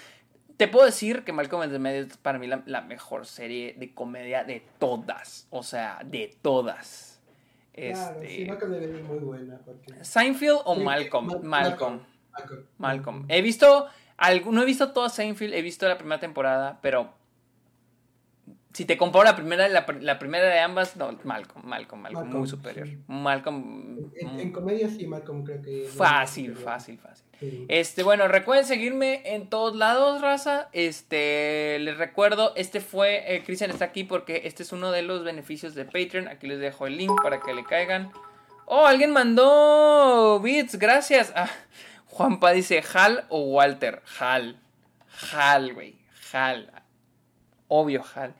Te 0.56 0.68
puedo 0.68 0.86
decir 0.86 1.22
que 1.22 1.32
Malcolm 1.32 1.62
el 1.64 1.70
del 1.70 1.80
medio 1.80 2.02
es 2.06 2.16
para 2.16 2.38
mí 2.38 2.46
la, 2.46 2.62
la 2.64 2.80
mejor 2.80 3.26
serie 3.26 3.74
de 3.76 3.92
comedia 3.92 4.42
de 4.44 4.64
todas. 4.78 5.46
O 5.50 5.62
sea, 5.62 6.00
de 6.04 6.34
todas. 6.40 7.20
Claro, 7.74 8.20
Este... 8.22 8.28
sí, 8.36 8.44
Malcolm 8.46 8.72
de 8.72 8.80
Medio 8.80 8.96
es 8.96 9.04
muy 9.04 9.18
buena. 9.18 9.58
Porque... 9.66 10.02
¿Seinfeld 10.02 10.60
o 10.64 10.74
Sí, 10.76 10.80
Malcolm? 10.82 11.26
Mal- 11.26 11.42
Malcolm. 11.42 12.00
Malcolm. 12.32 12.62
Malcolm. 12.78 13.24
He 13.28 13.42
visto, 13.42 13.86
algo- 14.16 14.50
no 14.50 14.62
he 14.62 14.64
visto 14.64 14.92
toda 14.92 15.10
Seinfeld, 15.10 15.52
he 15.52 15.60
visto 15.60 15.86
la 15.86 15.98
primera 15.98 16.18
temporada, 16.20 16.78
pero 16.80 17.12
si 18.76 18.84
te 18.84 18.98
comparo 18.98 19.24
la 19.24 19.34
primera, 19.34 19.68
la, 19.68 19.86
la 20.00 20.18
primera 20.18 20.46
de 20.48 20.58
ambas, 20.58 20.96
no, 20.96 21.18
Malcolm, 21.24 21.64
Malcolm, 21.66 22.02
Malcolm, 22.02 22.28
muy 22.28 22.46
superior. 22.46 22.86
sí. 22.86 22.98
Malcolm, 23.06 24.10
En, 24.20 24.36
mm, 24.36 24.40
en 24.40 24.52
comedia 24.52 24.90
sí, 24.90 25.06
Malcolm 25.06 25.44
creo 25.44 25.62
que... 25.62 25.88
fácil, 25.88 26.54
fácil, 26.54 26.98
fácil. 26.98 27.24
Sí. 27.40 27.64
Este, 27.68 28.02
bueno, 28.02 28.28
recuerden 28.28 28.66
seguirme 28.66 29.22
en 29.34 29.48
todos 29.48 29.74
lados, 29.76 30.20
raza. 30.20 30.68
Este, 30.74 31.78
les 31.78 31.96
recuerdo, 31.96 32.52
este 32.54 32.82
fue, 32.82 33.34
eh, 33.34 33.42
Cristian 33.44 33.70
está 33.70 33.86
aquí 33.86 34.04
porque 34.04 34.42
este 34.44 34.62
es 34.62 34.72
uno 34.72 34.90
de 34.90 35.00
los 35.00 35.24
beneficios 35.24 35.74
de 35.74 35.86
Patreon. 35.86 36.28
Aquí 36.28 36.46
les 36.46 36.58
dejo 36.60 36.86
el 36.86 36.98
link 36.98 37.18
para 37.22 37.40
que 37.40 37.54
le 37.54 37.64
caigan. 37.64 38.12
Oh, 38.66 38.84
alguien 38.84 39.10
mandó 39.10 40.38
bits, 40.40 40.78
gracias. 40.78 41.32
Ah, 41.34 41.48
Juanpa 42.08 42.50
dice, 42.52 42.84
Hal 42.92 43.24
o 43.30 43.40
Walter. 43.40 44.02
Hal. 44.20 44.60
Hal, 45.32 45.72
güey. 45.72 45.94
Hal. 46.30 46.70
Obvio, 47.68 48.04
Hal. 48.14 48.34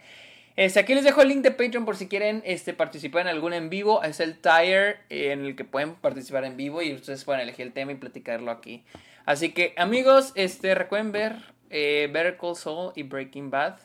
Este, 0.57 0.81
aquí 0.81 0.95
les 0.95 1.05
dejo 1.05 1.21
el 1.21 1.29
link 1.29 1.43
de 1.43 1.51
Patreon 1.51 1.85
por 1.85 1.97
si 1.97 2.09
quieren 2.09 2.43
este, 2.47 2.73
participar 2.73 3.23
en 3.23 3.29
algún 3.29 3.53
en 3.53 3.69
vivo. 3.69 4.03
Es 4.03 4.21
el 4.21 4.39
tier 4.39 5.01
eh, 5.11 5.33
en 5.33 5.45
el 5.45 5.55
que 5.55 5.65
pueden 5.65 5.95
participar 5.95 6.45
en 6.45 6.57
vivo 6.57 6.81
y 6.81 6.95
ustedes 6.95 7.25
pueden 7.25 7.43
elegir 7.43 7.67
el 7.67 7.73
tema 7.73 7.93
y 7.93 7.97
platicarlo 7.97 8.51
aquí. 8.51 8.83
Así 9.27 9.53
que, 9.53 9.75
amigos, 9.77 10.33
este, 10.35 10.75
recuerden 10.75 11.13
ver 11.13 11.37
eh, 11.69 12.09
Better 12.11 12.39
Call 12.39 12.57
Saul 12.57 12.93
y 12.97 13.03
Breaking 13.03 13.51
Bad. 13.51 13.77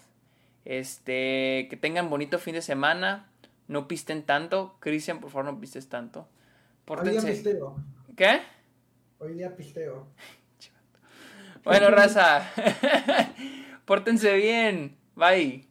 Este, 0.64 1.68
que 1.69 1.77
tengan 1.80 2.10
bonito 2.10 2.39
fin 2.39 2.53
de 2.53 2.61
semana. 2.61 3.27
No 3.68 3.88
pisten 3.88 4.23
tanto. 4.23 4.77
Cristian, 4.80 5.19
por 5.19 5.30
favor, 5.31 5.52
no 5.52 5.60
pistes 5.60 5.89
tanto. 5.89 6.27
Hoy 6.88 7.10
día 7.10 7.22
pisteo. 7.22 7.76
¿Qué? 8.15 8.41
Hoy 9.19 9.34
día 9.34 9.56
pisteo. 9.56 10.07
Bueno, 11.64 11.89
raza. 11.91 12.49
Pórtense 13.85 14.35
bien. 14.35 14.95
Bye. 15.15 15.70